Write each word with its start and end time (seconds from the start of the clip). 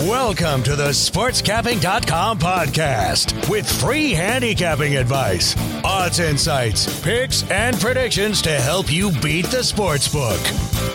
Welcome 0.00 0.62
to 0.62 0.76
the 0.76 0.88
SportsCapping.com 0.88 2.38
podcast 2.38 3.50
with 3.50 3.70
free 3.70 4.12
handicapping 4.12 4.96
advice, 4.96 5.54
odds 5.84 6.20
insights, 6.20 7.02
picks, 7.02 7.42
and 7.50 7.78
predictions 7.78 8.40
to 8.40 8.50
help 8.50 8.90
you 8.90 9.12
beat 9.20 9.44
the 9.46 9.62
sports 9.62 10.08
book. 10.08 10.40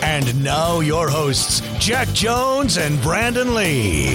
And 0.02 0.42
now, 0.42 0.80
your 0.80 1.08
hosts, 1.08 1.60
Jack 1.78 2.08
Jones 2.08 2.78
and 2.78 3.00
Brandon 3.00 3.54
Lee. 3.54 4.14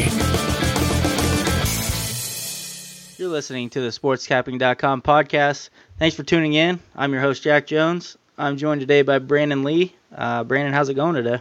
You're 3.18 3.30
listening 3.30 3.70
to 3.70 3.80
the 3.80 3.92
SportsCapping.com 3.92 5.04
podcast. 5.04 5.70
Thanks 6.00 6.18
for 6.18 6.24
tuning 6.24 6.56
in. 6.56 6.82
I'm 6.98 7.14
your 7.14 7.22
host, 7.22 7.44
Jack 7.44 7.66
Jones. 7.66 8.18
I'm 8.38 8.58
joined 8.58 8.82
today 8.82 9.04
by 9.04 9.20
Brandon 9.20 9.64
Lee. 9.64 9.96
Uh, 10.14 10.44
Brandon, 10.44 10.74
how's 10.74 10.90
it 10.90 10.96
going 10.96 11.16
today? 11.16 11.40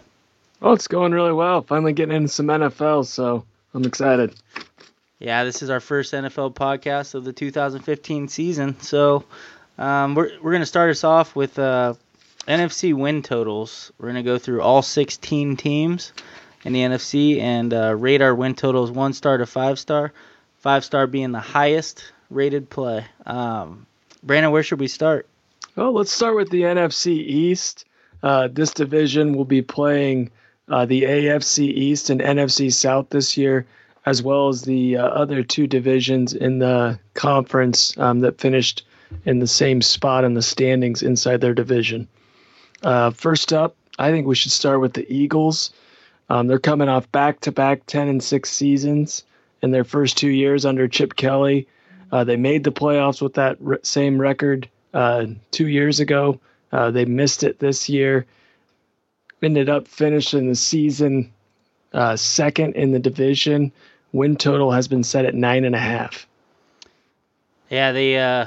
Oh, 0.63 0.73
it's 0.73 0.89
going 0.89 1.13
really 1.13 1.33
well. 1.33 1.63
Finally 1.63 1.95
getting 1.95 2.15
into 2.15 2.29
some 2.29 2.47
NFL, 2.47 3.07
so 3.07 3.47
I'm 3.73 3.85
excited. 3.85 4.35
Yeah, 5.19 5.45
this 5.45 5.63
is 5.63 5.71
our 5.71 5.81
first 5.81 6.13
NFL 6.13 6.55
podcast 6.55 7.15
of 7.15 7.25
the 7.25 7.33
2015 7.33 8.29
season. 8.29 8.79
So 8.81 9.25
um, 9.79 10.15
we're, 10.15 10.31
we're 10.43 10.51
going 10.51 10.61
to 10.61 10.67
start 10.67 10.91
us 10.91 11.03
off 11.03 11.35
with 11.35 11.59
uh, 11.59 11.95
NFC 12.47 12.93
win 12.93 13.23
totals. 13.23 13.91
We're 13.99 14.09
going 14.13 14.23
to 14.23 14.31
go 14.31 14.37
through 14.37 14.61
all 14.61 14.83
16 14.83 15.57
teams 15.57 16.13
in 16.65 16.75
the 16.75 16.81
NFC 16.81 17.41
and 17.41 17.73
uh, 17.73 17.95
rate 17.95 18.21
our 18.21 18.35
win 18.35 18.55
totals 18.55 18.91
one 18.91 19.15
star 19.15 19.39
to 19.39 19.47
five 19.47 19.79
star, 19.79 20.13
five 20.59 20.85
star 20.85 21.07
being 21.07 21.33
the 21.33 21.41
highest 21.41 22.13
rated 22.29 22.69
play. 22.69 23.07
Um, 23.25 23.87
Brandon, 24.23 24.53
where 24.53 24.63
should 24.63 24.81
we 24.81 24.89
start? 24.89 25.27
Well, 25.75 25.93
let's 25.93 26.13
start 26.13 26.37
with 26.37 26.51
the 26.51 26.63
NFC 26.63 27.13
East. 27.13 27.87
Uh, 28.23 28.49
this 28.49 28.75
division 28.75 29.35
will 29.35 29.47
be 29.47 29.63
playing 29.63 30.31
uh, 30.71 30.87
the 30.87 31.03
AFC 31.03 31.65
East 31.65 32.11
and 32.11 32.21
NFC 32.21 32.73
South 32.73 33.11
this 33.11 33.37
year, 33.37 33.67
as 34.07 34.23
well 34.23 34.49
as 34.49 34.63
the 34.63 34.97
uh, 34.97 35.07
other 35.07 35.43
two 35.43 35.67
divisions 35.67 36.33
in 36.33 36.61
the 36.61 36.99
conference 37.15 37.97
um, 37.99 38.21
that 38.21 38.41
finished 38.41 38.87
in 39.25 39.41
the 39.41 39.47
same 39.47 39.83
spot 39.83 40.25
in 40.25 40.35
the 40.35 40.43
standings 40.43 41.03
inside 41.03 41.41
their 41.41 41.55
division. 41.55 42.07
Uh, 42.83 43.11
first 43.11 43.53
up, 43.53 43.77
I 43.99 44.11
think 44.11 44.27
we 44.27 44.37
should 44.37 44.53
start 44.53 44.81
with 44.81 44.95
the 44.95 45.13
Eagles. 45.13 45.73
Um, 46.31 46.47
they're 46.47 46.61
coming 46.61 46.89
off 46.89 47.11
back-to-back 47.11 47.87
10 47.87 48.09
and 48.09 48.23
6 48.23 48.49
seasons 48.51 49.25
in 49.63 49.73
their 49.73 49.85
first 49.85 50.17
two 50.17 50.29
years 50.29 50.65
under 50.65 50.87
Chip 50.87 51.17
Kelly. 51.17 51.67
Uh, 52.13 52.23
they 52.23 52.37
made 52.37 52.63
the 52.63 52.73
playoffs 52.73 53.21
with 53.21 53.35
that 53.35 53.57
re- 53.61 53.79
same 53.83 54.21
record 54.21 54.69
uh, 54.95 55.27
two 55.51 55.67
years 55.67 55.99
ago. 55.99 56.41
Uh, 56.71 56.93
they 56.93 57.05
missed 57.05 57.43
it 57.43 57.59
this 57.59 57.89
year 57.89 58.27
ended 59.43 59.69
up 59.69 59.89
finishing 59.89 60.49
the 60.49 60.55
season 60.55 61.33
uh, 61.93 62.17
second 62.17 62.77
in 62.77 62.93
the 62.93 62.99
division. 62.99 63.73
Win 64.13 64.37
total 64.37 64.73
has 64.73 64.89
been 64.89 65.05
set 65.05 65.25
at 65.25 65.35
nine 65.35 65.65
and 65.65 65.75
a 65.75 65.79
half. 65.79 66.27
Yeah, 67.69 67.93
the 67.93 68.17
uh, 68.17 68.47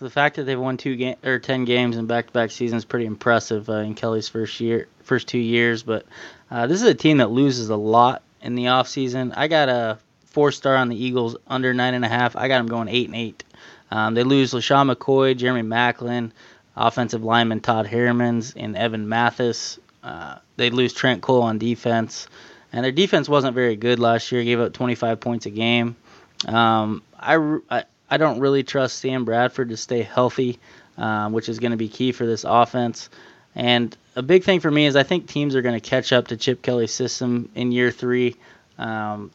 the 0.00 0.10
fact 0.10 0.36
that 0.36 0.44
they've 0.44 0.58
won 0.58 0.76
two 0.76 0.96
game 0.96 1.16
or 1.24 1.38
ten 1.38 1.64
games 1.64 1.96
in 1.96 2.06
back-to-back 2.06 2.50
seasons 2.50 2.80
is 2.82 2.84
pretty 2.84 3.06
impressive 3.06 3.68
uh, 3.68 3.74
in 3.74 3.94
Kelly's 3.94 4.28
first 4.28 4.58
year, 4.60 4.88
first 5.04 5.28
two 5.28 5.38
years. 5.38 5.84
But 5.84 6.06
uh, 6.50 6.66
this 6.66 6.82
is 6.82 6.88
a 6.88 6.94
team 6.94 7.18
that 7.18 7.30
loses 7.30 7.68
a 7.68 7.76
lot 7.76 8.22
in 8.40 8.56
the 8.56 8.64
offseason. 8.64 9.32
I 9.36 9.46
got 9.46 9.68
a 9.68 9.98
four 10.26 10.50
star 10.50 10.76
on 10.76 10.88
the 10.88 10.96
Eagles 10.96 11.36
under 11.46 11.72
nine 11.72 11.94
and 11.94 12.04
a 12.04 12.08
half. 12.08 12.34
I 12.34 12.48
got 12.48 12.58
them 12.58 12.66
going 12.66 12.88
eight 12.88 13.06
and 13.06 13.16
eight. 13.16 13.44
Um, 13.92 14.14
they 14.14 14.24
lose 14.24 14.52
LeSean 14.52 14.92
McCoy, 14.92 15.36
Jeremy 15.36 15.62
Maclin, 15.62 16.32
offensive 16.76 17.22
lineman 17.22 17.60
Todd 17.60 17.86
Herremans, 17.86 18.54
and 18.56 18.74
Evan 18.74 19.08
Mathis. 19.08 19.78
Uh, 20.02 20.38
they 20.56 20.70
lose 20.70 20.92
Trent 20.92 21.22
Cole 21.22 21.42
on 21.42 21.58
defense, 21.58 22.26
and 22.72 22.84
their 22.84 22.92
defense 22.92 23.28
wasn't 23.28 23.54
very 23.54 23.76
good 23.76 23.98
last 23.98 24.32
year. 24.32 24.42
Gave 24.42 24.60
up 24.60 24.72
25 24.72 25.20
points 25.20 25.46
a 25.46 25.50
game. 25.50 25.96
Um, 26.46 27.02
I, 27.18 27.58
I, 27.70 27.84
I 28.10 28.16
don't 28.16 28.40
really 28.40 28.62
trust 28.62 28.98
Sam 28.98 29.24
Bradford 29.24 29.68
to 29.68 29.76
stay 29.76 30.02
healthy, 30.02 30.58
um, 30.98 31.32
which 31.32 31.48
is 31.48 31.58
going 31.58 31.70
to 31.70 31.76
be 31.76 31.88
key 31.88 32.12
for 32.12 32.26
this 32.26 32.44
offense. 32.44 33.08
And 33.54 33.96
a 34.16 34.22
big 34.22 34.44
thing 34.44 34.60
for 34.60 34.70
me 34.70 34.86
is 34.86 34.96
I 34.96 35.02
think 35.02 35.26
teams 35.26 35.54
are 35.54 35.62
going 35.62 35.78
to 35.78 35.88
catch 35.88 36.12
up 36.12 36.28
to 36.28 36.36
Chip 36.36 36.62
Kelly's 36.62 36.92
system 36.92 37.50
in 37.54 37.72
year 37.72 37.90
three. 37.90 38.36
Um, 38.78 39.30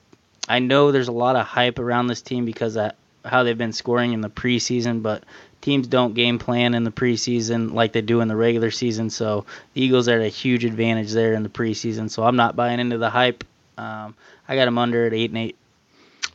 I 0.50 0.60
know 0.60 0.92
there's 0.92 1.08
a 1.08 1.14
lot 1.14 1.36
of 1.36 1.46
hype 1.46 1.80
around 1.80 2.08
this 2.08 2.22
team 2.22 2.46
because 2.46 2.78
of 2.78 2.92
how 3.24 3.44
they've 3.44 3.58
been 3.58 3.74
scoring 3.74 4.14
in 4.14 4.22
the 4.22 4.30
preseason, 4.30 5.02
but 5.02 5.24
teams 5.62 5.88
don't 5.88 6.14
game 6.14 6.40
plan 6.40 6.74
in 6.74 6.84
the 6.84 6.92
preseason 6.92 7.74
like 7.74 7.94
they 7.94 8.02
do 8.02 8.22
in 8.22 8.28
the 8.28 8.36
regular 8.36 8.72
season. 8.72 9.10
So 9.10 9.46
the 9.74 9.82
Eagles 9.82 10.08
are 10.08 10.20
at 10.20 10.26
a 10.26 10.30
huge 10.30 10.66
advantage 10.66 11.12
there 11.12 11.34
in 11.34 11.44
the 11.44 11.50
preseason. 11.50 12.10
So 12.10 12.24
I'm 12.24 12.36
not 12.36 12.56
buying 12.56 12.80
into 12.80 12.98
the 12.98 13.10
hype. 13.10 13.44
Um, 13.78 14.16
I 14.48 14.56
got 14.56 14.66
them 14.66 14.78
under 14.78 15.06
at 15.06 15.14
eight 15.14 15.32
and 15.32 15.38
eight. 15.38 15.56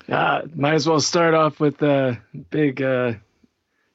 Uh, 0.09 0.43
might 0.55 0.75
as 0.75 0.87
well 0.87 1.01
start 1.01 1.35
off 1.35 1.61
with 1.61 1.81
a 1.83 2.19
big 2.51 2.83
uh, 2.83 3.15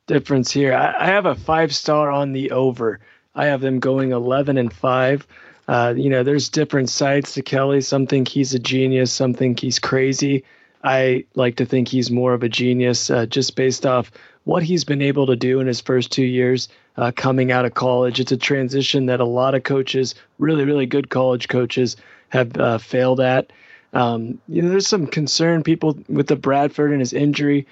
difference 0.07 0.51
here. 0.51 0.73
I, 0.73 0.95
I, 1.03 1.05
have 1.07 1.25
a 1.25 1.35
five 1.35 1.75
star 1.75 2.09
on 2.09 2.31
the 2.31 2.51
over. 2.51 2.99
I 3.35 3.47
have 3.47 3.61
them 3.61 3.79
going 3.79 4.11
11 4.11 4.57
and 4.57 4.71
five. 4.71 5.27
Uh, 5.67 5.93
you 5.95 6.09
know, 6.09 6.23
there's 6.23 6.49
different 6.49 6.89
sides 6.89 7.33
to 7.33 7.41
Kelly. 7.41 7.81
Some 7.81 8.07
think 8.07 8.29
he's 8.29 8.53
a 8.53 8.59
genius. 8.59 9.11
Some 9.11 9.33
think 9.33 9.59
he's 9.59 9.79
crazy. 9.79 10.45
I 10.83 11.25
like 11.35 11.57
to 11.57 11.66
think 11.66 11.89
he's 11.89 12.09
more 12.09 12.33
of 12.33 12.43
a 12.43 12.49
genius 12.49 13.09
uh, 13.09 13.25
just 13.25 13.55
based 13.55 13.85
off 13.85 14.11
what 14.47 14.63
he's 14.63 14.85
been 14.85 15.02
able 15.02 15.25
to 15.28 15.35
do 15.35 15.59
in 15.59 15.68
his 15.68 15.81
first 15.81 16.09
two 16.09 16.24
years 16.24 16.69
uh, 16.96 17.12
coming 17.13 17.52
out 17.52 17.66
of 17.66 17.74
college. 17.74 18.22
It's 18.22 18.31
a 18.31 18.38
transition 18.38 19.08
that 19.08 19.19
a 19.19 19.25
lot 19.25 19.56
of 19.56 19.63
coaches, 19.63 20.16
really, 20.40 20.63
really 20.63 20.85
good 20.85 21.09
college 21.09 21.50
coaches, 21.50 21.97
have 22.30 22.56
uh, 22.58 22.78
failed 22.78 23.19
at. 23.19 23.52
Um, 23.91 24.40
you 24.47 24.62
know, 24.62 24.69
there's 24.69 24.88
some 24.88 25.06
concern 25.06 25.63
people 25.63 26.00
with 26.08 26.28
the 26.28 26.38
Bradford 26.38 26.91
and 26.91 27.02
his 27.02 27.12
injury. 27.12 27.68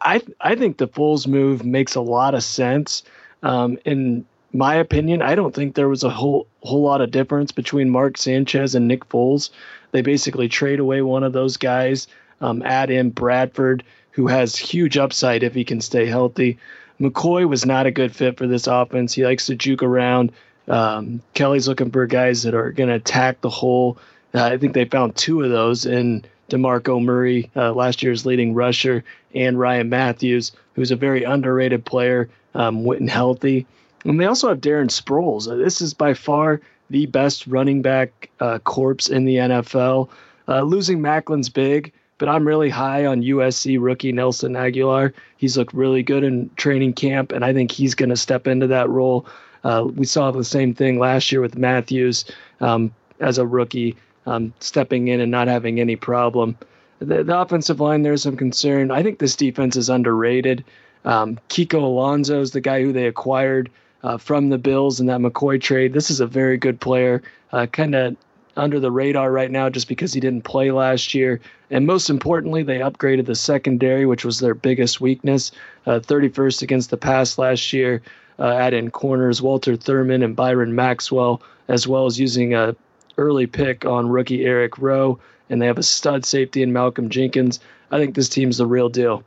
I 0.00 0.22
I 0.40 0.54
think 0.54 0.76
the 0.76 0.86
Foles 0.86 1.26
move 1.26 1.64
makes 1.64 1.96
a 1.96 2.00
lot 2.00 2.36
of 2.36 2.44
sense. 2.44 3.02
Um, 3.42 3.76
in 3.84 4.24
my 4.52 4.76
opinion, 4.76 5.22
I 5.22 5.34
don't 5.34 5.54
think 5.54 5.74
there 5.74 5.88
was 5.88 6.04
a 6.04 6.10
whole 6.10 6.46
whole 6.62 6.82
lot 6.82 7.00
of 7.00 7.10
difference 7.10 7.50
between 7.50 7.90
Mark 7.90 8.16
Sanchez 8.16 8.76
and 8.76 8.86
Nick 8.86 9.08
Foles. 9.08 9.50
They 9.90 10.02
basically 10.02 10.48
trade 10.48 10.78
away 10.78 11.02
one 11.02 11.24
of 11.24 11.32
those 11.32 11.56
guys, 11.56 12.06
um, 12.40 12.62
add 12.62 12.90
in 12.90 13.10
Bradford 13.10 13.84
who 14.12 14.26
has 14.26 14.56
huge 14.56 14.96
upside 14.96 15.42
if 15.42 15.54
he 15.54 15.64
can 15.64 15.80
stay 15.80 16.06
healthy. 16.06 16.58
McCoy 17.00 17.48
was 17.48 17.64
not 17.64 17.86
a 17.86 17.90
good 17.90 18.14
fit 18.14 18.36
for 18.36 18.46
this 18.46 18.66
offense. 18.66 19.14
He 19.14 19.24
likes 19.24 19.46
to 19.46 19.54
juke 19.54 19.82
around. 19.82 20.32
Um, 20.68 21.22
Kelly's 21.34 21.66
looking 21.66 21.90
for 21.90 22.06
guys 22.06 22.42
that 22.42 22.54
are 22.54 22.70
going 22.72 22.88
to 22.88 22.96
attack 22.96 23.40
the 23.40 23.48
hole. 23.48 23.98
Uh, 24.34 24.44
I 24.44 24.58
think 24.58 24.74
they 24.74 24.84
found 24.84 25.16
two 25.16 25.42
of 25.42 25.50
those 25.50 25.86
in 25.86 26.24
DeMarco 26.50 27.02
Murray, 27.02 27.50
uh, 27.56 27.72
last 27.72 28.02
year's 28.02 28.26
leading 28.26 28.54
rusher, 28.54 29.04
and 29.34 29.58
Ryan 29.58 29.88
Mathews, 29.88 30.52
who's 30.74 30.90
a 30.90 30.96
very 30.96 31.24
underrated 31.24 31.84
player 31.84 32.28
um, 32.54 32.84
when 32.84 33.08
healthy. 33.08 33.66
And 34.04 34.20
they 34.20 34.26
also 34.26 34.48
have 34.48 34.60
Darren 34.60 34.88
Sproles. 34.88 35.50
Uh, 35.50 35.56
this 35.56 35.80
is 35.80 35.94
by 35.94 36.14
far 36.14 36.60
the 36.90 37.06
best 37.06 37.46
running 37.46 37.82
back 37.82 38.30
uh, 38.40 38.58
corpse 38.58 39.08
in 39.08 39.24
the 39.24 39.36
NFL. 39.36 40.08
Uh, 40.48 40.62
losing 40.62 41.00
Maclin's 41.00 41.48
big, 41.48 41.92
but 42.20 42.28
I'm 42.28 42.46
really 42.46 42.68
high 42.68 43.06
on 43.06 43.22
USC 43.22 43.78
rookie 43.80 44.12
Nelson 44.12 44.52
Agholor. 44.52 45.14
He's 45.38 45.56
looked 45.56 45.72
really 45.72 46.02
good 46.02 46.22
in 46.22 46.50
training 46.54 46.92
camp, 46.92 47.32
and 47.32 47.42
I 47.42 47.54
think 47.54 47.72
he's 47.72 47.94
going 47.94 48.10
to 48.10 48.16
step 48.16 48.46
into 48.46 48.66
that 48.66 48.90
role. 48.90 49.26
Uh, 49.64 49.88
we 49.92 50.04
saw 50.04 50.30
the 50.30 50.44
same 50.44 50.74
thing 50.74 50.98
last 50.98 51.32
year 51.32 51.40
with 51.40 51.56
Matthews 51.56 52.26
um, 52.60 52.94
as 53.20 53.38
a 53.38 53.46
rookie, 53.46 53.96
um, 54.26 54.52
stepping 54.60 55.08
in 55.08 55.20
and 55.20 55.30
not 55.30 55.48
having 55.48 55.80
any 55.80 55.96
problem. 55.96 56.58
The, 56.98 57.24
the, 57.24 57.40
offensive 57.40 57.80
line, 57.80 58.02
there's 58.02 58.22
some 58.22 58.36
concern. 58.36 58.90
I 58.90 59.02
think 59.02 59.18
this 59.18 59.34
defense 59.34 59.76
is 59.76 59.88
underrated. 59.88 60.62
Um, 61.06 61.40
Kiko 61.48 61.82
Alonso 61.82 62.42
is 62.42 62.50
the 62.50 62.60
guy 62.60 62.82
who 62.82 62.92
they 62.92 63.06
acquired 63.06 63.70
uh, 64.02 64.18
from 64.18 64.50
the 64.50 64.58
Bills 64.58 65.00
in 65.00 65.06
that 65.06 65.20
McCoy 65.20 65.58
trade. 65.58 65.94
This 65.94 66.10
is 66.10 66.20
a 66.20 66.26
very 66.26 66.58
good 66.58 66.80
player. 66.80 67.22
Uh, 67.50 67.64
kind 67.64 67.94
of 67.94 68.16
under 68.60 68.78
the 68.78 68.90
radar 68.90 69.32
right 69.32 69.50
now 69.50 69.70
just 69.70 69.88
because 69.88 70.12
he 70.12 70.20
didn't 70.20 70.42
play 70.42 70.70
last 70.70 71.14
year. 71.14 71.40
And 71.70 71.86
most 71.86 72.10
importantly, 72.10 72.62
they 72.62 72.78
upgraded 72.78 73.24
the 73.24 73.34
secondary, 73.34 74.04
which 74.04 74.24
was 74.24 74.38
their 74.38 74.54
biggest 74.54 75.00
weakness. 75.00 75.50
Uh, 75.86 76.00
31st 76.00 76.62
against 76.62 76.90
the 76.90 76.98
pass 76.98 77.38
last 77.38 77.72
year. 77.72 78.02
Uh, 78.38 78.52
add 78.52 78.74
in 78.74 78.90
corners 78.90 79.40
Walter 79.40 79.76
Thurmond 79.76 80.24
and 80.24 80.36
Byron 80.36 80.74
Maxwell, 80.74 81.42
as 81.68 81.88
well 81.88 82.06
as 82.06 82.20
using 82.20 82.54
a 82.54 82.76
early 83.18 83.46
pick 83.46 83.84
on 83.84 84.08
rookie 84.08 84.44
Eric 84.44 84.78
Rowe. 84.78 85.18
And 85.48 85.60
they 85.60 85.66
have 85.66 85.78
a 85.78 85.82
stud 85.82 86.24
safety 86.24 86.62
in 86.62 86.72
Malcolm 86.72 87.08
Jenkins. 87.08 87.60
I 87.90 87.98
think 87.98 88.14
this 88.14 88.28
team's 88.28 88.58
the 88.58 88.66
real 88.66 88.88
deal. 88.88 89.24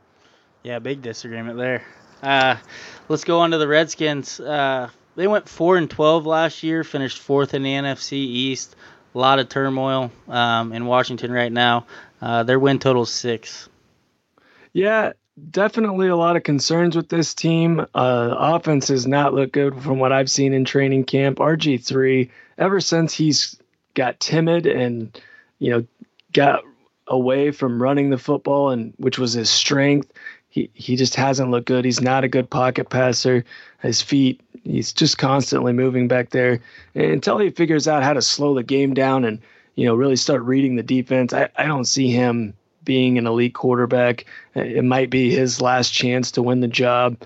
Yeah, 0.62 0.78
big 0.78 1.02
disagreement 1.02 1.58
there. 1.58 1.84
Uh, 2.22 2.56
let's 3.08 3.24
go 3.24 3.40
on 3.40 3.50
to 3.50 3.58
the 3.58 3.68
Redskins. 3.68 4.40
Uh, 4.40 4.88
they 5.16 5.26
went 5.26 5.48
four 5.48 5.76
and 5.76 5.90
twelve 5.90 6.24
last 6.24 6.62
year, 6.62 6.82
finished 6.82 7.18
fourth 7.18 7.52
in 7.52 7.62
the 7.62 7.72
NFC 7.72 8.12
East 8.12 8.74
a 9.14 9.18
lot 9.18 9.38
of 9.38 9.48
turmoil 9.48 10.10
um, 10.28 10.72
in 10.72 10.86
Washington 10.86 11.30
right 11.32 11.52
now. 11.52 11.86
Uh, 12.20 12.42
their 12.42 12.58
win 12.58 12.78
total 12.78 13.06
six. 13.06 13.68
Yeah, 14.72 15.12
definitely 15.50 16.08
a 16.08 16.16
lot 16.16 16.36
of 16.36 16.42
concerns 16.42 16.96
with 16.96 17.08
this 17.08 17.34
team. 17.34 17.80
Uh, 17.94 18.34
offense 18.36 18.88
has 18.88 19.06
not 19.06 19.34
looked 19.34 19.52
good 19.52 19.80
from 19.82 19.98
what 19.98 20.12
I've 20.12 20.30
seen 20.30 20.52
in 20.52 20.64
training 20.64 21.04
camp. 21.04 21.38
RG3, 21.38 22.30
ever 22.58 22.80
since 22.80 23.14
he's 23.14 23.56
got 23.94 24.18
timid 24.20 24.66
and, 24.66 25.20
you 25.58 25.70
know, 25.70 25.86
got 26.32 26.64
away 27.06 27.50
from 27.50 27.80
running 27.80 28.10
the 28.10 28.18
football, 28.18 28.70
and 28.70 28.94
which 28.96 29.18
was 29.18 29.34
his 29.34 29.50
strength. 29.50 30.12
He 30.54 30.70
he 30.72 30.94
just 30.94 31.16
hasn't 31.16 31.50
looked 31.50 31.66
good. 31.66 31.84
He's 31.84 32.00
not 32.00 32.22
a 32.22 32.28
good 32.28 32.48
pocket 32.48 32.88
passer. 32.88 33.44
His 33.82 34.00
feet, 34.00 34.40
he's 34.62 34.92
just 34.92 35.18
constantly 35.18 35.72
moving 35.72 36.06
back 36.06 36.30
there. 36.30 36.60
And 36.94 37.10
until 37.10 37.38
he 37.38 37.50
figures 37.50 37.88
out 37.88 38.04
how 38.04 38.12
to 38.12 38.22
slow 38.22 38.54
the 38.54 38.62
game 38.62 38.94
down 38.94 39.24
and 39.24 39.40
you 39.74 39.84
know 39.84 39.96
really 39.96 40.14
start 40.14 40.42
reading 40.42 40.76
the 40.76 40.84
defense, 40.84 41.32
I, 41.32 41.48
I 41.58 41.66
don't 41.66 41.86
see 41.86 42.08
him 42.08 42.54
being 42.84 43.18
an 43.18 43.26
elite 43.26 43.54
quarterback. 43.54 44.26
It 44.54 44.84
might 44.84 45.10
be 45.10 45.28
his 45.34 45.60
last 45.60 45.90
chance 45.90 46.30
to 46.30 46.42
win 46.42 46.60
the 46.60 46.68
job. 46.68 47.16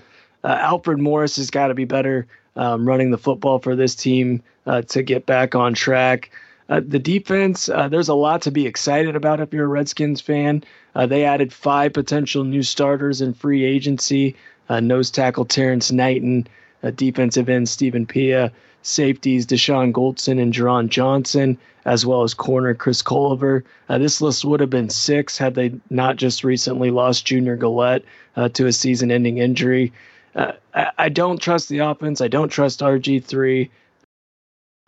Uh, 0.43 0.57
Alfred 0.59 0.97
Morris 0.97 1.35
has 1.35 1.51
got 1.51 1.67
to 1.67 1.75
be 1.75 1.85
better 1.85 2.25
um, 2.55 2.87
running 2.87 3.11
the 3.11 3.17
football 3.19 3.59
for 3.59 3.75
this 3.75 3.93
team 3.93 4.41
uh, 4.65 4.81
to 4.81 5.03
get 5.03 5.27
back 5.27 5.53
on 5.53 5.75
track. 5.75 6.31
Uh, 6.69 6.81
the 6.85 6.99
defense, 6.99 7.67
uh, 7.67 7.87
there's 7.87 8.09
a 8.09 8.13
lot 8.13 8.43
to 8.43 8.51
be 8.51 8.67
excited 8.67 9.15
about 9.15 9.39
if 9.39 9.51
you're 9.51 9.65
a 9.65 9.67
Redskins 9.67 10.21
fan. 10.21 10.63
Uh, 10.95 11.05
they 11.07 11.25
added 11.25 11.51
five 11.51 11.93
potential 11.93 12.43
new 12.43 12.63
starters 12.63 13.21
in 13.21 13.33
free 13.33 13.65
agency 13.65 14.35
uh, 14.69 14.79
nose 14.79 15.09
tackle 15.09 15.45
Terrence 15.45 15.91
Knighton, 15.91 16.47
defensive 16.95 17.49
end 17.49 17.67
Stephen 17.67 18.05
Paea, 18.05 18.51
safeties 18.81 19.45
Dashon 19.45 19.91
Goldson 19.91 20.41
and 20.41 20.53
Jeron 20.53 20.89
Johnson, 20.89 21.57
as 21.85 22.05
well 22.05 22.23
as 22.23 22.33
corner 22.33 22.73
Chris 22.73 23.01
Culliver. 23.01 23.63
Uh, 23.87 23.97
this 23.97 24.21
list 24.21 24.45
would 24.45 24.59
have 24.59 24.69
been 24.69 24.89
six 24.89 25.37
had 25.37 25.55
they 25.55 25.73
not 25.89 26.15
just 26.15 26.43
recently 26.43 26.91
lost 26.91 27.25
Junior 27.25 27.55
Galette 27.55 28.03
uh, 28.35 28.49
to 28.49 28.67
a 28.67 28.73
season 28.73 29.11
ending 29.11 29.37
injury. 29.37 29.91
Uh, 30.35 30.53
I, 30.73 30.91
I, 30.97 31.09
don't 31.09 31.41
trust 31.41 31.69
the 31.69 31.79
offense. 31.79 32.21
I 32.21 32.27
don't 32.27 32.49
trust 32.49 32.81
RG3. 32.81 33.69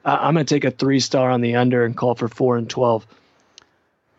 I'm 0.04 0.34
going 0.34 0.46
to 0.46 0.56
take 0.56 0.66
a 0.66 0.72
three 0.72 1.00
star 1.00 1.30
on 1.30 1.42
the 1.42 1.56
under 1.56 1.86
and 1.86 1.96
call 1.96 2.16
for 2.16 2.28
four 2.28 2.58
and 2.58 2.70
12. 2.70 3.06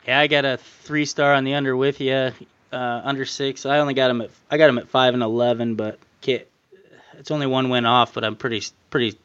Yeah, 0.07 0.19
I 0.19 0.27
got 0.27 0.45
a 0.45 0.57
three 0.57 1.05
star 1.05 1.35
on 1.35 1.45
the 1.45 1.55
under 1.55 1.77
with 1.77 2.01
you. 2.01 2.33
Uh, 2.73 3.03
under 3.05 3.27
six. 3.27 3.67
I 3.67 3.81
only 3.81 3.93
got 3.93 4.11
him 4.11 4.23
at 4.23 4.31
I 4.51 4.57
got 4.57 4.71
him 4.71 4.79
at 4.79 4.89
five 4.89 5.13
and 5.13 5.23
eleven, 5.23 5.75
but 5.75 5.99
it's 7.19 7.31
only 7.31 7.47
one 7.47 7.69
win 7.69 7.85
off. 7.87 8.15
But 8.15 8.25
I'm 8.25 8.35
pretty 8.35 8.65
pretty 8.91 9.19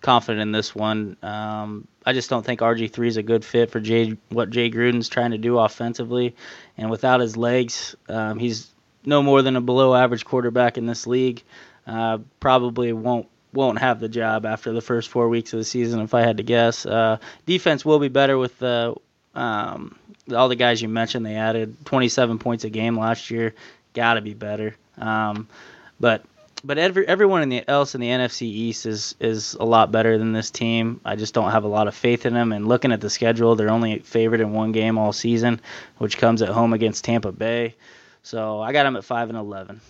confident 0.00 0.42
in 0.42 0.52
this 0.52 0.74
one. 0.74 1.16
Um, 1.22 1.88
I 2.04 2.12
just 2.12 2.30
don't 2.30 2.44
think 2.44 2.60
RG3 2.60 3.06
is 3.06 3.16
a 3.16 3.22
good 3.22 3.44
fit 3.44 3.70
for 3.70 3.80
Jay, 3.80 4.16
what 4.28 4.50
Jay 4.50 4.70
Gruden's 4.70 5.08
trying 5.08 5.32
to 5.32 5.38
do 5.38 5.58
offensively, 5.58 6.34
and 6.76 6.90
without 6.90 7.20
his 7.20 7.36
legs, 7.36 7.96
um, 8.08 8.38
he's 8.38 8.70
no 9.04 9.22
more 9.22 9.42
than 9.42 9.56
a 9.56 9.60
below 9.60 9.94
average 9.94 10.24
quarterback 10.24 10.78
in 10.78 10.86
this 10.86 11.06
league. 11.06 11.42
Uh, 11.86 12.18
probably 12.40 12.92
won't 12.92 13.28
won't 13.52 13.78
have 13.78 14.00
the 14.00 14.08
job 14.08 14.44
after 14.46 14.72
the 14.72 14.80
first 14.80 15.08
four 15.08 15.28
weeks 15.28 15.52
of 15.52 15.58
the 15.58 15.64
season, 15.64 16.00
if 16.00 16.14
I 16.14 16.22
had 16.22 16.36
to 16.38 16.42
guess. 16.42 16.84
Uh, 16.86 17.18
defense 17.46 17.84
will 17.84 17.98
be 17.98 18.08
better 18.08 18.36
with 18.36 18.58
the 18.58 18.94
um, 19.34 19.96
all 20.34 20.48
the 20.48 20.56
guys 20.56 20.82
you 20.82 20.88
mentioned. 20.88 21.24
They 21.24 21.36
added 21.36 21.76
27 21.86 22.38
points 22.38 22.64
a 22.64 22.70
game 22.70 22.98
last 22.98 23.30
year. 23.30 23.54
Got 23.94 24.14
to 24.14 24.20
be 24.20 24.34
better. 24.34 24.76
Um, 24.98 25.48
but 26.00 26.24
but 26.64 26.78
every 26.78 27.06
everyone 27.06 27.42
in 27.42 27.48
the, 27.48 27.68
else 27.68 27.94
in 27.94 28.00
the 28.00 28.08
NFC 28.08 28.42
East 28.42 28.86
is 28.86 29.14
is 29.20 29.54
a 29.54 29.64
lot 29.64 29.92
better 29.92 30.18
than 30.18 30.32
this 30.32 30.50
team. 30.50 31.00
I 31.04 31.16
just 31.16 31.34
don't 31.34 31.50
have 31.50 31.64
a 31.64 31.68
lot 31.68 31.88
of 31.88 31.94
faith 31.94 32.26
in 32.26 32.34
them. 32.34 32.52
And 32.52 32.66
looking 32.66 32.92
at 32.92 33.00
the 33.00 33.10
schedule, 33.10 33.54
they're 33.54 33.70
only 33.70 34.00
favored 34.00 34.40
in 34.40 34.52
one 34.52 34.72
game 34.72 34.98
all 34.98 35.12
season, 35.12 35.60
which 35.98 36.18
comes 36.18 36.42
at 36.42 36.48
home 36.48 36.72
against 36.72 37.04
Tampa 37.04 37.32
Bay. 37.32 37.74
So 38.22 38.60
I 38.60 38.72
got 38.72 38.84
them 38.84 38.96
at 38.96 39.04
five 39.04 39.28
and 39.28 39.38
eleven. 39.38 39.80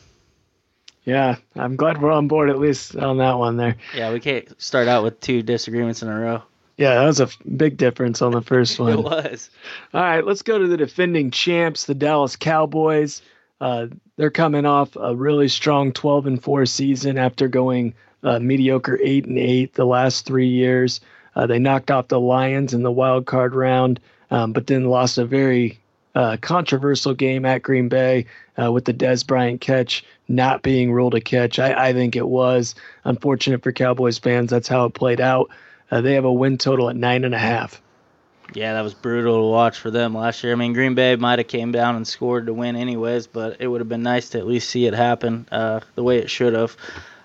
Yeah, 1.08 1.36
I'm 1.56 1.76
glad 1.76 2.02
we're 2.02 2.12
on 2.12 2.28
board 2.28 2.50
at 2.50 2.58
least 2.58 2.94
on 2.94 3.16
that 3.16 3.38
one 3.38 3.56
there. 3.56 3.76
Yeah, 3.96 4.12
we 4.12 4.20
can't 4.20 4.46
start 4.60 4.88
out 4.88 5.04
with 5.04 5.18
two 5.20 5.42
disagreements 5.42 6.02
in 6.02 6.08
a 6.08 6.20
row. 6.20 6.42
Yeah, 6.76 6.96
that 6.96 7.06
was 7.06 7.20
a 7.20 7.30
big 7.56 7.78
difference 7.78 8.20
on 8.20 8.32
the 8.32 8.42
first 8.42 8.78
one. 8.78 8.92
it 8.92 9.02
was. 9.02 9.48
All 9.94 10.02
right, 10.02 10.22
let's 10.22 10.42
go 10.42 10.58
to 10.58 10.66
the 10.66 10.76
defending 10.76 11.30
champs, 11.30 11.86
the 11.86 11.94
Dallas 11.94 12.36
Cowboys. 12.36 13.22
Uh, 13.58 13.86
they're 14.16 14.30
coming 14.30 14.66
off 14.66 14.96
a 14.96 15.16
really 15.16 15.48
strong 15.48 15.92
12 15.92 16.26
and 16.26 16.42
4 16.42 16.66
season 16.66 17.16
after 17.16 17.48
going 17.48 17.94
uh, 18.22 18.38
mediocre 18.38 18.98
8 19.02 19.24
and 19.24 19.38
8 19.38 19.72
the 19.72 19.86
last 19.86 20.26
three 20.26 20.48
years. 20.48 21.00
Uh, 21.34 21.46
they 21.46 21.58
knocked 21.58 21.90
off 21.90 22.08
the 22.08 22.20
Lions 22.20 22.74
in 22.74 22.82
the 22.82 22.92
wild 22.92 23.24
card 23.24 23.54
round, 23.54 23.98
um, 24.30 24.52
but 24.52 24.66
then 24.66 24.84
lost 24.84 25.16
a 25.16 25.24
very 25.24 25.78
uh, 26.14 26.36
controversial 26.40 27.14
game 27.14 27.44
at 27.44 27.62
Green 27.62 27.88
Bay 27.88 28.26
uh, 28.60 28.72
with 28.72 28.84
the 28.84 28.94
Dez 28.94 29.26
Bryant 29.26 29.60
catch 29.60 30.04
not 30.28 30.62
being 30.62 30.92
ruled 30.92 31.14
a 31.14 31.20
catch. 31.20 31.58
I, 31.58 31.88
I, 31.88 31.92
think 31.92 32.16
it 32.16 32.26
was 32.26 32.74
unfortunate 33.04 33.62
for 33.62 33.72
Cowboys 33.72 34.18
fans. 34.18 34.50
That's 34.50 34.68
how 34.68 34.86
it 34.86 34.94
played 34.94 35.20
out. 35.20 35.50
Uh, 35.90 36.00
they 36.00 36.14
have 36.14 36.24
a 36.24 36.32
win 36.32 36.58
total 36.58 36.90
at 36.90 36.96
nine 36.96 37.24
and 37.24 37.34
a 37.34 37.38
half. 37.38 37.80
Yeah, 38.54 38.74
that 38.74 38.80
was 38.80 38.94
brutal 38.94 39.42
to 39.42 39.50
watch 39.50 39.78
for 39.78 39.90
them 39.90 40.14
last 40.14 40.42
year. 40.42 40.52
I 40.52 40.56
mean, 40.56 40.72
Green 40.72 40.94
Bay 40.94 41.16
might 41.16 41.38
have 41.38 41.48
came 41.48 41.70
down 41.70 41.96
and 41.96 42.06
scored 42.06 42.46
to 42.46 42.54
win 42.54 42.76
anyways, 42.76 43.26
but 43.26 43.60
it 43.60 43.68
would 43.68 43.80
have 43.80 43.88
been 43.88 44.02
nice 44.02 44.30
to 44.30 44.38
at 44.38 44.46
least 44.46 44.70
see 44.70 44.86
it 44.86 44.94
happen 44.94 45.46
uh, 45.52 45.80
the 45.94 46.02
way 46.02 46.18
it 46.18 46.30
should 46.30 46.54
have. 46.54 46.76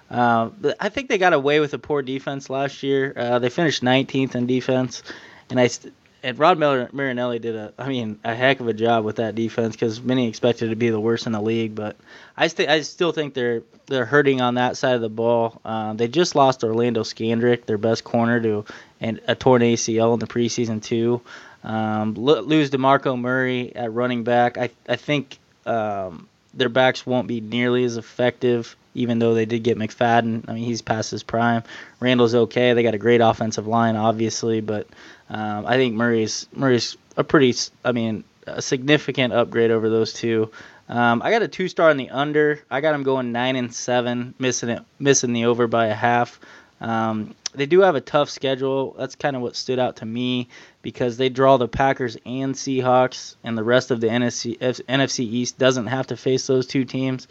Uh, 0.09 0.49
I 0.79 0.89
think 0.89 1.09
they 1.09 1.17
got 1.17 1.33
away 1.33 1.59
with 1.59 1.73
a 1.73 1.79
poor 1.79 2.01
defense 2.01 2.49
last 2.49 2.83
year. 2.83 3.13
Uh, 3.15 3.39
they 3.39 3.49
finished 3.49 3.81
19th 3.81 4.35
in 4.35 4.47
defense, 4.47 5.01
and 5.49 5.59
I 5.59 5.67
st- 5.67 5.93
and 6.23 6.39
Rod 6.39 6.57
Marinelli 6.57 7.39
did 7.39 7.55
a, 7.55 7.73
I 7.77 7.89
mean, 7.89 8.17
a 8.23 8.33
heck 8.33 8.61
of 8.61 8.67
a 8.69 8.73
job 8.73 9.03
with 9.03 9.17
that 9.17 9.35
defense 9.35 9.75
because 9.75 10.01
many 10.01 10.27
expected 10.29 10.69
to 10.69 10.75
be 10.75 10.89
the 10.89 10.99
worst 10.99 11.25
in 11.25 11.33
the 11.33 11.41
league. 11.41 11.75
But 11.75 11.97
I, 12.37 12.47
st- 12.47 12.69
I 12.69 12.81
still 12.81 13.11
think 13.11 13.33
they're 13.33 13.61
they're 13.87 14.05
hurting 14.05 14.39
on 14.39 14.55
that 14.55 14.77
side 14.77 14.95
of 14.95 15.01
the 15.01 15.09
ball. 15.09 15.59
Uh, 15.65 15.93
they 15.93 16.07
just 16.07 16.35
lost 16.35 16.63
Orlando 16.63 17.03
Scandrick, 17.03 17.65
their 17.65 17.77
best 17.77 18.05
corner, 18.05 18.39
to 18.41 18.65
a 19.01 19.35
torn 19.35 19.61
ACL 19.61 20.13
in 20.13 20.19
the 20.19 20.27
preseason 20.27 20.81
too. 20.81 21.21
Um, 21.63 22.13
lose 22.15 22.69
Demarco 22.71 23.19
Murray 23.19 23.75
at 23.75 23.93
running 23.93 24.23
back. 24.23 24.57
I 24.57 24.69
I 24.87 24.95
think 24.95 25.37
um, 25.65 26.27
their 26.53 26.69
backs 26.69 27.05
won't 27.05 27.27
be 27.27 27.41
nearly 27.41 27.83
as 27.83 27.97
effective, 27.97 28.75
even 28.93 29.19
though 29.19 29.33
they 29.33 29.45
did 29.45 29.63
get 29.63 29.77
McFadden. 29.77 30.47
I 30.47 30.53
mean, 30.53 30.63
he's 30.63 30.81
past 30.81 31.11
his 31.11 31.23
prime. 31.23 31.63
Randle's 31.99 32.35
okay. 32.35 32.73
They 32.73 32.83
got 32.83 32.93
a 32.93 32.99
great 32.99 33.21
offensive 33.21 33.67
line, 33.67 33.95
obviously, 33.95 34.61
but 34.61 34.87
um, 35.33 35.65
I 35.65 35.77
think 35.77 35.95
Murray's 35.95 36.47
Murray's 36.53 36.95
a 37.17 37.23
pretty, 37.23 37.55
I 37.83 37.91
mean, 37.91 38.23
a 38.45 38.61
significant 38.61 39.33
upgrade 39.33 39.71
over 39.71 39.89
those 39.89 40.13
two. 40.13 40.51
Um, 40.87 41.23
I 41.23 41.31
got 41.31 41.41
a 41.41 41.47
two 41.47 41.67
star 41.67 41.89
in 41.89 41.97
the 41.97 42.11
under. 42.11 42.61
I 42.69 42.81
got 42.81 42.91
them 42.91 43.01
going 43.01 43.31
nine 43.31 43.55
and 43.55 43.73
seven, 43.73 44.35
missing 44.37 44.69
it, 44.69 44.83
missing 44.99 45.33
the 45.33 45.45
over 45.45 45.65
by 45.65 45.87
a 45.87 45.93
half. 45.95 46.39
Um, 46.79 47.33
they 47.55 47.65
do 47.65 47.79
have 47.81 47.95
a 47.95 48.01
tough 48.01 48.29
schedule. 48.29 48.95
That's 48.97 49.15
kind 49.15 49.35
of 49.35 49.41
what 49.41 49.55
stood 49.55 49.79
out 49.79 49.97
to 49.97 50.05
me 50.05 50.49
because 50.83 51.17
they 51.17 51.29
draw 51.29 51.57
the 51.57 51.67
Packers 51.67 52.15
and 52.25 52.53
Seahawks, 52.53 53.35
and 53.43 53.57
the 53.57 53.63
rest 53.63 53.89
of 53.89 54.01
the 54.01 54.07
NFC, 54.07 54.57
NFC 54.59 55.19
East 55.19 55.57
doesn't 55.57 55.87
have 55.87 56.07
to 56.07 56.17
face 56.17 56.45
those 56.45 56.67
two 56.67 56.85
teams. 56.85 57.27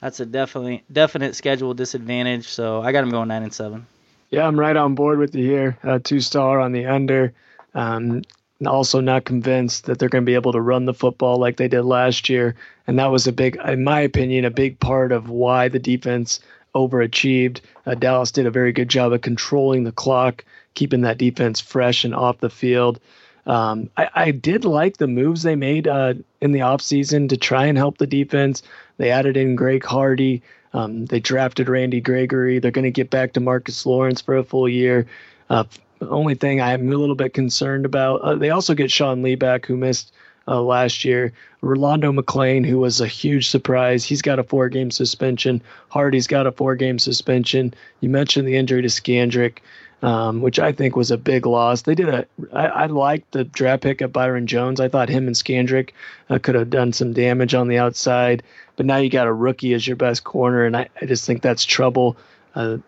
That's 0.00 0.20
a 0.20 0.26
definitely 0.26 0.84
definite 0.90 1.36
schedule 1.36 1.74
disadvantage. 1.74 2.48
So 2.48 2.80
I 2.80 2.92
got 2.92 3.02
them 3.02 3.10
going 3.10 3.28
nine 3.28 3.42
and 3.42 3.52
seven. 3.52 3.86
Yeah, 4.30 4.46
I'm 4.46 4.58
right 4.58 4.76
on 4.76 4.94
board 4.94 5.18
with 5.18 5.34
you 5.34 5.44
here. 5.44 5.78
Uh, 5.84 5.98
two 6.02 6.20
star 6.20 6.60
on 6.60 6.72
the 6.72 6.86
under. 6.86 7.34
Um, 7.74 8.22
also 8.66 9.00
not 9.00 9.24
convinced 9.24 9.86
that 9.86 9.98
they're 9.98 10.08
going 10.08 10.24
to 10.24 10.30
be 10.30 10.34
able 10.34 10.52
to 10.52 10.60
run 10.60 10.84
the 10.84 10.94
football 10.94 11.38
like 11.38 11.56
they 11.56 11.68
did 11.68 11.82
last 11.82 12.28
year, 12.28 12.54
and 12.86 12.98
that 12.98 13.10
was 13.10 13.26
a 13.26 13.32
big, 13.32 13.56
in 13.64 13.84
my 13.84 14.00
opinion, 14.00 14.44
a 14.44 14.50
big 14.50 14.78
part 14.78 15.12
of 15.12 15.28
why 15.28 15.68
the 15.68 15.78
defense 15.78 16.40
overachieved. 16.74 17.60
Uh, 17.86 17.94
Dallas 17.94 18.30
did 18.30 18.46
a 18.46 18.50
very 18.50 18.72
good 18.72 18.88
job 18.88 19.12
of 19.12 19.20
controlling 19.20 19.84
the 19.84 19.92
clock, 19.92 20.44
keeping 20.74 21.02
that 21.02 21.18
defense 21.18 21.60
fresh 21.60 22.04
and 22.04 22.14
off 22.14 22.38
the 22.38 22.50
field. 22.50 23.00
Um, 23.46 23.90
I, 23.96 24.08
I, 24.14 24.30
did 24.30 24.64
like 24.64 24.98
the 24.98 25.08
moves 25.08 25.42
they 25.42 25.56
made 25.56 25.88
uh, 25.88 26.14
in 26.40 26.52
the 26.52 26.60
offseason 26.60 27.28
to 27.30 27.36
try 27.36 27.66
and 27.66 27.76
help 27.76 27.98
the 27.98 28.06
defense. 28.06 28.62
They 28.98 29.10
added 29.10 29.36
in 29.36 29.56
Greg 29.56 29.84
Hardy. 29.84 30.42
Um, 30.72 31.06
they 31.06 31.18
drafted 31.18 31.68
Randy 31.68 32.00
Gregory. 32.00 32.60
They're 32.60 32.70
going 32.70 32.84
to 32.84 32.92
get 32.92 33.10
back 33.10 33.32
to 33.32 33.40
Marcus 33.40 33.84
Lawrence 33.84 34.20
for 34.20 34.36
a 34.36 34.44
full 34.44 34.68
year. 34.68 35.06
Uh, 35.50 35.64
the 36.02 36.10
only 36.10 36.34
thing 36.34 36.60
I'm 36.60 36.92
a 36.92 36.96
little 36.96 37.14
bit 37.14 37.32
concerned 37.32 37.84
about, 37.84 38.20
uh, 38.22 38.34
they 38.34 38.50
also 38.50 38.74
get 38.74 38.90
Sean 38.90 39.22
Lee 39.22 39.36
back, 39.36 39.66
who 39.66 39.76
missed 39.76 40.12
uh, 40.48 40.60
last 40.60 41.04
year. 41.04 41.32
Rolando 41.60 42.10
McClain, 42.10 42.66
who 42.66 42.78
was 42.80 43.00
a 43.00 43.06
huge 43.06 43.48
surprise, 43.48 44.04
he's 44.04 44.20
got 44.20 44.40
a 44.40 44.42
four 44.42 44.68
game 44.68 44.90
suspension. 44.90 45.62
Hardy's 45.90 46.26
got 46.26 46.48
a 46.48 46.52
four 46.52 46.74
game 46.74 46.98
suspension. 46.98 47.72
You 48.00 48.08
mentioned 48.08 48.48
the 48.48 48.56
injury 48.56 48.82
to 48.82 48.88
Scandrick, 48.88 49.58
um, 50.02 50.40
which 50.40 50.58
I 50.58 50.72
think 50.72 50.96
was 50.96 51.12
a 51.12 51.16
big 51.16 51.46
loss. 51.46 51.82
They 51.82 51.94
did 51.94 52.08
a, 52.08 52.26
I, 52.52 52.66
I 52.66 52.86
liked 52.86 53.30
the 53.30 53.44
draft 53.44 53.84
pick 53.84 54.00
of 54.00 54.12
Byron 54.12 54.48
Jones. 54.48 54.80
I 54.80 54.88
thought 54.88 55.08
him 55.08 55.28
and 55.28 55.36
Scandrick 55.36 55.90
uh, 56.28 56.40
could 56.40 56.56
have 56.56 56.70
done 56.70 56.92
some 56.92 57.12
damage 57.12 57.54
on 57.54 57.68
the 57.68 57.78
outside, 57.78 58.42
but 58.74 58.86
now 58.86 58.96
you 58.96 59.08
got 59.08 59.28
a 59.28 59.32
rookie 59.32 59.72
as 59.72 59.86
your 59.86 59.96
best 59.96 60.24
corner, 60.24 60.64
and 60.64 60.76
I, 60.76 60.88
I 61.00 61.06
just 61.06 61.24
think 61.24 61.42
that's 61.42 61.64
trouble. 61.64 62.16
Uh, 62.56 62.78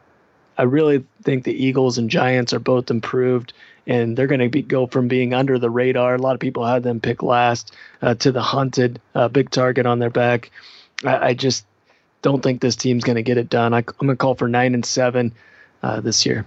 I 0.57 0.63
really 0.63 1.05
think 1.23 1.45
the 1.45 1.53
Eagles 1.53 1.99
and 1.99 2.11
Giants 2.11 2.53
are 2.53 2.59
both 2.59 2.91
improved 2.91 3.53
and 3.87 4.17
they're 4.17 4.27
going 4.27 4.51
to 4.51 4.63
go 4.63 4.87
from 4.87 5.09
being 5.09 5.35
under 5.35 5.59
the 5.59 5.71
radar. 5.71 6.15
A 6.15 6.19
lot 6.19 6.35
of 6.35 6.41
people 6.41 6.65
had 6.65 6.83
them 6.83 7.01
pick 7.01 7.23
last 7.23 7.75
uh, 8.01 8.15
to 8.15 8.33
the 8.33 8.43
hunted 8.43 9.01
uh, 9.15 9.29
big 9.29 9.51
target 9.51 9.87
on 9.87 9.99
their 9.99 10.11
back. 10.11 10.51
I, 11.05 11.29
I 11.29 11.35
just 11.35 11.67
don't 12.23 12.43
think 12.43 12.61
this 12.61 12.77
team's 12.77 13.05
going 13.05 13.17
to 13.17 13.23
get 13.23 13.37
it 13.37 13.51
done. 13.51 13.75
I, 13.75 13.79
am 13.79 13.85
going 13.99 14.09
to 14.09 14.17
call 14.17 14.35
for 14.35 14.49
nine 14.49 14.75
and 14.75 14.85
seven 14.85 15.35
uh, 15.83 16.01
this 16.01 16.25
year. 16.25 16.47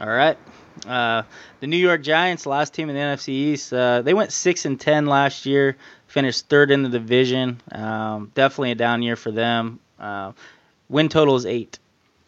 All 0.00 0.08
right. 0.08 0.38
Uh, 0.86 1.22
the 1.60 1.66
New 1.66 1.78
York 1.78 2.02
Giants, 2.02 2.46
last 2.46 2.74
team 2.74 2.90
in 2.90 2.94
the 2.94 3.00
NFC 3.00 3.28
East, 3.30 3.72
uh, 3.72 4.02
they 4.02 4.14
went 4.14 4.30
six 4.30 4.66
and 4.66 4.78
ten 4.78 5.06
last 5.06 5.46
year, 5.46 5.76
finished 6.06 6.48
third 6.48 6.70
in 6.70 6.82
the 6.82 6.88
division. 6.88 7.60
Um, 7.72 8.30
definitely 8.34 8.72
a 8.72 8.74
down 8.74 9.02
year 9.02 9.16
for 9.16 9.32
them. 9.32 9.80
Uh, 9.98 10.32
win 10.88 11.08
total 11.08 11.34
is 11.34 11.46
eight. 11.46 11.78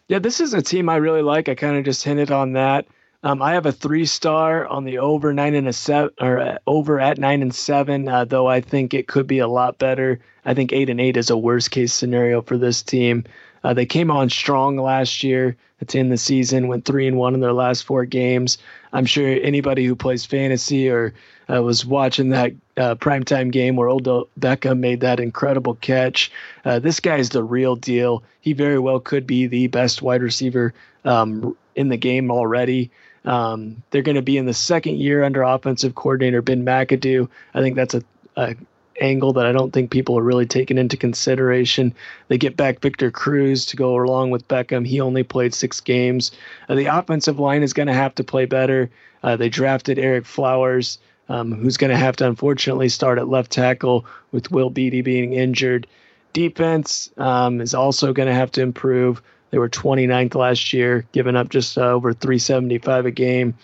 Yeah, 0.09 0.17
this 0.19 0.41
is 0.41 0.55
a 0.55 0.61
team 0.61 0.89
I 0.89 0.95
really 0.95 1.21
like. 1.21 1.49
I 1.49 1.55
kind 1.55 1.77
of 1.77 1.85
just 1.85 2.03
hinted 2.03 2.31
on 2.31 2.53
that. 2.53 2.87
Um, 3.21 3.43
I 3.43 3.53
have 3.53 3.67
a 3.67 3.71
three 3.71 4.05
star 4.05 4.65
on 4.65 4.83
the 4.83 4.97
over 4.97 5.33
nine 5.33 5.53
and 5.53 5.67
a 5.67 5.73
seven, 5.73 6.09
or 6.19 6.39
uh, 6.39 6.57
over 6.65 6.99
at 6.99 7.19
nine 7.19 7.43
and 7.43 7.53
seven. 7.53 8.07
Uh, 8.07 8.25
though 8.25 8.47
I 8.47 8.61
think 8.61 8.93
it 8.95 9.07
could 9.07 9.27
be 9.27 9.39
a 9.39 9.47
lot 9.47 9.77
better. 9.77 10.19
I 10.43 10.55
think 10.55 10.73
eight 10.73 10.89
and 10.89 10.99
eight 10.99 11.15
is 11.15 11.29
a 11.29 11.37
worst 11.37 11.69
case 11.69 11.93
scenario 11.93 12.41
for 12.41 12.57
this 12.57 12.81
team. 12.81 13.25
Uh, 13.63 13.73
they 13.73 13.85
came 13.85 14.11
on 14.11 14.29
strong 14.29 14.77
last 14.77 15.23
year. 15.23 15.55
It's 15.79 15.95
in 15.95 16.09
the 16.09 16.17
season, 16.17 16.67
went 16.67 16.85
three 16.85 17.07
and 17.07 17.17
one 17.17 17.33
in 17.33 17.39
their 17.39 17.53
last 17.53 17.83
four 17.83 18.05
games. 18.05 18.57
I'm 18.91 19.05
sure 19.05 19.27
anybody 19.27 19.85
who 19.85 19.95
plays 19.95 20.25
fantasy 20.25 20.89
or 20.89 21.13
uh, 21.49 21.61
was 21.61 21.85
watching 21.85 22.29
that 22.29 22.53
uh, 22.75 22.95
primetime 22.95 23.51
game 23.51 23.75
where 23.75 23.89
Odell 23.89 24.27
Beckham 24.39 24.79
made 24.79 25.01
that 25.01 25.19
incredible 25.19 25.75
catch. 25.75 26.31
Uh, 26.65 26.79
this 26.79 26.99
guy 26.99 27.17
is 27.17 27.29
the 27.29 27.43
real 27.43 27.75
deal. 27.75 28.23
He 28.41 28.53
very 28.53 28.79
well 28.79 28.99
could 28.99 29.25
be 29.25 29.47
the 29.47 29.67
best 29.67 30.01
wide 30.01 30.21
receiver 30.21 30.73
um, 31.05 31.55
in 31.75 31.89
the 31.89 31.97
game 31.97 32.31
already. 32.31 32.91
Um, 33.25 33.83
they're 33.91 34.01
going 34.01 34.15
to 34.15 34.21
be 34.21 34.37
in 34.37 34.45
the 34.45 34.53
second 34.53 34.97
year 34.97 35.23
under 35.23 35.43
offensive 35.43 35.95
coordinator 35.95 36.41
Ben 36.41 36.65
McAdoo. 36.65 37.29
I 37.53 37.61
think 37.61 37.75
that's 37.75 37.93
a, 37.93 38.03
a 38.35 38.55
angle 39.01 39.33
that 39.33 39.45
I 39.45 39.51
don't 39.51 39.71
think 39.71 39.91
people 39.91 40.17
are 40.17 40.23
really 40.23 40.45
taking 40.45 40.77
into 40.77 40.97
consideration. 40.97 41.93
They 42.27 42.37
get 42.37 42.57
back 42.57 42.81
Victor 42.81 43.11
Cruz 43.11 43.65
to 43.67 43.77
go 43.77 43.95
along 43.95 44.31
with 44.31 44.47
Beckham. 44.47 44.85
He 44.85 45.01
only 45.01 45.23
played 45.23 45.53
six 45.53 45.79
games. 45.79 46.31
Uh, 46.67 46.75
the 46.75 46.85
offensive 46.85 47.39
line 47.39 47.63
is 47.63 47.73
going 47.73 47.87
to 47.87 47.93
have 47.93 48.15
to 48.15 48.23
play 48.23 48.45
better. 48.45 48.89
Uh, 49.23 49.35
they 49.35 49.49
drafted 49.49 49.97
Ereck 49.97 50.25
Flowers, 50.25 50.99
um, 51.27 51.51
who's 51.51 51.77
going 51.77 51.91
to 51.91 51.97
have 51.97 52.15
to 52.17 52.27
unfortunately 52.27 52.89
start 52.89 53.17
at 53.17 53.27
left 53.27 53.51
tackle 53.51 54.05
with 54.31 54.51
Will 54.51 54.69
Beatty 54.69 55.01
being 55.01 55.33
injured. 55.33 55.87
Defense 56.33 57.09
um, 57.17 57.61
is 57.61 57.73
also 57.73 58.13
going 58.13 58.29
to 58.29 58.35
have 58.35 58.51
to 58.51 58.61
improve. 58.61 59.21
They 59.51 59.57
were 59.57 59.69
29th 59.69 60.35
last 60.35 60.73
year, 60.73 61.05
giving 61.11 61.35
up 61.35 61.49
just 61.49 61.77
uh, 61.77 61.81
over 61.81 62.13
375 62.13 63.05
a 63.05 63.11
game. 63.11 63.55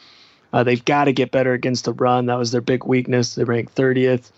Uh, 0.51 0.63
they've 0.63 0.83
got 0.85 1.05
to 1.05 1.13
get 1.13 1.31
better 1.31 1.53
against 1.53 1.85
the 1.85 1.93
run. 1.93 2.27
That 2.27 2.39
was 2.39 2.51
their 2.51 2.61
big 2.61 2.85
weakness. 2.85 3.35
They 3.35 3.43
ranked 3.43 3.75
30th. 3.75 4.31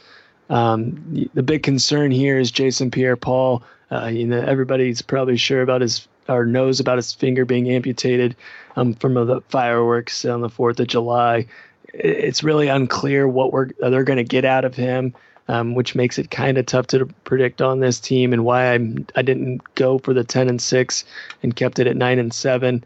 Um, 0.50 1.30
the 1.34 1.44
big 1.44 1.64
concern 1.64 2.12
here 2.12 2.40
is 2.40 2.52
Jason 2.52 2.92
Pierre-Paul. 2.92 3.64
Uh, 3.92 4.08
you 4.08 4.26
know, 4.28 4.40
everybody's 4.40 5.02
probably 5.02 5.38
sure 5.38 5.62
about 5.62 5.82
his 5.82 6.08
or 6.30 6.46
knows 6.46 6.80
about 6.80 6.98
his 6.98 7.14
finger 7.14 7.46
being 7.46 7.70
amputated 7.70 8.36
um, 8.76 8.94
from 8.94 9.14
the 9.14 9.42
fireworks 9.50 10.26
on 10.26 10.42
the 10.42 10.50
Fourth 10.50 10.80
of 10.80 10.88
July. 10.88 11.48
It's 11.94 12.44
really 12.44 12.68
unclear 12.68 13.28
what 13.28 13.54
we're 13.54 13.70
they're 13.80 14.04
going 14.04 14.18
to 14.18 14.24
get 14.24 14.46
out 14.46 14.66
of 14.66 14.76
him, 14.76 15.14
um, 15.48 15.74
which 15.74 15.96
makes 15.96 16.20
it 16.20 16.30
kind 16.30 16.58
of 16.58 16.66
tough 16.66 16.88
to 16.88 17.06
predict 17.24 17.62
on 17.62 17.80
this 17.80 18.00
team 18.00 18.34
and 18.34 18.44
why 18.44 18.74
I'm 18.74 19.08
I 19.16 19.22
didn't 19.22 19.62
go 19.76 19.98
for 20.00 20.14
the 20.14 20.24
ten 20.24 20.50
and 20.50 20.62
six 20.62 21.06
and 21.44 21.56
kept 21.56 21.80
it 21.80 21.88
at 21.88 21.96
nine 21.96 22.20
and 22.20 22.34
seven. 22.34 22.84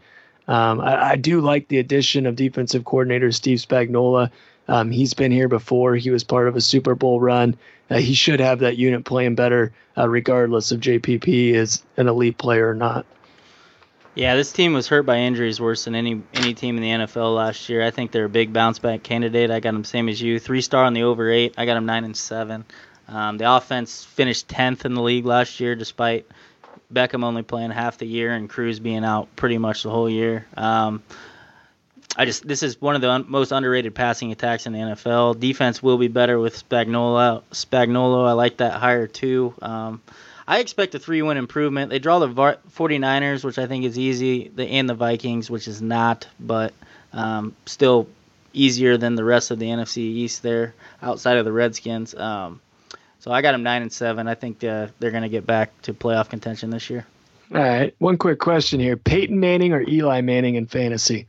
Um, 0.48 0.80
I, 0.80 1.10
I, 1.10 1.16
do 1.16 1.40
like 1.40 1.68
the 1.68 1.78
addition 1.78 2.26
of 2.26 2.34
defensive 2.34 2.84
coordinator 2.84 3.30
Steve 3.30 3.58
Spagnuolo. 3.58 4.28
Um, 4.68 4.90
he's 4.90 5.14
been 5.14 5.32
here 5.32 5.48
before. 5.48 5.96
He 5.96 6.10
was 6.10 6.24
part 6.24 6.48
of 6.48 6.56
a 6.56 6.60
Super 6.60 6.94
Bowl 6.94 7.20
run. 7.20 7.56
Uh, 7.90 7.98
he 7.98 8.14
should 8.14 8.40
have 8.40 8.60
that 8.60 8.76
unit 8.76 9.04
playing 9.04 9.34
better, 9.34 9.72
uh, 9.96 10.08
regardless 10.08 10.72
of 10.72 10.80
JPP 10.80 11.52
is 11.52 11.82
an 11.96 12.08
elite 12.08 12.38
player 12.38 12.70
or 12.70 12.74
not. 12.74 13.04
Yeah, 14.14 14.36
this 14.36 14.52
team 14.52 14.74
was 14.74 14.88
hurt 14.88 15.04
by 15.04 15.18
injuries 15.18 15.58
worse 15.58 15.84
than 15.84 15.94
any 15.94 16.22
any 16.34 16.52
team 16.52 16.76
in 16.76 16.82
the 16.82 17.06
NFL 17.06 17.34
last 17.34 17.68
year. 17.70 17.82
I 17.82 17.90
think 17.90 18.12
they're 18.12 18.26
a 18.26 18.30
big 18.30 18.52
bounce 18.52 18.78
back 18.78 19.02
candidate. 19.02 19.50
I 19.50 19.60
got 19.60 19.72
them 19.72 19.84
same 19.84 20.08
as 20.10 20.20
you, 20.20 20.38
three 20.38 20.60
star 20.60 20.84
on 20.84 20.92
the 20.92 21.04
over 21.04 21.30
eight. 21.30 21.54
I 21.56 21.64
got 21.64 21.74
them 21.74 21.86
nine 21.86 22.04
and 22.04 22.16
seven. 22.16 22.66
Um, 23.08 23.38
the 23.38 23.50
offense 23.50 24.04
finished 24.04 24.48
tenth 24.48 24.84
in 24.84 24.94
the 24.94 25.02
league 25.02 25.24
last 25.24 25.60
year, 25.60 25.74
despite 25.74 26.26
Beckham 26.92 27.24
only 27.24 27.42
playing 27.42 27.70
half 27.70 27.98
the 27.98 28.06
year 28.06 28.32
and 28.32 28.50
Cruz 28.50 28.80
being 28.80 29.04
out 29.04 29.34
pretty 29.34 29.58
much 29.58 29.82
the 29.82 29.90
whole 29.90 30.10
year. 30.10 30.46
Um, 30.56 31.02
I 32.16 32.24
just 32.26 32.46
this 32.46 32.62
is 32.62 32.80
one 32.80 32.94
of 32.94 33.00
the 33.00 33.10
un- 33.10 33.24
most 33.28 33.52
underrated 33.52 33.94
passing 33.94 34.32
attacks 34.32 34.66
in 34.66 34.72
the 34.72 34.78
NFL. 34.78 35.40
Defense 35.40 35.82
will 35.82 35.98
be 35.98 36.08
better 36.08 36.38
with 36.38 36.68
Spagnuolo. 36.68 37.42
Spagnuolo, 37.52 38.28
I 38.28 38.32
like 38.32 38.58
that 38.58 38.74
higher 38.74 39.06
too. 39.06 39.54
Um, 39.62 40.02
I 40.46 40.58
expect 40.58 40.94
a 40.94 40.98
three-win 40.98 41.36
improvement. 41.36 41.90
They 41.90 41.98
draw 41.98 42.18
the 42.18 42.28
49ers, 42.28 43.44
which 43.44 43.58
I 43.58 43.66
think 43.66 43.84
is 43.84 43.98
easy, 43.98 44.50
the, 44.54 44.66
and 44.66 44.88
the 44.88 44.94
Vikings, 44.94 45.48
which 45.48 45.68
is 45.68 45.80
not, 45.80 46.26
but 46.40 46.74
um, 47.12 47.54
still 47.64 48.08
easier 48.52 48.96
than 48.96 49.14
the 49.14 49.24
rest 49.24 49.50
of 49.50 49.58
the 49.58 49.66
NFC 49.66 49.98
East 49.98 50.42
there, 50.42 50.74
outside 51.00 51.38
of 51.38 51.44
the 51.44 51.52
Redskins. 51.52 52.14
Um, 52.14 52.60
so 53.20 53.30
I 53.30 53.40
got 53.40 53.52
them 53.52 53.62
nine 53.62 53.82
and 53.82 53.92
seven. 53.92 54.26
I 54.26 54.34
think 54.34 54.64
uh, 54.64 54.88
they're 54.98 55.12
going 55.12 55.22
to 55.22 55.28
get 55.28 55.46
back 55.46 55.80
to 55.82 55.94
playoff 55.94 56.28
contention 56.28 56.70
this 56.70 56.90
year. 56.90 57.06
All 57.54 57.60
right. 57.60 57.94
One 57.98 58.16
quick 58.16 58.40
question 58.40 58.80
here: 58.80 58.96
Peyton 58.96 59.38
Manning 59.38 59.72
or 59.72 59.82
Eli 59.88 60.22
Manning 60.22 60.56
in 60.56 60.66
fantasy? 60.66 61.28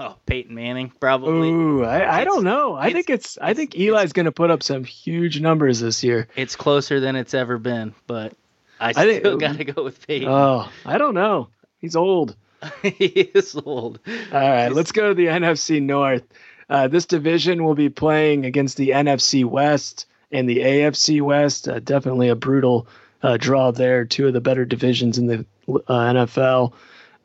Oh, 0.00 0.16
Peyton 0.26 0.54
Manning, 0.54 0.92
probably. 1.00 1.48
Ooh, 1.48 1.84
I, 1.84 2.20
I 2.20 2.24
don't 2.24 2.44
know. 2.44 2.74
I 2.74 2.92
think 2.92 3.10
it's. 3.10 3.36
I 3.40 3.54
think 3.54 3.74
Eli's 3.74 4.12
going 4.12 4.26
to 4.26 4.32
put 4.32 4.50
up 4.50 4.62
some 4.62 4.84
huge 4.84 5.40
numbers 5.40 5.80
this 5.80 6.04
year. 6.04 6.28
It's 6.36 6.54
closer 6.54 7.00
than 7.00 7.16
it's 7.16 7.34
ever 7.34 7.58
been, 7.58 7.94
but 8.06 8.34
I, 8.78 8.92
I 8.96 9.18
still 9.18 9.38
got 9.38 9.56
to 9.56 9.64
go 9.64 9.82
with 9.82 10.06
Peyton. 10.06 10.28
Oh, 10.28 10.70
I 10.86 10.98
don't 10.98 11.14
know. 11.14 11.48
He's 11.80 11.96
old. 11.96 12.36
he 12.82 13.06
is 13.06 13.56
old. 13.56 13.98
All 14.06 14.14
right, 14.32 14.68
He's... 14.68 14.76
let's 14.76 14.92
go 14.92 15.08
to 15.08 15.14
the 15.14 15.26
NFC 15.26 15.82
North. 15.82 16.22
Uh, 16.70 16.86
this 16.86 17.06
division 17.06 17.64
will 17.64 17.74
be 17.74 17.88
playing 17.88 18.44
against 18.44 18.76
the 18.76 18.90
NFC 18.90 19.44
West 19.44 20.06
and 20.30 20.48
the 20.48 20.58
AFC 20.58 21.22
West. 21.22 21.68
Uh, 21.68 21.80
definitely 21.80 22.28
a 22.28 22.36
brutal 22.36 22.86
uh, 23.22 23.36
draw 23.36 23.70
there. 23.70 24.04
Two 24.04 24.26
of 24.28 24.32
the 24.32 24.40
better 24.40 24.64
divisions 24.64 25.18
in 25.18 25.26
the 25.26 25.46
uh, 25.68 26.12
NFL. 26.12 26.72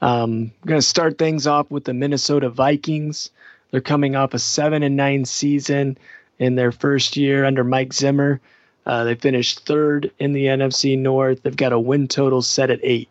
Um, 0.03 0.51
I'm 0.61 0.67
going 0.67 0.81
to 0.81 0.85
start 0.85 1.17
things 1.17 1.47
off 1.47 1.71
with 1.71 1.85
the 1.85 1.93
Minnesota 1.93 2.49
Vikings. 2.49 3.29
They're 3.71 3.79
coming 3.79 4.17
off 4.17 4.33
a 4.33 4.39
seven 4.39 4.83
and 4.83 4.97
nine 4.97 5.23
season 5.23 5.97
in 6.39 6.55
their 6.55 6.73
first 6.73 7.15
year 7.15 7.45
under 7.45 7.63
Mike 7.63 7.93
Zimmer. 7.93 8.41
Uh, 8.85 9.05
they 9.05 9.15
finished 9.15 9.65
third 9.65 10.11
in 10.19 10.33
the 10.33 10.47
NFC 10.47 10.97
North. 10.97 11.41
They've 11.43 11.55
got 11.55 11.71
a 11.71 11.79
win 11.79 12.09
total 12.09 12.41
set 12.41 12.69
at 12.69 12.81
eight. 12.83 13.07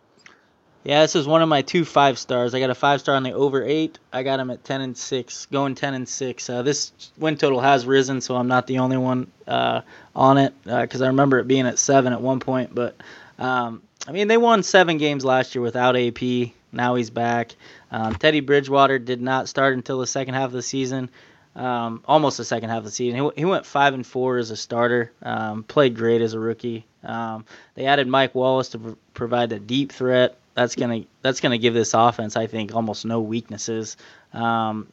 Yeah, 0.85 1.01
this 1.01 1.17
is 1.17 1.27
one 1.27 1.41
of 1.41 1.49
my 1.49 1.63
two 1.63 1.87
five 1.87 2.19
stars. 2.19 2.55
I 2.55 2.61
got 2.61 2.69
a 2.69 2.75
five 2.75 3.01
star 3.01 3.15
on 3.17 3.23
the 3.23 3.33
over 3.33 3.65
eight. 3.65 3.99
I 4.13 4.23
got 4.23 4.39
him 4.39 4.51
at 4.51 4.63
ten 4.63 4.83
and 4.83 4.95
six, 4.95 5.47
going 5.47 5.75
ten 5.75 5.95
and 5.95 6.07
six. 6.07 6.51
Uh, 6.51 6.61
this 6.61 6.93
win 7.17 7.39
total 7.39 7.61
has 7.61 7.87
risen, 7.87 8.21
so 8.21 8.37
I'm 8.37 8.49
not 8.49 8.67
the 8.67 8.81
only 8.81 8.99
one 8.99 9.33
uh, 9.49 9.81
on 10.15 10.37
it 10.37 10.53
because 10.65 11.01
uh, 11.01 11.07
I 11.07 11.09
remember 11.09 11.39
it 11.39 11.49
being 11.49 11.67
at 11.67 11.79
seven 11.79 12.13
at 12.13 12.21
one 12.21 12.41
point. 12.41 12.75
But 12.75 12.97
um, 13.39 13.81
I 14.07 14.13
mean, 14.13 14.29
they 14.29 14.37
won 14.37 14.63
seven 14.63 14.99
games 14.99 15.25
last 15.25 15.55
year 15.55 15.63
without 15.63 15.97
AP. 15.97 16.53
Now 16.73 16.95
he's 16.95 17.11
back. 17.11 17.55
Um, 17.91 18.15
Teddy 18.15 18.41
Bridgewater 18.41 18.99
did 18.99 19.21
not 19.21 19.49
start 19.49 19.75
until 19.75 19.99
the 19.99 20.07
second 20.07 20.35
half 20.35 20.47
of 20.47 20.53
the 20.53 20.63
season, 20.63 21.11
um, 21.55 22.03
almost 22.07 22.39
the 22.39 22.45
second 22.45 22.71
half 22.71 22.79
of 22.79 22.85
the 22.85 22.91
season. 22.91 23.21
He, 23.21 23.31
he 23.41 23.45
went 23.45 23.67
five 23.67 23.93
and 23.93 24.07
four 24.07 24.39
as 24.39 24.51
a 24.51 24.57
starter. 24.57 25.13
Um, 25.23 25.65
played 25.65 25.95
great 25.95 26.23
as 26.23 26.33
a 26.33 26.41
rookie. 26.41 26.87
Um, 27.05 27.45
they 27.75 27.85
added 27.87 28.09
Mike 28.09 28.35
Wallace 28.35 28.71
to 28.71 28.79
pr- 28.79 28.91
provide 29.13 29.53
a 29.53 29.59
deep 29.59 29.93
threat. 29.93 30.39
That's 30.55 30.75
gonna 30.75 31.05
that's 31.23 31.41
gonna 31.41 31.59
give 31.59 31.75
this 31.75 31.95
offense, 31.95 32.37
I 32.37 32.47
think, 32.47 32.75
almost 32.75 33.05
no 33.05 33.21
weaknesses. 33.21 33.97
Um, 34.33 34.89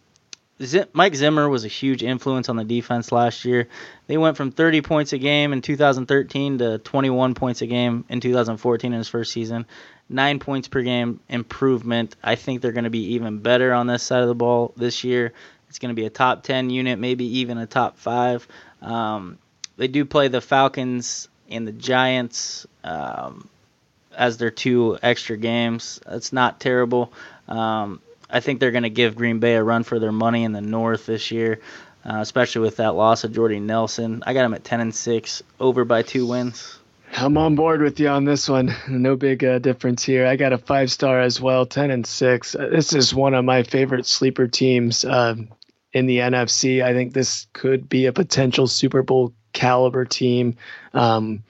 Mike 0.92 1.16
Zimmer 1.16 1.48
was 1.48 1.64
a 1.64 1.70
huge 1.70 2.04
influence 2.04 2.50
on 2.50 2.58
the 2.58 2.66
defense 2.66 3.14
last 3.14 3.46
year. 3.46 3.70
They 4.08 4.18
went 4.18 4.36
from 4.36 4.52
30 4.52 4.82
points 4.82 5.14
a 5.14 5.18
game 5.18 5.54
in 5.54 5.62
2013 5.62 6.58
to 6.58 6.78
21 6.80 7.34
points 7.34 7.62
a 7.62 7.66
game 7.66 8.04
in 8.10 8.20
2014 8.20 8.92
in 8.92 8.98
his 8.98 9.08
first 9.08 9.32
season 9.32 9.66
nine 10.10 10.40
points 10.40 10.68
per 10.68 10.82
game 10.82 11.20
improvement. 11.30 12.16
I 12.24 12.36
think 12.36 12.62
they're 12.62 12.72
going 12.72 12.84
to 12.86 12.90
be 12.90 13.14
even 13.14 13.40
better 13.40 13.74
on 13.74 13.88
this 13.88 14.04
side 14.04 14.22
of 14.22 14.28
the 14.28 14.36
ball 14.36 14.74
this 14.76 15.04
year. 15.04 15.34
It's 15.70 15.80
going 15.80 15.96
to 15.96 16.00
be 16.00 16.06
a 16.06 16.10
top 16.10 16.44
10 16.44 16.72
unit, 16.72 16.98
maybe 16.98 17.40
even 17.40 17.60
a 17.60 17.68
top 17.68 17.98
five. 17.98 18.48
Um, 18.82 19.38
they 19.78 19.88
do 19.88 20.04
play 20.04 20.28
the 20.28 20.42
Falcons 20.42 21.30
and 21.50 21.68
the 21.68 21.72
Giants 21.72 22.66
um, 22.84 23.48
as 24.16 24.38
their 24.38 24.50
two 24.50 24.98
extra 25.02 25.38
games. 25.38 26.00
It's 26.08 26.34
not 26.34 26.60
terrible. 26.60 27.14
Um, 27.48 28.02
I 28.30 28.40
think 28.40 28.60
they're 28.60 28.72
going 28.72 28.84
to 28.84 28.90
give 28.90 29.16
Green 29.16 29.40
Bay 29.40 29.56
a 29.56 29.64
run 29.64 29.84
for 29.84 30.00
their 30.00 30.12
money 30.12 30.44
in 30.44 30.54
the 30.54 30.62
North 30.62 31.06
this 31.06 31.30
year, 31.32 31.60
uh, 32.04 32.18
especially 32.18 32.62
with 32.62 32.78
that 32.78 32.96
loss 32.96 33.24
of 33.24 33.34
Jordy 33.34 33.60
Nelson. 33.60 34.24
I 34.26 34.34
got 34.34 34.44
them 34.44 34.56
at 34.56 34.64
10 34.64 34.82
and 34.82 34.96
6, 34.96 35.44
over 35.60 35.86
by 35.86 36.02
two 36.02 36.26
wins. 36.26 36.79
I'm 37.14 37.38
on 37.38 37.56
board 37.56 37.82
with 37.82 38.00
you 38.00 38.08
on 38.08 38.26
this 38.26 38.48
one. 38.48 38.74
No 38.88 39.16
big 39.16 39.44
uh, 39.44 39.60
difference 39.60 40.04
here. 40.04 40.26
I 40.26 40.36
got 40.36 40.54
a 40.54 40.58
five 40.58 40.92
star 40.92 41.22
as 41.22 41.42
well, 41.42 41.66
ten 41.66 41.92
and 41.92 42.06
six. 42.06 42.56
Uh, 42.56 42.70
this 42.72 42.94
is 42.94 43.14
one 43.14 43.34
of 43.34 43.46
my 43.46 43.64
favorite 43.64 44.06
sleeper 44.06 44.48
teams 44.48 45.04
uh, 45.06 45.36
in 45.94 46.06
the 46.06 46.18
NFC. 46.20 46.84
I 46.84 46.94
think 46.94 47.14
this 47.14 47.48
could 47.54 47.90
be 47.90 48.06
a 48.06 48.14
potential 48.14 48.68
Super 48.68 49.04
Bowl 49.04 49.34
caliber 49.54 50.06
team. 50.06 50.56
Um, 50.94 51.44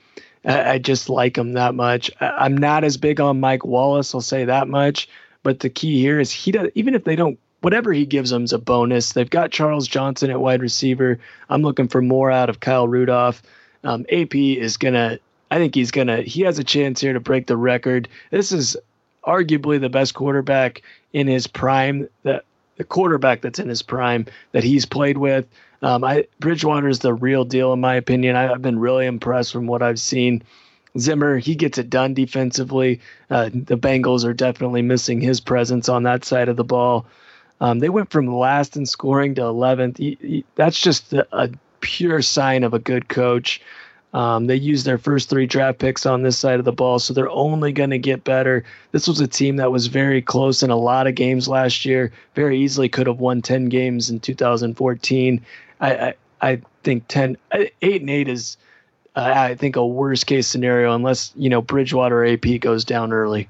I, 0.45 0.71
I, 0.71 0.77
just 0.77 1.09
like 1.09 1.35
them 1.35 1.53
that 1.53 1.75
much. 1.75 2.09
I, 2.19 2.45
am 2.45 2.57
not 2.57 2.83
as 2.83 2.97
big 2.97 3.19
on 3.19 3.39
Mike 3.39 3.65
Wallace. 3.65 4.15
I'll 4.15 4.21
say 4.21 4.45
that 4.45 4.67
much. 4.67 5.09
But 5.43 5.59
the 5.59 5.69
key 5.69 5.99
here 5.99 6.19
is 6.19 6.31
he 6.31 6.51
does. 6.51 6.69
Even 6.75 6.95
if 6.95 7.03
they 7.03 7.15
don't 7.15 7.39
whatever 7.61 7.91
he 7.91 8.05
gives 8.05 8.29
them 8.29 8.43
is 8.43 8.53
a 8.53 8.59
bonus. 8.59 9.13
They've 9.13 9.29
got 9.29 9.51
Charles 9.51 9.87
Johnson 9.87 10.29
at 10.29 10.39
wide 10.39 10.61
receiver. 10.61 11.19
I'm 11.49 11.61
looking 11.61 11.87
for 11.87 12.01
more 12.01 12.31
out 12.31 12.49
of 12.49 12.59
Kyle 12.59 12.87
Rudolph. 12.87 13.41
Um, 13.83 14.05
AP 14.11 14.35
is 14.35 14.77
gonna. 14.77 15.19
I 15.51 15.57
think 15.57 15.75
he's 15.75 15.91
gonna. 15.91 16.21
He 16.21 16.41
has 16.41 16.59
a 16.59 16.63
chance 16.63 17.01
here 17.01 17.13
to 17.13 17.19
break 17.19 17.47
the 17.47 17.57
record. 17.57 18.07
This 18.31 18.51
is 18.51 18.77
arguably 19.25 19.79
the 19.79 19.89
best 19.89 20.13
quarterback 20.13 20.81
in 21.13 21.27
his 21.27 21.47
prime. 21.47 22.07
That 22.23 22.45
the 22.77 22.83
quarterback 22.83 23.41
that's 23.41 23.59
in 23.59 23.67
his 23.67 23.81
prime 23.81 24.25
that 24.53 24.63
he's 24.63 24.85
played 24.85 25.17
with. 25.17 25.45
Um, 25.81 26.03
I 26.03 26.27
Bridgewater 26.39 26.87
is 26.87 26.99
the 26.99 27.13
real 27.13 27.45
deal 27.45 27.73
in 27.73 27.79
my 27.79 27.95
opinion. 27.95 28.35
I, 28.35 28.43
have 28.43 28.61
been 28.61 28.79
really 28.79 29.05
impressed 29.05 29.51
from 29.51 29.67
what 29.67 29.81
I've 29.81 29.99
seen. 29.99 30.43
Zimmer, 30.97 31.37
he 31.37 31.55
gets 31.55 31.77
it 31.77 31.89
done 31.89 32.13
defensively. 32.13 32.99
Uh, 33.29 33.49
the 33.53 33.77
Bengals 33.77 34.25
are 34.25 34.33
definitely 34.33 34.81
missing 34.81 35.21
his 35.21 35.39
presence 35.39 35.87
on 35.87 36.03
that 36.03 36.25
side 36.25 36.49
of 36.49 36.55
the 36.55 36.63
ball. 36.63 37.05
Um, 37.61 37.79
they 37.79 37.89
went 37.89 38.09
from 38.09 38.27
last 38.33 38.75
in 38.75 38.85
scoring 38.85 39.35
to 39.35 39.41
11th. 39.41 39.97
He, 39.97 40.17
he, 40.21 40.45
that's 40.55 40.79
just 40.79 41.13
a, 41.13 41.27
a, 41.31 41.49
pure 41.81 42.21
sign 42.21 42.65
of 42.65 42.73
a 42.73 42.79
good 42.79 43.07
coach. 43.07 43.61
Um, 44.13 44.47
they 44.47 44.55
used 44.55 44.85
their 44.85 44.97
first 44.97 45.29
three 45.29 45.45
draft 45.45 45.77
picks 45.77 46.05
on 46.05 46.23
this 46.23 46.37
side 46.37 46.57
of 46.57 46.65
the 46.65 46.71
ball, 46.71 46.97
so 46.97 47.13
they're 47.13 47.29
only 47.29 47.71
going 47.71 47.91
to 47.91 47.99
get 47.99 48.23
better. 48.23 48.63
This 48.91 49.07
was 49.07 49.19
a 49.19 49.27
team 49.27 49.57
that 49.57 49.71
was 49.71 49.87
very 49.87 50.21
close 50.21 50.63
in 50.63 50.71
a 50.71 50.75
lot 50.75 51.05
of 51.05 51.13
games 51.13 51.47
last 51.47 51.85
year. 51.85 52.11
Very 52.33 52.59
easily 52.59 52.89
could 52.89 53.05
have 53.05 53.19
won 53.19 53.41
10 53.43 53.65
games 53.69 54.09
in 54.09 54.19
2014. 54.19 55.45
I, 55.79 55.93
I, 55.93 56.13
I 56.41 56.61
think 56.83 57.07
10, 57.07 57.37
eight 57.53 58.01
and 58.01 58.09
eight 58.09 58.27
is 58.27 58.57
uh, 59.15 59.33
I 59.35 59.55
think 59.55 59.75
a 59.75 59.85
worst 59.85 60.27
case 60.27 60.47
scenario 60.47 60.93
unless 60.95 61.33
you 61.35 61.49
know 61.49 61.61
Bridgewater 61.61 62.25
AP 62.25 62.59
goes 62.59 62.85
down 62.85 63.11
early. 63.11 63.49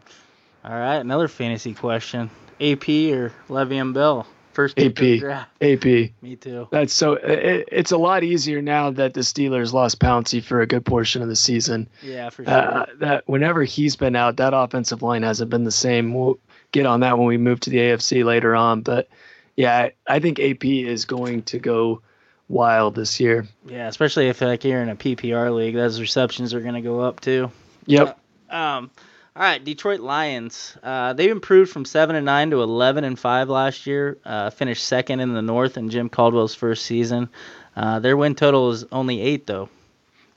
All 0.64 0.72
right, 0.72 0.98
another 0.98 1.28
fantasy 1.28 1.74
question: 1.74 2.30
AP 2.60 2.88
or 2.90 3.32
Le'Veon 3.50 3.94
Bell? 3.94 4.26
First 4.60 4.78
AP. 4.78 5.24
AP. 5.62 5.86
Me 6.22 6.36
too. 6.36 6.68
That's 6.70 6.94
so. 6.94 7.14
It, 7.14 7.70
it's 7.72 7.92
a 7.92 7.98
lot 7.98 8.24
easier 8.24 8.62
now 8.62 8.92
that 8.92 9.14
the 9.14 9.22
Steelers 9.22 9.72
lost 9.72 10.00
Pouncey 10.00 10.44
for 10.44 10.60
a 10.60 10.68
good 10.68 10.84
portion 10.86 11.22
of 11.22 11.30
the 11.30 11.36
season. 11.38 11.88
Yeah, 12.02 12.30
for 12.30 12.42
uh, 12.42 12.46
sure. 12.46 12.78
Uh, 12.82 12.86
that 13.00 13.24
whenever 13.28 13.64
he's 13.64 13.96
been 13.96 14.18
out, 14.18 14.36
that 14.38 14.54
offensive 14.54 15.02
line 15.02 15.24
hasn't 15.24 15.50
been 15.50 15.64
the 15.64 15.72
same. 15.72 16.14
We'll 16.14 16.40
get 16.74 16.86
on 16.86 17.00
that 17.00 17.18
when 17.18 17.28
we 17.28 17.38
move 17.38 17.62
to 17.62 17.70
the 17.70 17.78
AFC 17.78 18.26
later 18.26 18.56
on, 18.56 18.82
but 18.82 19.08
yeah, 19.56 19.78
I, 19.78 19.94
I 20.08 20.20
think 20.20 20.40
AP 20.40 20.66
is 20.66 21.06
going 21.06 21.44
to 21.44 21.60
go 21.60 22.02
wild 22.48 22.96
this 22.96 23.20
year. 23.20 23.48
Yeah, 23.66 23.88
especially 23.88 24.28
if 24.28 24.42
like 24.42 24.64
you're 24.64 24.82
in 24.82 24.90
a 24.90 24.96
PPR 24.96 25.56
league, 25.56 25.76
those 25.76 26.00
receptions 26.00 26.54
are 26.54 26.62
going 26.62 26.76
to 26.76 26.82
go 26.82 27.00
up 27.00 27.22
too. 27.22 27.52
Yep. 27.86 28.20
Uh, 28.50 28.56
um, 28.56 28.92
all 29.40 29.46
right, 29.46 29.64
Detroit 29.64 30.02
Lions. 30.02 30.76
Uh, 30.84 31.14
they've 31.14 31.32
improved 31.32 31.72
from 31.72 31.86
seven 31.86 32.18
and 32.18 32.26
nine 32.26 32.50
to 32.50 32.62
eleven 32.62 33.06
and 33.06 33.18
five 33.18 33.48
last 33.48 33.88
year. 33.88 34.18
Uh, 34.26 34.50
finished 34.50 34.86
second 34.86 35.22
in 35.22 35.34
the 35.34 35.42
North 35.42 35.78
in 35.78 35.90
Jim 35.90 36.10
Caldwell's 36.10 36.54
first 36.54 36.86
season. 36.86 37.30
Uh, 37.74 38.00
their 38.00 38.18
win 38.18 38.36
total 38.36 38.72
is 38.72 38.84
only 38.92 39.22
eight 39.22 39.48
though. 39.48 39.70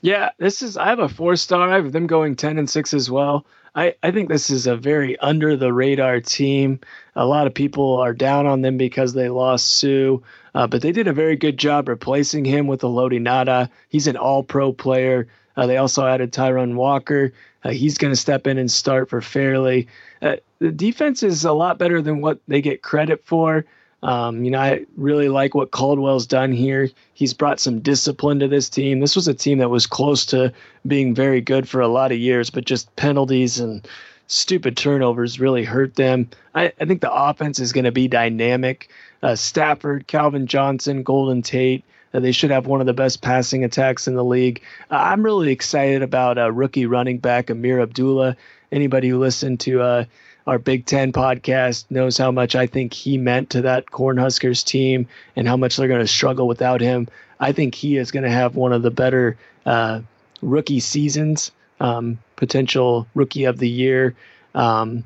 Yeah, 0.02 0.30
this 0.38 0.62
is. 0.62 0.76
I 0.76 0.86
have 0.86 1.00
a 1.00 1.08
four 1.08 1.34
star. 1.34 1.68
I 1.68 1.74
have 1.74 1.90
them 1.90 2.06
going 2.06 2.36
ten 2.36 2.58
and 2.58 2.70
six 2.70 2.94
as 2.94 3.10
well. 3.10 3.44
I, 3.74 3.96
I 4.04 4.12
think 4.12 4.28
this 4.28 4.50
is 4.50 4.68
a 4.68 4.76
very 4.76 5.18
under 5.18 5.56
the 5.56 5.72
radar 5.72 6.20
team. 6.20 6.78
A 7.16 7.26
lot 7.26 7.48
of 7.48 7.54
people 7.54 7.96
are 7.96 8.12
down 8.12 8.46
on 8.46 8.60
them 8.60 8.76
because 8.76 9.14
they 9.14 9.30
lost 9.30 9.68
Suh, 9.80 10.18
Uh, 10.54 10.66
but 10.68 10.80
they 10.80 10.92
did 10.92 11.08
a 11.08 11.12
very 11.12 11.34
good 11.34 11.58
job 11.58 11.88
replacing 11.88 12.44
him 12.44 12.68
with 12.68 12.82
Haloti 12.82 13.18
Ngata. 13.18 13.68
He's 13.88 14.06
an 14.06 14.16
all 14.16 14.44
pro 14.44 14.72
player. 14.72 15.26
Uh, 15.56 15.66
they 15.66 15.76
also 15.76 16.06
added 16.06 16.32
Tyrunn 16.32 16.74
Walker. 16.74 17.32
Uh, 17.64 17.70
he's 17.70 17.98
going 17.98 18.12
to 18.12 18.16
step 18.16 18.46
in 18.46 18.58
and 18.58 18.70
start 18.70 19.08
for 19.08 19.20
Fairley. 19.20 19.88
Uh, 20.20 20.36
the 20.58 20.72
defense 20.72 21.22
is 21.22 21.44
a 21.44 21.52
lot 21.52 21.78
better 21.78 22.02
than 22.02 22.20
what 22.20 22.40
they 22.48 22.60
get 22.60 22.82
credit 22.82 23.24
for. 23.24 23.64
Um, 24.02 24.44
you 24.44 24.50
know, 24.50 24.58
I 24.58 24.84
really 24.96 25.28
like 25.28 25.54
what 25.54 25.70
Caldwell's 25.70 26.26
done 26.26 26.50
here. 26.50 26.90
He's 27.14 27.34
brought 27.34 27.60
some 27.60 27.80
discipline 27.80 28.40
to 28.40 28.48
this 28.48 28.68
team. 28.68 28.98
This 28.98 29.14
was 29.14 29.28
a 29.28 29.34
team 29.34 29.58
that 29.58 29.70
was 29.70 29.86
close 29.86 30.26
to 30.26 30.52
being 30.86 31.14
very 31.14 31.40
good 31.40 31.68
for 31.68 31.80
a 31.80 31.88
lot 31.88 32.10
of 32.10 32.18
years, 32.18 32.50
but 32.50 32.64
just 32.64 32.94
penalties 32.96 33.60
and 33.60 33.86
stupid 34.26 34.76
turnovers 34.76 35.38
really 35.38 35.62
hurt 35.62 35.94
them. 35.94 36.28
I, 36.54 36.72
I 36.80 36.84
think 36.84 37.00
the 37.00 37.12
offense 37.12 37.60
is 37.60 37.72
going 37.72 37.84
to 37.84 37.92
be 37.92 38.08
dynamic. 38.08 38.90
Uh, 39.22 39.36
Stafford, 39.36 40.08
Calvin 40.08 40.48
Johnson, 40.48 41.04
Golden 41.04 41.42
Tate. 41.42 41.84
They 42.12 42.32
should 42.32 42.50
have 42.50 42.66
one 42.66 42.80
of 42.80 42.86
the 42.86 42.92
best 42.92 43.22
passing 43.22 43.64
attacks 43.64 44.06
in 44.06 44.14
the 44.14 44.24
league. 44.24 44.62
Uh, 44.90 44.96
I'm 44.96 45.22
really 45.22 45.50
excited 45.50 46.02
about 46.02 46.38
uh, 46.38 46.52
rookie 46.52 46.86
running 46.86 47.18
back 47.18 47.46
Ameer 47.46 47.80
Abdullah. 47.80 48.36
Anybody 48.70 49.08
who 49.08 49.18
listened 49.18 49.60
to 49.60 49.80
uh, 49.82 50.04
our 50.46 50.58
Big 50.58 50.86
Ten 50.86 51.12
podcast 51.12 51.84
knows 51.90 52.16
how 52.18 52.30
much 52.30 52.54
I 52.54 52.66
think 52.66 52.92
he 52.92 53.18
meant 53.18 53.50
to 53.50 53.62
that 53.62 53.86
Cornhuskers 53.86 54.64
team 54.64 55.06
and 55.36 55.48
how 55.48 55.56
much 55.56 55.76
they're 55.76 55.88
going 55.88 56.00
to 56.00 56.06
struggle 56.06 56.46
without 56.46 56.80
him. 56.80 57.08
I 57.40 57.52
think 57.52 57.74
he 57.74 57.96
is 57.96 58.10
going 58.10 58.24
to 58.24 58.30
have 58.30 58.56
one 58.56 58.72
of 58.72 58.82
the 58.82 58.90
better 58.90 59.36
uh, 59.66 60.00
rookie 60.40 60.80
seasons 60.80 61.52
um, 61.82 62.18
potential 62.36 63.06
rookie 63.14 63.44
of 63.44 63.58
the 63.58 63.68
year. 63.68 64.14
Um, 64.54 65.04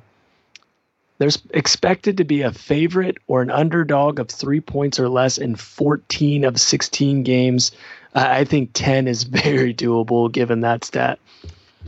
there's 1.19 1.39
expected 1.51 2.19
to 2.19 2.25
be 2.25 2.43
a 2.43 2.53
favorite 2.53 3.19
or 3.27 3.43
an 3.43 3.51
underdog 3.51 4.21
of 4.21 4.29
three 4.29 4.61
points 4.61 5.01
or 5.01 5.09
less 5.09 5.39
in 5.39 5.57
14 5.57 6.45
of 6.45 6.61
16 6.61 7.23
games. 7.23 7.73
Uh, 8.15 8.27
I 8.29 8.45
think 8.45 8.71
10 8.75 9.09
is 9.09 9.23
very 9.25 9.75
doable 9.75 10.31
given 10.31 10.61
that 10.61 10.85
stat. 10.85 11.19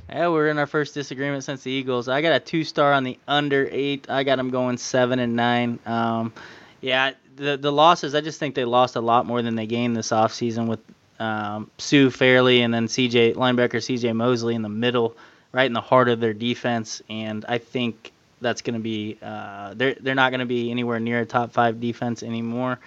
Yeah, 0.09 0.29
we're 0.29 0.49
in 0.49 0.59
our 0.59 0.67
first 0.67 0.95
disagreement 0.95 1.45
since 1.45 1.63
the 1.63 1.71
Eagles. 1.71 2.09
I 2.09 2.23
got 2.23 2.33
a 2.33 2.41
two 2.41 2.65
star 2.65 2.93
on 2.95 3.05
the 3.05 3.19
under 3.29 3.69
eight. 3.71 4.09
I 4.09 4.23
got 4.25 4.37
them 4.37 4.51
going 4.51 4.79
seven 4.79 5.19
and 5.19 5.37
nine. 5.37 5.79
Um, 5.85 6.33
yeah, 6.81 7.13
the 7.37 7.59
the 7.59 7.73
losses. 7.73 8.15
I 8.15 8.23
just 8.23 8.39
think 8.39 8.55
they 8.55 8.65
lost 8.65 8.97
a 8.97 9.01
lot 9.01 9.27
more 9.27 9.43
than 9.43 9.55
they 9.55 9.67
gained 9.67 9.97
this 9.97 10.09
offseason 10.09 10.67
with 10.67 10.81
um, 11.19 11.71
Suh 11.79 12.11
Fairley 12.11 12.63
and 12.63 12.73
then 12.73 12.87
CJ 12.87 13.35
linebacker 13.35 13.81
CJ 13.81 14.15
Mosley 14.15 14.55
in 14.55 14.63
the 14.63 14.69
middle, 14.69 15.17
right 15.53 15.67
in 15.67 15.73
the 15.73 15.81
heart 15.81 16.09
of 16.09 16.21
their 16.21 16.33
defense. 16.33 17.03
And 17.11 17.45
I 17.47 17.59
think 17.59 18.13
that's 18.41 18.63
going 18.63 18.75
to 18.75 18.81
be 18.81 19.19
uh, 19.23 19.75
they're 19.75 19.97
they're 20.01 20.15
not 20.15 20.31
going 20.31 20.41
to 20.41 20.47
be 20.47 20.71
anywhere 20.71 21.01
near 21.01 21.21
a 21.21 21.27
top 21.27 21.53
five 21.53 21.81
defense 21.81 22.23
anymore. 22.23 22.79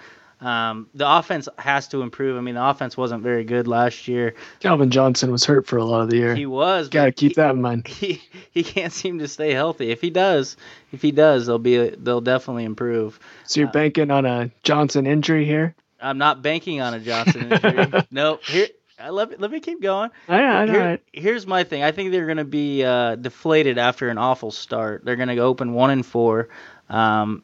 Um, 0.42 0.88
the 0.92 1.08
offense 1.08 1.48
has 1.56 1.86
to 1.88 2.02
improve. 2.02 2.36
I 2.36 2.40
mean, 2.40 2.56
the 2.56 2.68
offense 2.68 2.96
wasn't 2.96 3.22
very 3.22 3.44
good 3.44 3.68
last 3.68 4.08
year. 4.08 4.34
Calvin 4.58 4.90
Johnson 4.90 5.30
was 5.30 5.44
hurt 5.44 5.68
for 5.68 5.76
a 5.76 5.84
lot 5.84 6.00
of 6.00 6.10
the 6.10 6.16
year. 6.16 6.34
He 6.34 6.46
was. 6.46 6.88
Got 6.88 7.04
to 7.04 7.12
keep 7.12 7.32
he, 7.32 7.34
that 7.36 7.54
in 7.54 7.62
mind. 7.62 7.86
He 7.86 8.20
he 8.50 8.64
can't 8.64 8.92
seem 8.92 9.20
to 9.20 9.28
stay 9.28 9.52
healthy. 9.52 9.90
If 9.90 10.00
he 10.00 10.10
does, 10.10 10.56
if 10.90 11.00
he 11.00 11.12
does, 11.12 11.46
they'll 11.46 11.58
be 11.58 11.90
they'll 11.90 12.20
definitely 12.20 12.64
improve. 12.64 13.20
So 13.46 13.60
you're 13.60 13.68
uh, 13.68 13.72
banking 13.72 14.10
on 14.10 14.26
a 14.26 14.50
Johnson 14.64 15.06
injury 15.06 15.44
here? 15.44 15.76
I'm 16.00 16.18
not 16.18 16.42
banking 16.42 16.80
on 16.80 16.94
a 16.94 17.00
Johnson 17.00 17.52
injury. 17.52 18.04
no, 18.10 18.40
here. 18.42 18.66
Let 18.98 19.30
me, 19.30 19.36
let 19.38 19.50
me 19.50 19.60
keep 19.60 19.80
going. 19.80 20.10
All 20.28 20.40
right, 20.40 20.68
Here, 20.68 20.80
right. 20.80 21.02
Here's 21.12 21.46
my 21.46 21.64
thing. 21.64 21.82
I 21.82 21.92
think 21.92 22.12
they're 22.12 22.26
going 22.26 22.38
to 22.38 22.44
be 22.44 22.84
uh, 22.84 23.16
deflated 23.16 23.78
after 23.78 24.08
an 24.08 24.18
awful 24.18 24.50
start. 24.50 25.04
They're 25.04 25.16
going 25.16 25.28
to 25.28 25.34
go 25.34 25.46
open 25.46 25.72
one 25.72 25.90
and 25.90 26.04
four. 26.04 26.48
Um, 26.88 27.42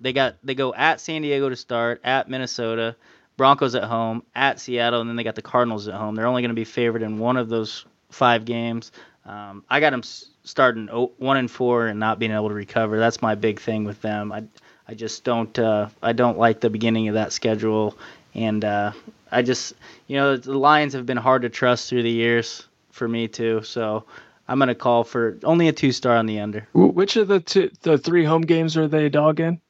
they 0.00 0.12
got 0.12 0.36
they 0.44 0.54
go 0.54 0.74
at 0.74 1.00
San 1.00 1.22
Diego 1.22 1.48
to 1.48 1.56
start, 1.56 2.00
at 2.04 2.28
Minnesota, 2.28 2.96
Broncos 3.36 3.74
at 3.74 3.84
home, 3.84 4.22
at 4.34 4.60
Seattle, 4.60 5.00
and 5.00 5.08
then 5.08 5.16
they 5.16 5.24
got 5.24 5.34
the 5.34 5.42
Cardinals 5.42 5.88
at 5.88 5.94
home. 5.94 6.14
They're 6.14 6.26
only 6.26 6.42
going 6.42 6.50
to 6.50 6.54
be 6.54 6.64
favored 6.64 7.02
in 7.02 7.18
one 7.18 7.36
of 7.36 7.48
those 7.48 7.84
five 8.10 8.44
games. 8.44 8.92
Um, 9.26 9.64
I 9.70 9.80
got 9.80 9.90
them 9.90 10.02
starting 10.44 10.86
one 10.88 11.36
and 11.36 11.50
four 11.50 11.86
and 11.86 11.98
not 11.98 12.18
being 12.18 12.32
able 12.32 12.48
to 12.48 12.54
recover. 12.54 12.98
That's 12.98 13.22
my 13.22 13.34
big 13.34 13.60
thing 13.60 13.84
with 13.84 14.00
them. 14.02 14.30
I 14.32 14.44
I 14.86 14.94
just 14.94 15.24
don't 15.24 15.58
uh, 15.58 15.88
I 16.02 16.12
don't 16.12 16.38
like 16.38 16.60
the 16.60 16.70
beginning 16.70 17.08
of 17.08 17.14
that 17.14 17.32
schedule, 17.32 17.96
and 18.34 18.64
uh, 18.64 18.92
I 19.34 19.42
just 19.42 19.74
you 20.06 20.16
know 20.16 20.36
the 20.36 20.56
Lions 20.56 20.92
have 20.92 21.06
been 21.06 21.16
hard 21.16 21.42
to 21.42 21.48
trust 21.48 21.88
through 21.88 22.02
the 22.02 22.10
years 22.10 22.66
for 22.90 23.08
me 23.08 23.28
too. 23.28 23.62
So 23.62 24.04
I'm 24.48 24.58
gonna 24.58 24.74
call 24.74 25.04
for 25.04 25.38
only 25.42 25.68
a 25.68 25.72
two 25.72 25.92
star 25.92 26.16
on 26.16 26.26
the 26.26 26.40
under. 26.40 26.68
Which 26.72 27.16
of 27.16 27.28
the 27.28 27.40
two, 27.40 27.70
the 27.82 27.98
three 27.98 28.24
home 28.24 28.42
games 28.42 28.76
are 28.76 28.88
they 28.88 29.06
a 29.06 29.10
dog 29.10 29.40
in? 29.40 29.60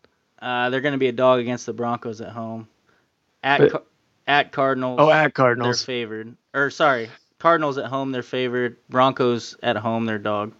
Uh, 0.41 0.71
they're 0.71 0.81
gonna 0.81 0.99
be 0.99 1.09
a 1.09 1.13
dog 1.13 1.41
against 1.41 1.67
the 1.67 1.73
Broncos 1.73 2.21
at 2.21 2.31
home. 2.31 2.69
At 3.43 3.73
but, 3.73 3.87
at 4.27 4.53
Cardinals. 4.53 4.99
Oh, 5.01 5.11
at 5.11 5.35
Cardinals. 5.35 5.81
They're 5.81 5.87
favored. 5.87 6.37
Or 6.53 6.71
sorry, 6.71 7.11
Cardinals 7.39 7.79
at 7.79 7.87
home 7.87 8.13
they're 8.13 8.23
favored. 8.23 8.77
Broncos 8.89 9.57
at 9.63 9.77
home 9.77 10.07
they're 10.07 10.19
dog. 10.19 10.53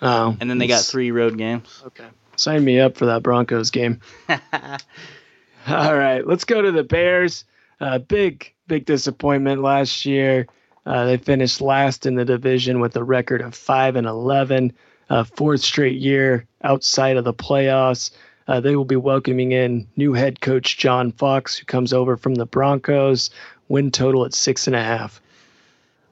Oh. 0.00 0.36
And 0.40 0.48
then 0.48 0.58
they 0.58 0.66
got 0.66 0.84
three 0.84 1.10
road 1.10 1.36
games. 1.36 1.82
Okay. 1.86 2.06
Sign 2.36 2.64
me 2.64 2.78
up 2.78 2.96
for 2.96 3.06
that 3.06 3.22
Broncos 3.22 3.70
game. 3.70 4.00
All 4.28 5.96
right, 5.96 6.24
let's 6.26 6.44
go 6.44 6.62
to 6.62 6.70
the 6.70 6.84
Bears. 6.84 7.44
Uh, 7.80 7.98
big, 7.98 8.52
big 8.66 8.86
disappointment 8.86 9.62
last 9.62 10.04
year. 10.04 10.46
Uh, 10.86 11.04
they 11.04 11.16
finished 11.16 11.60
last 11.60 12.06
in 12.06 12.14
the 12.14 12.24
division 12.24 12.80
with 12.80 12.96
a 12.96 13.04
record 13.04 13.40
of 13.40 13.54
five 13.54 13.94
and 13.96 14.06
eleven, 14.06 14.72
uh, 15.10 15.24
fourth 15.24 15.60
straight 15.60 15.98
year 15.98 16.46
outside 16.62 17.16
of 17.16 17.24
the 17.24 17.34
playoffs. 17.34 18.10
Uh, 18.46 18.60
they 18.60 18.74
will 18.74 18.86
be 18.86 18.96
welcoming 18.96 19.52
in 19.52 19.86
new 19.96 20.14
head 20.14 20.40
coach 20.40 20.78
John 20.78 21.12
Fox, 21.12 21.58
who 21.58 21.66
comes 21.66 21.92
over 21.92 22.16
from 22.16 22.34
the 22.34 22.46
Broncos. 22.46 23.30
Win 23.68 23.90
total 23.90 24.24
at 24.24 24.32
six 24.32 24.66
and 24.66 24.74
a 24.74 24.82
half. 24.82 25.20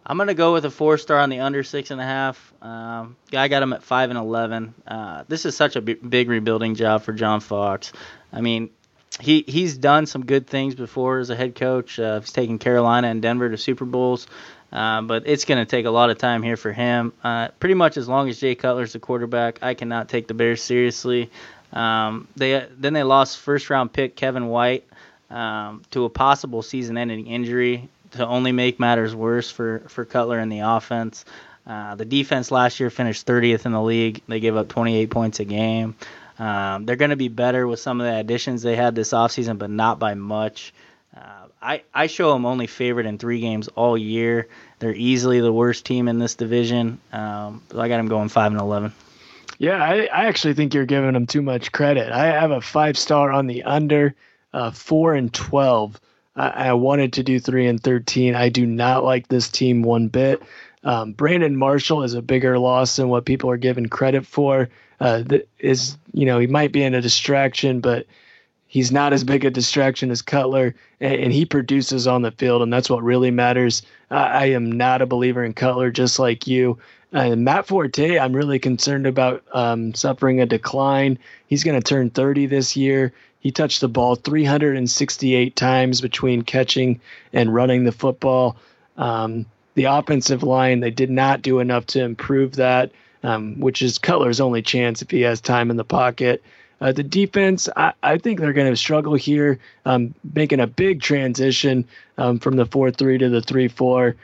I'm 0.05 0.18
gonna 0.18 0.35
go 0.35 0.52
with 0.52 0.64
a 0.66 0.70
four 0.70 0.98
star 0.98 1.18
on 1.18 1.31
the 1.31 1.40
under 1.40 1.64
six 1.64 1.90
and 1.90 2.00
a 2.00 2.05
half. 2.05 2.52
Um, 2.62 3.16
I 3.33 3.48
got 3.48 3.62
him 3.62 3.72
at 3.72 3.83
five 3.83 4.11
and 4.11 4.18
eleven. 4.18 4.74
Uh, 4.87 5.24
this 5.26 5.46
is 5.46 5.57
such 5.57 5.74
a 5.74 5.81
b- 5.81 5.94
big 5.94 6.29
rebuilding 6.29 6.74
job 6.74 7.02
for 7.02 7.12
John 7.12 7.40
Fox. 7.40 7.92
I 8.33 8.40
mean, 8.40 8.70
he 9.20 9.44
he's 9.46 9.79
done 9.79 10.07
some 10.07 10.24
good 10.24 10.46
things 10.46 10.74
before 10.74 11.18
as 11.18 11.31
a 11.31 11.37
head 11.37 11.55
coach. 11.55 11.98
Uh, 11.98 12.20
he's 12.20 12.33
taken 12.33 12.59
Carolina 12.59 13.09
and 13.09 13.22
Denver 13.22 13.48
to 13.48 13.57
Super 13.57 13.85
Bowls. 13.85 14.26
Uh, 14.72 15.00
but 15.02 15.22
it's 15.26 15.44
going 15.44 15.59
to 15.59 15.64
take 15.64 15.87
a 15.87 15.90
lot 15.90 16.11
of 16.11 16.18
time 16.18 16.42
here 16.42 16.57
for 16.57 16.72
him. 16.72 17.12
Uh, 17.22 17.48
pretty 17.61 17.74
much 17.74 17.96
as 17.96 18.09
long 18.09 18.29
as 18.29 18.40
Jay 18.40 18.55
Cutler's 18.55 18.92
the 18.92 18.98
quarterback, 18.98 19.61
I 19.62 19.74
cannot 19.74 20.09
take 20.09 20.26
the 20.26 20.35
Bears 20.35 20.61
seriously. 20.61 21.31
Um, 21.72 22.29
they 22.37 22.66
then 22.76 22.92
they 22.92 23.02
lost 23.02 23.38
first 23.38 23.70
round 23.70 23.92
pick 23.92 24.16
Kevin 24.16 24.48
White 24.48 24.85
um, 25.31 25.83
to 25.92 26.05
a 26.05 26.11
possible 26.11 26.62
season 26.62 26.98
ending 26.98 27.26
injury 27.26 27.88
to 28.12 28.26
only 28.26 28.52
make 28.52 28.81
matters 28.81 29.14
worse 29.14 29.50
for 29.50 29.81
for 29.88 30.05
Cutler 30.05 30.38
and 30.38 30.50
the 30.50 30.61
offense. 30.61 31.24
Uh, 31.66 31.96
the 31.96 32.05
defense 32.05 32.50
last 32.50 32.79
year 32.79 32.90
finished 32.90 33.26
30th 33.26 33.66
in 33.66 33.72
the 33.72 33.83
league. 33.83 34.22
They 34.29 34.38
gave 34.38 34.57
up 34.57 34.68
28 34.68 35.11
points 35.11 35.40
a 35.40 35.44
game. 35.44 35.96
Um, 36.38 36.85
they're 36.85 36.96
going 36.96 37.11
to 37.11 37.16
be 37.16 37.29
better 37.29 37.66
with 37.66 37.81
some 37.81 38.01
of 38.01 38.07
the 38.07 38.16
additions 38.16 38.62
they 38.62 38.77
had 38.77 38.94
this 38.94 39.11
offseason, 39.11 39.59
but 39.59 39.70
not 39.70 39.99
by 39.99 40.14
much. 40.14 40.75
Uh, 41.16 41.46
I, 41.62 41.83
I 41.94 42.07
show 42.09 42.33
them 42.33 42.44
only 42.44 42.66
favored 42.66 43.07
in 43.07 43.18
three 43.18 43.40
games 43.40 43.68
all 43.68 43.96
year. 43.96 44.49
They're 44.79 44.94
easily 44.94 45.40
the 45.40 45.53
worst 45.53 45.87
team 45.87 46.09
in 46.09 46.18
this 46.18 46.35
division. 46.35 47.01
Um, 47.12 47.62
I 47.75 47.88
got 47.88 47.96
them 47.96 48.09
going 48.09 48.29
5 48.29 48.53
and 48.53 48.61
11. 48.61 48.92
Yeah, 49.59 49.83
I, 49.83 50.05
I 50.05 50.27
actually 50.27 50.55
think 50.55 50.75
you're 50.75 50.85
giving 50.85 51.12
them 51.12 51.27
too 51.27 51.40
much 51.40 51.72
credit. 51.72 52.12
I 52.12 52.27
have 52.27 52.51
a 52.51 52.61
five 52.61 52.99
star 52.99 53.33
on 53.33 53.46
the 53.46 53.62
under, 53.62 54.14
uh, 54.53 54.70
4 54.70 55.14
and 55.14 55.33
12. 55.33 55.99
I, 56.37 56.49
I 56.49 56.72
wanted 56.75 57.14
to 57.14 57.22
do 57.22 57.40
3 57.40 57.66
and 57.66 57.83
13. 57.83 58.35
I 58.35 58.51
do 58.51 58.66
not 58.66 59.03
like 59.03 59.29
this 59.29 59.49
team 59.49 59.83
one 59.83 60.09
bit. 60.09 60.42
Um, 60.87 61.12
Brandon 61.12 61.57
Marshall 61.57 62.05
is 62.05 62.14
a 62.14 62.22
bigger 62.22 62.61
loss 62.61 62.94
than 62.94 63.09
what 63.09 63.27
people 63.27 63.51
are 63.51 63.57
giving 63.57 63.87
credit 63.87 64.25
for. 64.25 64.70
Uh, 65.01 65.25
is 65.59 65.99
you 66.14 66.25
know 66.25 66.38
he 66.38 66.46
might 66.46 66.72
be 66.72 66.83
in 66.83 66.94
a 66.94 67.03
distraction, 67.03 67.81
but 67.81 68.07
he's 68.68 68.92
not 68.92 69.12
as 69.12 69.25
big 69.25 69.44
a 69.44 69.51
distraction 69.51 70.12
as 70.12 70.22
Cutler, 70.22 70.77
and, 71.01 71.14
and 71.14 71.33
he 71.33 71.44
produces 71.44 72.07
on 72.07 72.22
the 72.22 72.31
field, 72.31 72.62
and 72.62 72.72
that's 72.72 72.88
what 72.88 73.03
really 73.03 73.33
matters. 73.33 73.83
I, 74.11 74.27
I 74.27 74.44
am 74.46 74.70
not 74.70 75.03
a 75.03 75.07
believer 75.07 75.44
in 75.44 75.55
Cutler, 75.55 75.90
just 75.90 76.20
like 76.20 76.46
you. 76.46 76.79
Uh, 77.12 77.35
Matt 77.35 77.66
Forte, 77.66 78.18
I'm 78.18 78.33
really 78.33 78.61
concerned 78.61 79.09
about 79.09 79.44
um, 79.53 79.92
suffering 79.92 80.40
a 80.40 80.46
decline. 80.46 81.18
He's 81.49 81.64
going 81.64 81.81
to 81.81 81.85
turn 81.87 82.11
30 82.11 82.46
this 82.46 82.77
year. 82.77 83.12
He 83.40 83.51
touched 83.51 83.81
the 83.81 83.88
ball 83.88 84.14
368 84.14 85.57
times 85.57 86.01
between 86.01 86.42
catching 86.42 87.01
and 87.33 87.53
running 87.53 87.85
the 87.85 87.92
football. 87.92 88.57
Um, 88.96 89.46
the 89.77 89.85
offensive 89.85 90.43
line, 90.43 90.81
they 90.81 90.91
did 90.91 91.11
not 91.11 91.43
do 91.43 91.61
enough 91.61 91.87
to 91.87 92.03
improve 92.03 92.57
that, 92.57 92.91
um, 93.23 93.61
which 93.61 93.83
is 93.83 93.99
Cutler's 93.99 94.41
only 94.41 94.62
chance 94.62 95.03
if 95.03 95.11
he 95.11 95.21
has 95.21 95.41
time 95.41 95.71
in 95.71 95.77
the 95.77 95.85
pocket. 95.85 96.43
Uh, 96.81 96.93
the 96.93 97.03
defense, 97.03 97.69
I, 97.77 97.93
I 98.03 98.19
think 98.19 98.41
they're 98.41 98.53
going 98.53 98.73
to 98.73 98.77
struggle 98.77 99.15
here, 99.15 99.59
um, 99.85 100.15
making 100.35 100.61
a 100.61 100.67
big 100.67 101.01
transition 101.03 101.87
um, 102.19 102.39
from 102.39 102.57
the 102.57 102.67
4 102.67 102.91
3 102.91 103.19
to 103.19 103.29
the 103.29 103.41
3 103.41 103.69
4. 103.69 104.17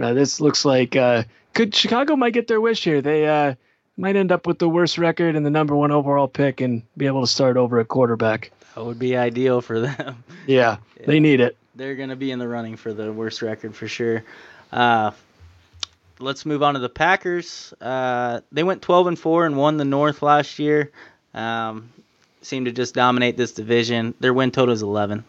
Uh, 0.00 0.12
this 0.12 0.40
looks 0.40 0.64
like 0.64 0.94
uh, 0.94 1.24
could 1.54 1.74
Chicago 1.74 2.14
might 2.14 2.34
get 2.34 2.46
their 2.46 2.60
wish 2.60 2.84
here. 2.84 3.00
They 3.00 3.26
uh, 3.26 3.54
might 3.96 4.14
end 4.14 4.30
up 4.30 4.46
with 4.46 4.58
the 4.58 4.68
worst 4.68 4.98
record 4.98 5.36
and 5.36 5.44
the 5.44 5.50
number 5.50 5.74
one 5.74 5.90
overall 5.90 6.28
pick 6.28 6.60
and 6.60 6.82
be 6.96 7.06
able 7.06 7.22
to 7.22 7.26
start 7.26 7.56
over 7.56 7.80
a 7.80 7.84
quarterback. 7.84 8.52
That 8.74 8.84
would 8.84 8.98
be 8.98 9.16
ideal 9.16 9.60
for 9.60 9.80
them. 9.80 10.22
Yeah, 10.46 10.76
yeah. 11.00 11.06
they 11.06 11.18
need 11.18 11.40
it. 11.40 11.56
They're 11.74 11.96
going 11.96 12.10
to 12.10 12.16
be 12.16 12.30
in 12.30 12.38
the 12.38 12.48
running 12.48 12.76
for 12.76 12.92
the 12.92 13.12
worst 13.12 13.40
record 13.42 13.74
for 13.74 13.88
sure. 13.88 14.24
Uh, 14.72 15.12
let's 16.18 16.44
move 16.46 16.62
on 16.62 16.74
to 16.74 16.80
the 16.80 16.88
Packers. 16.88 17.72
Uh, 17.80 18.40
they 18.52 18.62
went 18.62 18.82
12 18.82 19.08
and 19.08 19.18
4 19.18 19.46
and 19.46 19.56
won 19.56 19.76
the 19.76 19.84
North 19.84 20.22
last 20.22 20.58
year. 20.58 20.90
Um, 21.34 21.92
seemed 22.42 22.66
to 22.66 22.72
just 22.72 22.94
dominate 22.94 23.36
this 23.36 23.52
division. 23.52 24.14
Their 24.20 24.34
win 24.34 24.50
total 24.50 24.74
is 24.74 24.82
11. 24.82 25.24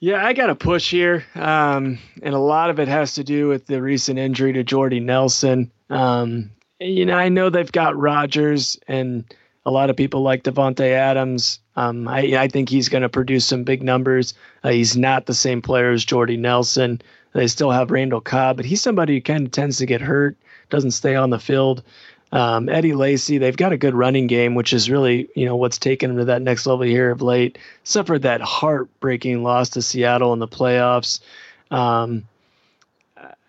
Yeah, 0.00 0.24
I 0.24 0.32
got 0.32 0.50
a 0.50 0.56
push 0.56 0.90
here, 0.90 1.24
um, 1.36 1.98
and 2.22 2.34
a 2.34 2.38
lot 2.38 2.70
of 2.70 2.80
it 2.80 2.88
has 2.88 3.14
to 3.14 3.24
do 3.24 3.46
with 3.46 3.66
the 3.66 3.80
recent 3.80 4.18
injury 4.18 4.52
to 4.54 4.64
Jordy 4.64 4.98
Nelson. 4.98 5.70
Um, 5.90 6.50
you 6.80 7.06
know, 7.06 7.16
I 7.16 7.28
know 7.28 7.50
they've 7.50 7.70
got 7.70 7.96
Rodgers, 7.96 8.80
and 8.88 9.24
a 9.64 9.70
lot 9.70 9.90
of 9.90 9.96
people 9.96 10.22
like 10.22 10.42
Davante 10.42 10.90
Adams. 10.90 11.60
Um, 11.76 12.08
I, 12.08 12.36
I, 12.36 12.48
think 12.48 12.68
he's 12.68 12.88
going 12.88 13.02
to 13.02 13.08
produce 13.08 13.46
some 13.46 13.64
big 13.64 13.82
numbers. 13.82 14.34
Uh, 14.62 14.70
he's 14.70 14.96
not 14.96 15.26
the 15.26 15.34
same 15.34 15.62
player 15.62 15.90
as 15.90 16.04
Jordy 16.04 16.36
Nelson. 16.36 17.00
They 17.32 17.46
still 17.46 17.70
have 17.70 17.90
Randall 17.90 18.20
Cobb, 18.20 18.56
but 18.56 18.66
he's 18.66 18.82
somebody 18.82 19.14
who 19.14 19.20
kind 19.22 19.46
of 19.46 19.52
tends 19.52 19.78
to 19.78 19.86
get 19.86 20.00
hurt, 20.00 20.36
doesn't 20.68 20.90
stay 20.90 21.14
on 21.14 21.30
the 21.30 21.38
field. 21.38 21.82
Um, 22.30 22.68
Eddie 22.68 22.94
Lacy, 22.94 23.38
they've 23.38 23.56
got 23.56 23.72
a 23.72 23.76
good 23.76 23.94
running 23.94 24.26
game, 24.26 24.54
which 24.54 24.72
is 24.72 24.90
really 24.90 25.28
you 25.34 25.44
know 25.44 25.56
what's 25.56 25.78
taken 25.78 26.10
them 26.10 26.18
to 26.18 26.24
that 26.26 26.42
next 26.42 26.66
level 26.66 26.86
here 26.86 27.10
of 27.10 27.22
late. 27.22 27.58
Suffered 27.84 28.22
that 28.22 28.40
heartbreaking 28.40 29.42
loss 29.42 29.70
to 29.70 29.82
Seattle 29.82 30.32
in 30.32 30.38
the 30.38 30.48
playoffs. 30.48 31.20
Um, 31.70 32.24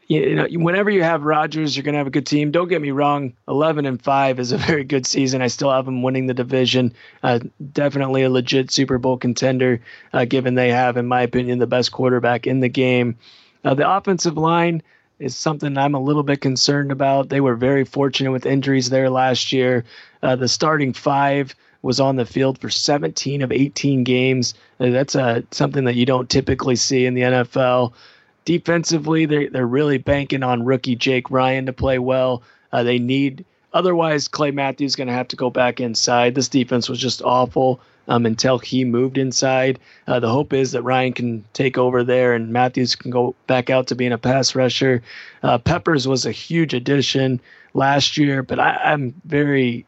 you 0.08 0.36
know, 0.36 0.48
whenever 0.52 0.90
you 0.90 1.04
have 1.04 1.24
Rodgers, 1.24 1.76
you're 1.76 1.84
going 1.84 1.94
to 1.94 2.00
have 2.00 2.08
a 2.08 2.12
good 2.12 2.26
team. 2.26 2.52
Don't 2.52 2.68
get 2.68 2.82
me 2.82 2.92
wrong, 2.92 3.34
11 3.48 3.86
and 3.86 4.02
5 4.02 4.40
is 4.40 4.52
a 4.52 4.58
very 4.58 4.84
good 4.84 5.06
season. 5.06 5.42
I 5.42 5.48
still 5.48 5.72
have 5.72 5.86
them 5.86 6.04
winning 6.04 6.28
the 6.28 6.34
division. 6.34 6.94
Uh, 7.22 7.40
definitely 7.72 8.24
a 8.24 8.30
legit 8.30 8.72
Super 8.72 8.98
Bowl 8.98 9.18
contender, 9.18 9.82
uh, 10.12 10.26
given 10.26 10.56
they 10.56 10.70
have, 10.70 10.98
in 10.98 11.08
my 11.08 11.22
opinion, 11.22 11.60
the 11.60 11.68
best 11.68 11.92
quarterback 11.92 12.48
in 12.48 12.60
the 12.60 12.70
game. 12.70 13.18
Uh, 13.64 13.74
the 13.74 13.90
offensive 13.90 14.38
line 14.38 14.84
is 15.20 15.36
something 15.36 15.78
I'm 15.78 15.96
a 15.96 16.02
little 16.02 16.24
bit 16.24 16.42
concerned 16.42 16.92
about. 16.92 17.30
They 17.30 17.40
were 17.40 17.56
very 17.56 17.86
fortunate 17.86 18.32
with 18.32 18.46
injuries 18.46 18.90
there 18.90 19.10
last 19.10 19.54
year. 19.54 19.86
Uh, 20.22 20.36
the 20.36 20.48
starting 20.48 20.94
five 20.94 21.56
was 21.82 22.00
on 22.00 22.16
the 22.16 22.26
field 22.26 22.58
for 22.60 22.70
17 22.70 23.42
of 23.42 23.52
18 23.52 24.04
games. 24.04 24.54
Uh, 24.80 24.90
that's 24.90 25.16
uh, 25.16 25.42
something 25.52 25.84
that 25.86 25.96
you 25.96 26.06
don't 26.06 26.30
typically 26.30 26.76
see 26.76 27.06
in 27.06 27.14
the 27.14 27.22
NFL. 27.22 27.94
Defensively, 28.46 29.26
they're, 29.26 29.50
they're 29.50 29.68
really 29.68 29.98
banking 29.98 30.44
on 30.44 30.66
rookie 30.66 30.96
Jake 30.96 31.32
Ryan 31.32 31.66
to 31.68 31.74
play 31.74 32.00
well. 32.00 32.44
Uh, 32.72 32.84
they 32.84 33.00
need, 33.00 33.46
otherwise, 33.74 34.28
Clay 34.28 34.52
Matthews 34.52 34.92
is 34.92 34.96
going 34.96 35.08
to 35.08 35.14
have 35.14 35.30
to 35.30 35.36
go 35.36 35.50
back 35.50 35.80
inside. 35.80 36.36
This 36.36 36.50
defense 36.50 36.90
was 36.90 37.00
just 37.00 37.22
awful 37.22 37.80
um, 38.08 38.26
until 38.26 38.58
he 38.58 38.84
moved 38.84 39.18
inside. 39.18 39.80
Uh, 40.08 40.20
the 40.20 40.30
hope 40.30 40.54
is 40.54 40.72
that 40.72 40.82
Ryan 40.82 41.14
can 41.14 41.46
take 41.54 41.78
over 41.78 42.04
there 42.04 42.34
and 42.34 42.52
Matthews 42.52 42.96
can 42.96 43.12
go 43.12 43.36
back 43.48 43.70
out 43.70 43.88
to 43.88 43.96
being 43.96 44.12
a 44.12 44.18
pass 44.18 44.56
rusher. 44.56 45.02
Uh, 45.42 45.58
Peppers 45.58 46.08
was 46.08 46.26
a 46.26 46.32
huge 46.32 46.74
addition 46.74 47.40
last 47.74 48.18
year, 48.18 48.44
but 48.44 48.60
I, 48.60 48.76
I'm 48.84 49.14
very 49.26 49.86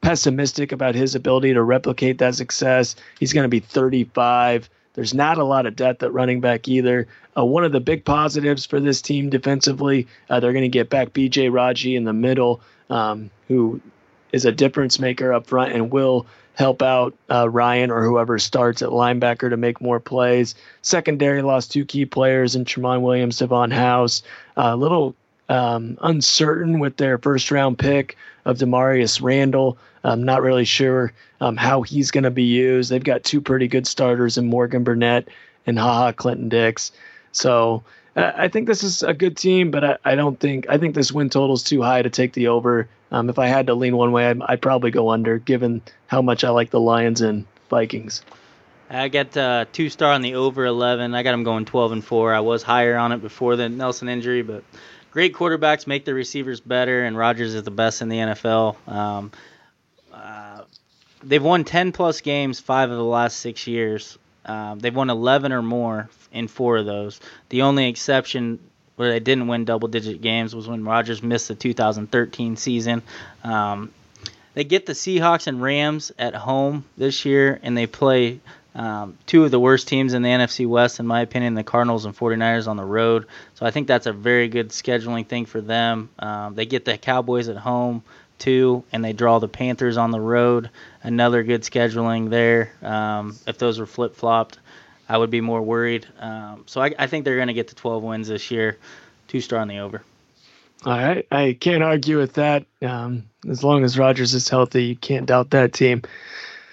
pessimistic 0.00 0.72
about 0.72 0.94
his 0.94 1.14
ability 1.14 1.54
to 1.54 1.62
replicate 1.62 2.18
that 2.18 2.34
success. 2.34 2.94
He's 3.18 3.32
going 3.32 3.44
to 3.44 3.48
be 3.48 3.60
35. 3.60 4.68
There's 4.94 5.14
not 5.14 5.38
a 5.38 5.44
lot 5.44 5.66
of 5.66 5.76
depth 5.76 6.02
at 6.02 6.12
running 6.12 6.40
back 6.40 6.68
either. 6.68 7.08
Uh, 7.36 7.44
one 7.44 7.64
of 7.64 7.72
the 7.72 7.80
big 7.80 8.04
positives 8.04 8.64
for 8.64 8.80
this 8.80 9.02
team 9.02 9.28
defensively, 9.28 10.06
uh, 10.30 10.40
they're 10.40 10.52
going 10.52 10.62
to 10.62 10.68
get 10.68 10.88
back 10.88 11.12
B.J. 11.12 11.48
Raji 11.48 11.96
in 11.96 12.04
the 12.04 12.12
middle, 12.12 12.60
um, 12.88 13.30
who 13.48 13.80
is 14.32 14.44
a 14.44 14.52
difference 14.52 14.98
maker 14.98 15.32
up 15.32 15.46
front 15.46 15.72
and 15.72 15.90
will 15.90 16.26
help 16.54 16.82
out 16.82 17.14
uh, 17.28 17.48
Ryan 17.48 17.90
or 17.90 18.04
whoever 18.04 18.38
starts 18.38 18.82
at 18.82 18.90
linebacker 18.90 19.50
to 19.50 19.56
make 19.56 19.80
more 19.80 19.98
plays. 19.98 20.54
Secondary 20.82 21.42
lost 21.42 21.72
two 21.72 21.84
key 21.84 22.06
players 22.06 22.54
in 22.54 22.64
Tramon 22.64 23.02
Williams, 23.02 23.38
Davon 23.38 23.72
House. 23.72 24.22
A 24.56 24.76
little 24.76 25.16
um, 25.48 25.98
uncertain 26.00 26.78
with 26.78 26.96
their 26.96 27.18
first 27.18 27.50
round 27.50 27.78
pick 27.78 28.16
of 28.44 28.58
Damarious 28.58 29.20
Randall. 29.20 29.78
I'm 30.04 30.24
not 30.24 30.42
really 30.42 30.64
sure 30.64 31.12
um, 31.40 31.56
how 31.56 31.82
he's 31.82 32.10
going 32.10 32.24
to 32.24 32.30
be 32.30 32.44
used. 32.44 32.90
They've 32.90 33.02
got 33.02 33.24
two 33.24 33.40
pretty 33.40 33.68
good 33.68 33.86
starters 33.86 34.38
in 34.38 34.46
Morgan 34.46 34.84
Burnett 34.84 35.28
and 35.66 35.78
Ha 35.78 35.94
Ha 35.94 36.12
Clinton-Dix. 36.12 36.92
So 37.32 37.84
uh, 38.16 38.32
I 38.36 38.48
think 38.48 38.66
this 38.66 38.82
is 38.82 39.02
a 39.02 39.14
good 39.14 39.36
team, 39.36 39.70
but 39.70 39.84
I, 39.84 39.98
I, 40.04 40.14
don't 40.14 40.38
think 40.38 40.66
I 40.68 40.78
think 40.78 40.94
this 40.94 41.10
win 41.10 41.30
total 41.30 41.54
is 41.54 41.62
too 41.62 41.82
high 41.82 42.02
to 42.02 42.10
take 42.10 42.32
the 42.32 42.48
over. 42.48 42.88
Um, 43.10 43.30
if 43.30 43.38
I 43.38 43.46
had 43.46 43.66
to 43.68 43.74
lean 43.74 43.96
one 43.96 44.12
way, 44.12 44.28
I'd, 44.28 44.42
I'd, 44.42 44.62
probably 44.62 44.90
go 44.90 45.10
under, 45.10 45.38
given 45.38 45.82
how 46.06 46.22
much 46.22 46.44
I 46.44 46.50
like 46.50 46.70
the 46.70 46.80
Lions 46.80 47.20
and 47.20 47.46
Vikings. 47.70 48.22
I 48.90 49.08
got 49.08 49.36
uh, 49.36 49.64
two 49.72 49.88
star 49.88 50.12
on 50.12 50.22
the 50.22 50.34
over 50.34 50.64
11. 50.64 51.14
I 51.14 51.22
got 51.22 51.32
them 51.32 51.42
going 51.42 51.64
12 51.64 51.92
and 51.92 52.04
four. 52.04 52.34
I 52.34 52.40
was 52.40 52.62
higher 52.62 52.96
on 52.96 53.12
it 53.12 53.22
before 53.22 53.56
the 53.56 53.68
Nelson 53.68 54.08
injury, 54.08 54.42
but 54.42 54.62
great 55.10 55.32
quarterbacks 55.32 55.86
make 55.86 56.04
the 56.04 56.14
receivers 56.14 56.60
better, 56.60 57.04
and 57.04 57.16
Rodgers 57.16 57.54
is 57.54 57.62
the 57.62 57.70
best 57.70 58.02
in 58.02 58.08
the 58.08 58.18
NFL. 58.18 58.76
Um, 58.86 59.32
uh, 60.24 60.62
they've 61.22 61.42
won 61.42 61.64
10 61.64 61.92
plus 61.92 62.20
games 62.22 62.58
five 62.58 62.90
of 62.90 62.96
the 62.96 63.04
last 63.04 63.38
six 63.38 63.66
years. 63.66 64.18
Um, 64.46 64.78
they've 64.78 64.94
won 64.94 65.10
11 65.10 65.52
or 65.52 65.62
more 65.62 66.08
in 66.32 66.48
four 66.48 66.78
of 66.78 66.86
those. 66.86 67.20
The 67.50 67.62
only 67.62 67.88
exception 67.88 68.58
where 68.96 69.10
they 69.10 69.20
didn't 69.20 69.48
win 69.48 69.64
double 69.64 69.88
digit 69.88 70.20
games 70.20 70.54
was 70.54 70.68
when 70.68 70.84
Rodgers 70.84 71.22
missed 71.22 71.48
the 71.48 71.54
2013 71.54 72.56
season. 72.56 73.02
Um, 73.42 73.92
they 74.54 74.64
get 74.64 74.86
the 74.86 74.92
Seahawks 74.92 75.46
and 75.46 75.60
Rams 75.60 76.12
at 76.18 76.34
home 76.34 76.84
this 76.96 77.24
year, 77.24 77.58
and 77.62 77.76
they 77.76 77.86
play 77.86 78.40
um, 78.74 79.18
two 79.26 79.44
of 79.44 79.50
the 79.50 79.58
worst 79.58 79.88
teams 79.88 80.14
in 80.14 80.22
the 80.22 80.28
NFC 80.28 80.66
West, 80.66 81.00
in 81.00 81.06
my 81.06 81.20
opinion, 81.20 81.54
the 81.54 81.64
Cardinals 81.64 82.04
and 82.04 82.16
49ers 82.16 82.68
on 82.68 82.76
the 82.76 82.84
road. 82.84 83.26
So 83.54 83.66
I 83.66 83.70
think 83.70 83.88
that's 83.88 84.06
a 84.06 84.12
very 84.12 84.48
good 84.48 84.70
scheduling 84.70 85.26
thing 85.26 85.46
for 85.46 85.60
them. 85.60 86.08
Um, 86.18 86.54
they 86.54 86.66
get 86.66 86.84
the 86.84 86.96
Cowboys 86.98 87.48
at 87.48 87.56
home 87.56 88.02
two, 88.44 88.84
and 88.92 89.02
they 89.02 89.14
draw 89.14 89.38
the 89.38 89.48
Panthers 89.48 89.96
on 89.96 90.10
the 90.10 90.20
road. 90.20 90.68
Another 91.02 91.42
good 91.42 91.62
scheduling 91.62 92.28
there. 92.28 92.72
Um, 92.82 93.36
if 93.46 93.56
those 93.56 93.80
were 93.80 93.86
flip 93.86 94.14
flopped, 94.14 94.58
I 95.08 95.16
would 95.16 95.30
be 95.30 95.40
more 95.40 95.62
worried. 95.62 96.06
Um, 96.18 96.64
so 96.66 96.82
I, 96.82 96.94
I 96.98 97.06
think 97.06 97.24
they're 97.24 97.36
going 97.36 97.48
to 97.48 97.54
get 97.54 97.68
to 97.68 97.74
12 97.74 98.02
wins 98.02 98.28
this 98.28 98.50
year. 98.50 98.76
Two 99.28 99.40
star 99.40 99.60
on 99.60 99.68
the 99.68 99.78
over. 99.78 100.02
I 100.84 101.24
I 101.30 101.56
can't 101.58 101.82
argue 101.82 102.18
with 102.18 102.34
that. 102.34 102.66
Um, 102.82 103.24
as 103.48 103.64
long 103.64 103.82
as 103.84 103.98
Rodgers 103.98 104.34
is 104.34 104.48
healthy, 104.48 104.84
you 104.84 104.96
can't 104.96 105.24
doubt 105.24 105.50
that 105.50 105.72
team. 105.72 106.02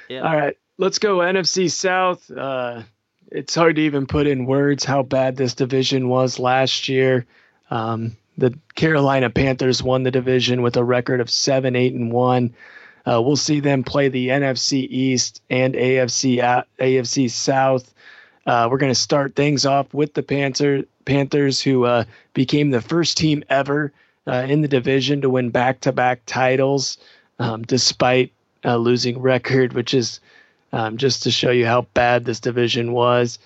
Yeah. 0.09 0.21
All 0.21 0.35
right, 0.35 0.57
let's 0.77 0.99
go 0.99 1.19
NFC 1.19 1.71
South. 1.71 2.29
Uh, 2.29 2.83
it's 3.31 3.55
hard 3.55 3.77
to 3.77 3.83
even 3.83 4.07
put 4.07 4.27
in 4.27 4.45
words 4.45 4.83
how 4.83 5.03
bad 5.03 5.37
this 5.37 5.53
division 5.53 6.09
was 6.09 6.37
last 6.37 6.89
year. 6.89 7.25
Um, 7.69 8.17
the 8.37 8.57
Carolina 8.75 9.29
Panthers 9.29 9.83
won 9.83 10.03
the 10.03 10.11
division 10.11 10.61
with 10.61 10.77
a 10.77 10.83
record 10.83 11.19
of 11.21 11.29
seven, 11.29 11.75
eight, 11.75 11.93
and 11.93 12.11
one. 12.11 12.53
Uh, 13.05 13.21
we'll 13.21 13.35
see 13.35 13.59
them 13.59 13.83
play 13.83 14.09
the 14.09 14.29
NFC 14.29 14.87
East 14.89 15.41
and 15.49 15.73
AFC 15.73 16.41
uh, 16.41 16.63
AFC 16.79 17.29
South. 17.29 17.93
Uh, 18.45 18.67
we're 18.71 18.77
going 18.77 18.91
to 18.91 18.99
start 18.99 19.35
things 19.35 19.65
off 19.65 19.93
with 19.93 20.13
the 20.13 20.23
Panther, 20.23 20.83
Panthers, 21.05 21.61
who 21.61 21.85
uh, 21.85 22.05
became 22.33 22.71
the 22.71 22.81
first 22.81 23.17
team 23.17 23.43
ever 23.49 23.91
uh, 24.27 24.45
in 24.47 24.61
the 24.61 24.67
division 24.67 25.21
to 25.21 25.29
win 25.29 25.49
back-to-back 25.49 26.21
titles, 26.25 26.97
um, 27.39 27.61
despite 27.63 28.31
a 28.63 28.77
losing 28.77 29.19
record, 29.19 29.73
which 29.73 29.93
is 29.93 30.19
um, 30.73 30.97
just 30.97 31.23
to 31.23 31.31
show 31.31 31.51
you 31.51 31.65
how 31.65 31.81
bad 31.93 32.25
this 32.25 32.39
division 32.39 32.93
was. 32.93 33.39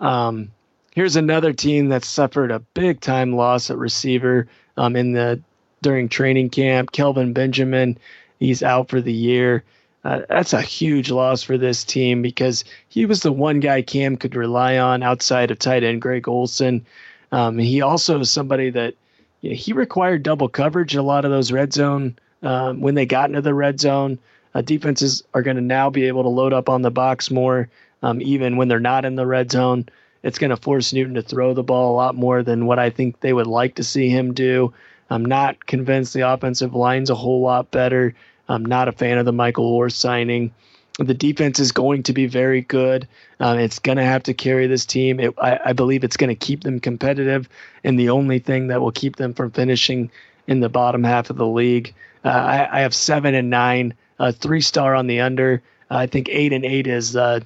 Um, 0.00 0.50
here's 0.98 1.14
another 1.14 1.52
team 1.52 1.90
that 1.90 2.04
suffered 2.04 2.50
a 2.50 2.58
big 2.58 3.00
time 3.00 3.32
loss 3.32 3.70
at 3.70 3.78
receiver 3.78 4.48
um, 4.76 4.96
in 4.96 5.12
the 5.12 5.40
during 5.80 6.08
training 6.08 6.50
camp. 6.50 6.90
Kelvin 6.90 7.32
Benjamin, 7.32 7.96
he's 8.40 8.64
out 8.64 8.88
for 8.88 9.00
the 9.00 9.12
year. 9.12 9.62
Uh, 10.02 10.22
that's 10.28 10.54
a 10.54 10.60
huge 10.60 11.08
loss 11.08 11.40
for 11.44 11.56
this 11.56 11.84
team 11.84 12.20
because 12.20 12.64
he 12.88 13.06
was 13.06 13.22
the 13.22 13.30
one 13.30 13.60
guy 13.60 13.80
Cam 13.80 14.16
could 14.16 14.34
rely 14.34 14.78
on 14.78 15.04
outside 15.04 15.52
of 15.52 15.60
tight 15.60 15.84
end 15.84 16.02
Greg 16.02 16.26
Olsen. 16.26 16.84
Um, 17.30 17.58
he 17.58 17.80
also 17.80 18.18
is 18.18 18.30
somebody 18.32 18.70
that 18.70 18.94
you 19.40 19.50
know, 19.50 19.56
he 19.56 19.74
required 19.74 20.24
double 20.24 20.48
coverage 20.48 20.96
a 20.96 21.02
lot 21.02 21.24
of 21.24 21.30
those 21.30 21.52
red 21.52 21.72
zone 21.72 22.18
um, 22.42 22.80
when 22.80 22.96
they 22.96 23.06
got 23.06 23.30
into 23.30 23.40
the 23.40 23.54
red 23.54 23.78
zone. 23.78 24.18
Uh, 24.52 24.62
defenses 24.62 25.22
are 25.32 25.42
going 25.42 25.58
to 25.58 25.62
now 25.62 25.90
be 25.90 26.08
able 26.08 26.24
to 26.24 26.28
load 26.28 26.52
up 26.52 26.68
on 26.68 26.82
the 26.82 26.90
box 26.90 27.30
more, 27.30 27.68
um, 28.02 28.20
even 28.20 28.56
when 28.56 28.66
they're 28.66 28.80
not 28.80 29.04
in 29.04 29.14
the 29.14 29.26
red 29.26 29.52
zone. 29.52 29.86
It's 30.28 30.38
going 30.38 30.50
to 30.50 30.56
force 30.56 30.92
Newton 30.92 31.14
to 31.14 31.22
throw 31.22 31.54
the 31.54 31.62
ball 31.62 31.92
a 31.92 31.96
lot 31.96 32.14
more 32.14 32.42
than 32.42 32.66
what 32.66 32.78
I 32.78 32.90
think 32.90 33.20
they 33.20 33.32
would 33.32 33.46
like 33.46 33.76
to 33.76 33.82
see 33.82 34.08
him 34.08 34.34
do. 34.34 34.72
I'm 35.10 35.24
not 35.24 35.66
convinced 35.66 36.12
the 36.12 36.30
offensive 36.30 36.74
line's 36.74 37.10
a 37.10 37.14
whole 37.14 37.40
lot 37.40 37.70
better. 37.70 38.14
I'm 38.48 38.64
not 38.64 38.88
a 38.88 38.92
fan 38.92 39.18
of 39.18 39.24
the 39.24 39.32
Michael 39.32 39.78
Oher 39.78 39.90
signing. 39.90 40.52
The 40.98 41.14
defense 41.14 41.58
is 41.60 41.72
going 41.72 42.02
to 42.04 42.12
be 42.12 42.26
very 42.26 42.60
good. 42.60 43.08
Um, 43.40 43.58
it's 43.58 43.78
going 43.78 43.98
to 43.98 44.04
have 44.04 44.24
to 44.24 44.34
carry 44.34 44.66
this 44.66 44.84
team. 44.84 45.18
It, 45.18 45.34
I, 45.40 45.60
I, 45.66 45.72
believe 45.72 46.04
it's 46.04 46.16
going 46.16 46.28
to 46.28 46.34
keep 46.34 46.64
them 46.64 46.80
competitive, 46.80 47.48
and 47.84 47.98
the 47.98 48.10
only 48.10 48.40
thing 48.40 48.66
that 48.68 48.80
will 48.80 48.90
keep 48.90 49.16
them 49.16 49.32
from 49.32 49.52
finishing 49.52 50.10
in 50.46 50.60
the 50.60 50.68
bottom 50.68 51.04
half 51.04 51.30
of 51.30 51.36
the 51.36 51.46
league. 51.46 51.94
Uh, 52.24 52.28
I, 52.28 52.78
I, 52.78 52.80
have 52.80 52.94
seven 52.94 53.34
and 53.34 53.48
nine, 53.48 53.94
uh, 54.18 54.32
three 54.32 54.60
star 54.60 54.94
on 54.94 55.06
the 55.06 55.20
under. 55.20 55.62
I 55.88 56.06
think 56.06 56.28
eight 56.28 56.52
and 56.52 56.64
eight 56.64 56.86
is 56.86 57.14
uh, 57.14 57.40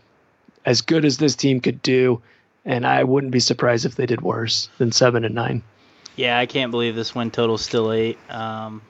as 0.64 0.80
good 0.80 1.04
as 1.04 1.18
this 1.18 1.36
team 1.36 1.60
could 1.60 1.82
do, 1.82 2.22
and 2.64 2.86
I 2.86 3.04
wouldn't 3.04 3.32
be 3.32 3.40
surprised 3.40 3.84
if 3.84 3.96
they 3.96 4.06
did 4.06 4.20
worse 4.20 4.68
than 4.78 4.92
seven 4.92 5.24
and 5.24 5.34
nine. 5.34 5.62
Yeah, 6.16 6.38
I 6.38 6.46
can't 6.46 6.70
believe 6.70 6.94
this 6.94 7.14
win 7.14 7.30
total 7.30 7.54
is 7.56 7.62
still 7.62 7.92
eight. 7.92 8.18
Um, 8.30 8.82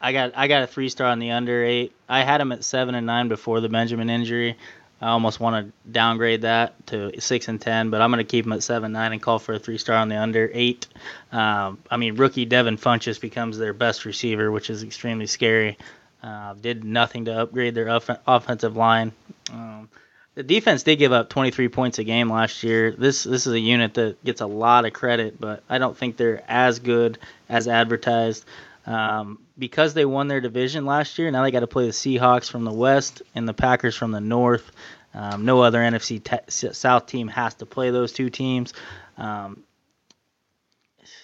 I 0.00 0.12
got 0.12 0.32
I 0.36 0.48
got 0.48 0.62
a 0.62 0.66
three 0.66 0.88
star 0.88 1.08
on 1.08 1.18
the 1.18 1.30
under 1.30 1.64
eight. 1.64 1.94
I 2.08 2.22
had 2.22 2.40
them 2.40 2.52
at 2.52 2.64
seven 2.64 2.94
and 2.94 3.06
nine 3.06 3.28
before 3.28 3.60
the 3.60 3.68
Benjamin 3.68 4.10
injury. 4.10 4.56
I 5.00 5.08
almost 5.08 5.38
want 5.40 5.66
to 5.66 5.90
downgrade 5.90 6.42
that 6.42 6.86
to 6.88 7.20
six 7.20 7.48
and 7.48 7.60
ten, 7.60 7.90
but 7.90 8.00
I'm 8.00 8.10
going 8.10 8.24
to 8.24 8.30
keep 8.30 8.44
them 8.44 8.52
at 8.52 8.62
seven 8.62 8.92
nine 8.92 9.12
and 9.12 9.22
call 9.22 9.38
for 9.38 9.54
a 9.54 9.58
three 9.58 9.78
star 9.78 9.96
on 9.96 10.08
the 10.08 10.16
under 10.16 10.50
eight. 10.52 10.86
Um, 11.32 11.78
I 11.90 11.96
mean, 11.96 12.16
rookie 12.16 12.44
Devin 12.44 12.76
Funchess 12.76 13.20
becomes 13.20 13.58
their 13.58 13.72
best 13.72 14.04
receiver, 14.04 14.50
which 14.50 14.70
is 14.70 14.82
extremely 14.82 15.26
scary. 15.26 15.78
Uh, 16.22 16.54
did 16.54 16.84
nothing 16.84 17.26
to 17.26 17.42
upgrade 17.42 17.74
their 17.74 17.90
off- 17.90 18.18
offensive 18.26 18.76
line. 18.76 19.12
Um, 19.52 19.88
the 20.34 20.42
defense 20.42 20.82
did 20.82 20.96
give 20.96 21.12
up 21.12 21.28
23 21.28 21.68
points 21.68 21.98
a 21.98 22.04
game 22.04 22.30
last 22.30 22.62
year. 22.62 22.90
This 22.90 23.24
this 23.24 23.46
is 23.46 23.52
a 23.52 23.60
unit 23.60 23.94
that 23.94 24.22
gets 24.24 24.40
a 24.40 24.46
lot 24.46 24.84
of 24.84 24.92
credit, 24.92 25.40
but 25.40 25.62
I 25.68 25.78
don't 25.78 25.96
think 25.96 26.16
they're 26.16 26.42
as 26.48 26.78
good 26.78 27.18
as 27.48 27.68
advertised. 27.68 28.44
Um, 28.86 29.38
because 29.56 29.94
they 29.94 30.04
won 30.04 30.28
their 30.28 30.40
division 30.40 30.84
last 30.84 31.18
year, 31.18 31.30
now 31.30 31.42
they 31.42 31.50
got 31.50 31.60
to 31.60 31.66
play 31.66 31.86
the 31.86 31.92
Seahawks 31.92 32.50
from 32.50 32.64
the 32.64 32.72
West 32.72 33.22
and 33.34 33.48
the 33.48 33.54
Packers 33.54 33.96
from 33.96 34.10
the 34.10 34.20
North. 34.20 34.70
Um, 35.14 35.44
no 35.44 35.62
other 35.62 35.78
NFC 35.78 36.22
te- 36.22 36.72
South 36.72 37.06
team 37.06 37.28
has 37.28 37.54
to 37.54 37.66
play 37.66 37.90
those 37.90 38.12
two 38.12 38.30
teams. 38.30 38.74
Um, 39.16 39.62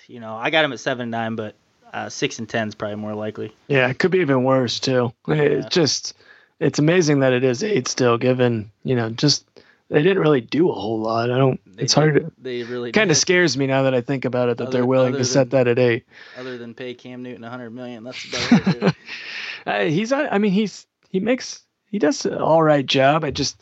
you 0.07 0.21
know, 0.21 0.35
I 0.35 0.51
got 0.51 0.63
them 0.63 0.73
at 0.73 0.81
seven 0.81 1.03
and 1.03 1.11
nine, 1.11 1.35
but 1.37 1.55
uh, 1.93 2.09
six 2.09 2.39
and 2.39 2.49
ten 2.49 2.69
is 2.69 2.75
probably 2.75 2.97
more 2.97 3.15
likely. 3.15 3.55
Yeah, 3.67 3.89
it 3.89 3.99
could 3.99 4.13
be 4.13 4.21
even 4.21 4.45
worse 4.45 4.79
too. 4.81 5.13
It's 5.27 5.67
just, 5.75 6.15
it's 6.61 6.79
amazing 6.79 7.21
that 7.21 7.33
it 7.33 7.43
is 7.43 7.63
eight 7.63 7.89
still, 7.89 8.19
given 8.19 8.71
you 8.85 8.95
know 8.95 9.11
just 9.11 9.45
they 9.91 10.03
didn't 10.03 10.21
really 10.21 10.41
do 10.41 10.71
a 10.71 10.73
whole 10.73 11.01
lot. 11.01 11.31
I 11.31 11.39
don't. 11.39 11.61
They 11.77 11.83
it's 11.83 11.95
hard. 11.95 12.15
To, 12.15 12.33
they 12.39 12.63
really 12.63 12.93
kind 12.93 13.11
of 13.11 13.17
scares 13.17 13.57
me 13.57 13.67
now 13.67 13.83
that 13.83 13.95
I 13.95 14.03
think 14.03 14.25
about 14.25 14.49
it 14.49 14.59
that 14.59 14.69
other, 14.69 14.73
they're 14.73 14.87
willing 14.87 15.13
to 15.13 15.19
than, 15.19 15.25
set 15.25 15.51
that 15.51 15.67
at 15.67 15.79
eight. 15.81 16.05
Other 16.39 16.59
than 16.59 16.75
pay 16.75 16.95
Cam 16.95 17.25
Newton 17.25 17.43
a 17.43 17.51
hundred 17.51 17.71
million, 17.71 18.05
that's 18.05 18.25
about 18.25 18.77
it. 18.83 18.95
uh, 19.67 19.81
he's. 19.85 20.13
I 20.13 20.39
mean, 20.39 20.53
he's. 20.53 20.87
He 21.09 21.19
makes. 21.19 21.63
He 21.91 21.99
does 21.99 22.25
an 22.25 22.35
all 22.35 22.63
right 22.63 22.87
job. 22.87 23.25
I 23.25 23.33
just. 23.33 23.61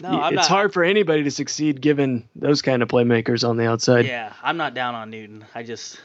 No, 0.00 0.08
I'm 0.08 0.32
it's 0.32 0.48
not, 0.48 0.48
hard 0.48 0.72
for 0.72 0.82
anybody 0.82 1.24
to 1.24 1.30
succeed 1.30 1.82
given 1.82 2.26
those 2.34 2.62
kind 2.62 2.82
of 2.82 2.88
playmakers 2.88 3.46
on 3.46 3.58
the 3.58 3.68
outside. 3.68 4.06
Yeah, 4.06 4.32
I'm 4.42 4.56
not 4.56 4.72
down 4.72 4.94
on 4.94 5.10
Newton. 5.10 5.44
I 5.54 5.62
just. 5.62 6.00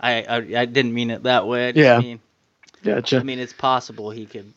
I 0.00 0.22
I, 0.22 0.36
I 0.36 0.64
didn't 0.64 0.92
mean 0.92 1.10
it 1.10 1.22
that 1.22 1.46
way. 1.46 1.68
I 1.68 1.72
yeah. 1.76 2.00
Mean, 2.00 2.20
gotcha. 2.82 3.18
I 3.18 3.22
mean, 3.22 3.38
it's 3.38 3.52
possible 3.52 4.10
he 4.10 4.26
could. 4.26 4.52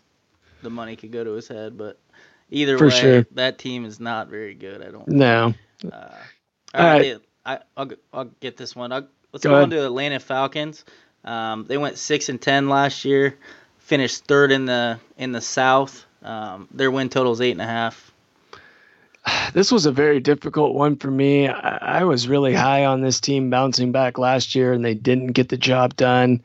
The 0.61 0.69
money 0.69 0.95
could 0.95 1.11
go 1.11 1.23
to 1.23 1.31
his 1.31 1.47
head, 1.47 1.77
but 1.77 1.99
Either 2.51 2.77
For 2.77 2.87
way, 2.87 2.91
sure. 2.91 3.25
that 3.31 3.57
team 3.57 3.85
is 3.85 3.99
not 3.99 4.27
very 4.27 4.53
good. 4.53 4.85
I 4.85 4.91
don't. 4.91 5.07
No. 5.07 5.53
Uh, 5.89 6.09
all 6.73 6.85
right. 6.85 7.17
I, 7.45 7.59
will 7.77 7.91
I'll 8.13 8.25
get 8.41 8.57
this 8.57 8.75
one. 8.75 8.91
I'll, 8.91 9.07
let's 9.31 9.43
go, 9.43 9.51
go 9.51 9.63
on 9.63 9.69
to 9.69 9.85
Atlanta 9.85 10.19
Falcons. 10.19 10.83
Um, 11.23 11.65
they 11.67 11.77
went 11.77 11.97
six 11.97 12.27
and 12.27 12.41
ten 12.41 12.67
last 12.67 13.05
year, 13.05 13.37
finished 13.79 14.25
third 14.25 14.51
in 14.51 14.65
the 14.65 14.99
in 15.17 15.31
the 15.31 15.39
South. 15.39 16.05
Um, 16.21 16.67
their 16.71 16.91
win 16.91 17.07
total 17.09 17.31
is 17.31 17.39
eight 17.41 17.51
and 17.51 17.61
a 17.61 17.65
half. 17.65 18.11
This 19.53 19.71
was 19.71 19.85
a 19.85 19.91
very 19.91 20.21
difficult 20.21 20.75
one 20.75 20.95
for 20.95 21.11
me. 21.11 21.47
I, 21.47 21.99
I 21.99 22.03
was 22.05 22.27
really 22.29 22.53
high 22.53 22.85
on 22.85 23.01
this 23.01 23.19
team 23.19 23.49
bouncing 23.49 23.91
back 23.91 24.17
last 24.17 24.55
year, 24.55 24.71
and 24.71 24.83
they 24.83 24.93
didn't 24.93 25.27
get 25.27 25.49
the 25.49 25.57
job 25.57 25.95
done. 25.95 26.41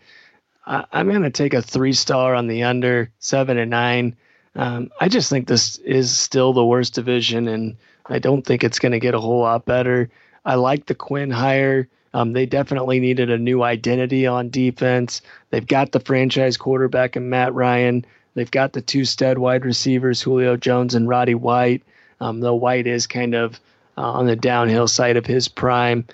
I, 0.67 0.85
I'm 0.93 1.09
going 1.09 1.23
to 1.23 1.31
take 1.31 1.55
a 1.55 1.63
three 1.63 1.93
star 1.93 2.35
on 2.35 2.47
the 2.47 2.65
under 2.65 3.11
seven 3.19 3.59
and 3.59 3.71
nine. 3.71 4.17
Um, 4.55 4.91
I 5.01 5.09
just 5.09 5.31
think 5.31 5.47
this 5.47 5.79
is 5.79 6.17
still 6.17 6.53
the 6.53 6.65
worst 6.65 6.95
division, 6.95 7.49
and 7.49 7.77
I 8.07 8.19
don't 8.19 8.43
think 8.43 8.65
it's 8.65 8.79
going 8.79 8.93
to 8.93 8.99
get 8.99 9.15
a 9.15 9.21
whole 9.21 9.41
lot 9.41 9.65
better. 9.67 10.11
I 10.45 10.55
like 10.55 10.87
the 10.87 10.95
Quinn 10.95 11.31
hire. 11.31 11.89
Um, 12.15 12.33
they 12.33 12.47
definitely 12.47 12.99
needed 12.99 13.31
a 13.31 13.37
new 13.37 13.63
identity 13.63 14.27
on 14.27 14.49
defense. 14.49 15.21
They've 15.51 15.67
got 15.67 15.93
the 15.93 16.01
franchise 16.01 16.57
quarterback 16.57 17.17
in 17.17 17.29
Matt 17.29 17.53
Ryan. 17.53 18.07
They've 18.35 18.51
got 18.51 18.73
the 18.73 18.81
two 18.81 19.05
stud 19.05 19.37
wide 19.37 19.65
receivers, 19.65 20.23
Julio 20.23 20.57
Jones 20.57 20.95
and 20.95 21.09
Roddy 21.09 21.35
White. 21.35 21.83
Um, 22.21 22.41
though 22.41 22.55
White 22.55 22.87
is 22.87 23.07
kind 23.07 23.35
of 23.35 23.61
uh, 23.99 24.13
on 24.13 24.27
the 24.27 24.37
downhill 24.37 24.89
side 24.89 25.19
of 25.19 25.27
his 25.27 25.49
prime. 25.49 26.07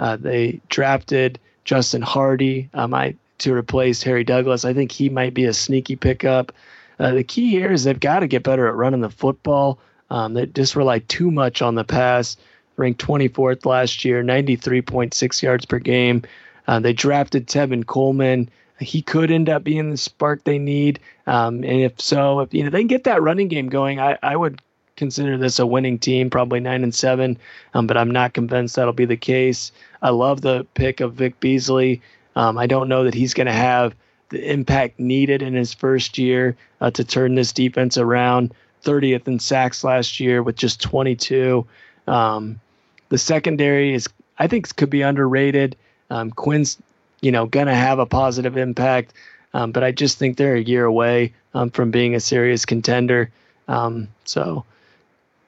Uh, 0.00 0.16
they 0.16 0.60
drafted 0.68 1.38
Justin 1.64 2.02
Hardy 2.02 2.68
um, 2.74 2.92
I, 2.92 3.14
to 3.38 3.54
replace 3.54 4.02
Harry 4.02 4.24
Douglas. 4.24 4.64
I 4.64 4.72
think 4.72 4.92
he 4.92 5.08
might 5.08 5.34
be 5.34 5.44
a 5.44 5.52
sneaky 5.52 5.96
pickup. 5.96 6.52
Uh, 6.98 7.12
the 7.12 7.24
key 7.24 7.50
here 7.50 7.72
is 7.72 7.84
they've 7.84 7.98
got 7.98 8.20
to 8.20 8.26
get 8.26 8.42
better 8.42 8.68
at 8.68 8.74
running 8.74 9.00
the 9.00 9.10
football. 9.10 9.78
Um, 10.10 10.34
they 10.34 10.46
just 10.46 10.76
rely 10.76 11.00
too 11.00 11.30
much 11.30 11.62
on 11.62 11.74
the 11.74 11.84
pass. 11.84 12.36
Ranked 12.76 13.04
24th 13.04 13.66
last 13.66 14.04
year, 14.04 14.22
93.6 14.22 15.42
yards 15.42 15.64
per 15.64 15.78
game. 15.78 16.22
Uh, 16.66 16.80
they 16.80 16.92
drafted 16.92 17.46
Tevin 17.46 17.86
Coleman. 17.86 18.48
He 18.80 19.02
could 19.02 19.30
end 19.30 19.48
up 19.48 19.62
being 19.62 19.90
the 19.90 19.96
spark 19.96 20.42
they 20.42 20.58
need. 20.58 20.98
Um, 21.26 21.56
and 21.56 21.82
if 21.82 22.00
so, 22.00 22.40
if 22.40 22.52
you 22.52 22.64
know 22.64 22.70
they 22.70 22.80
can 22.80 22.88
get 22.88 23.04
that 23.04 23.22
running 23.22 23.48
game 23.48 23.68
going, 23.68 24.00
I, 24.00 24.18
I 24.22 24.34
would 24.34 24.60
consider 24.96 25.36
this 25.36 25.58
a 25.58 25.66
winning 25.66 25.98
team, 25.98 26.30
probably 26.30 26.60
nine 26.60 26.82
and 26.82 26.94
seven. 26.94 27.38
Um, 27.74 27.86
but 27.86 27.96
I'm 27.96 28.10
not 28.10 28.34
convinced 28.34 28.76
that'll 28.76 28.92
be 28.92 29.04
the 29.04 29.16
case. 29.16 29.70
I 30.02 30.10
love 30.10 30.40
the 30.40 30.66
pick 30.74 31.00
of 31.00 31.14
Vic 31.14 31.38
Beasley. 31.40 32.02
Um, 32.36 32.58
I 32.58 32.66
don't 32.66 32.88
know 32.88 33.04
that 33.04 33.14
he's 33.14 33.34
going 33.34 33.46
to 33.46 33.52
have 33.52 33.94
the 34.30 34.50
impact 34.50 34.98
needed 34.98 35.42
in 35.42 35.54
his 35.54 35.72
first 35.72 36.18
year 36.18 36.56
uh, 36.80 36.90
to 36.92 37.04
turn 37.04 37.34
this 37.34 37.52
defense 37.52 37.96
around. 37.96 38.54
30th 38.84 39.26
in 39.26 39.38
sacks 39.38 39.82
last 39.82 40.20
year 40.20 40.42
with 40.42 40.56
just 40.56 40.80
22. 40.82 41.66
Um, 42.06 42.60
the 43.08 43.18
secondary 43.18 43.94
is, 43.94 44.08
I 44.38 44.46
think, 44.46 44.74
could 44.76 44.90
be 44.90 45.02
underrated. 45.02 45.76
Um, 46.10 46.30
Quinn's, 46.30 46.78
you 47.20 47.32
know, 47.32 47.46
going 47.46 47.66
to 47.66 47.74
have 47.74 47.98
a 47.98 48.06
positive 48.06 48.56
impact. 48.56 49.14
um, 49.54 49.72
but 49.72 49.84
I 49.84 49.92
just 49.92 50.18
think 50.18 50.36
they're 50.36 50.56
a 50.56 50.62
year 50.62 50.84
away 50.84 51.32
um, 51.54 51.70
from 51.70 51.90
being 51.90 52.14
a 52.14 52.20
serious 52.20 52.66
contender. 52.66 53.30
Um, 53.68 54.08
so 54.24 54.64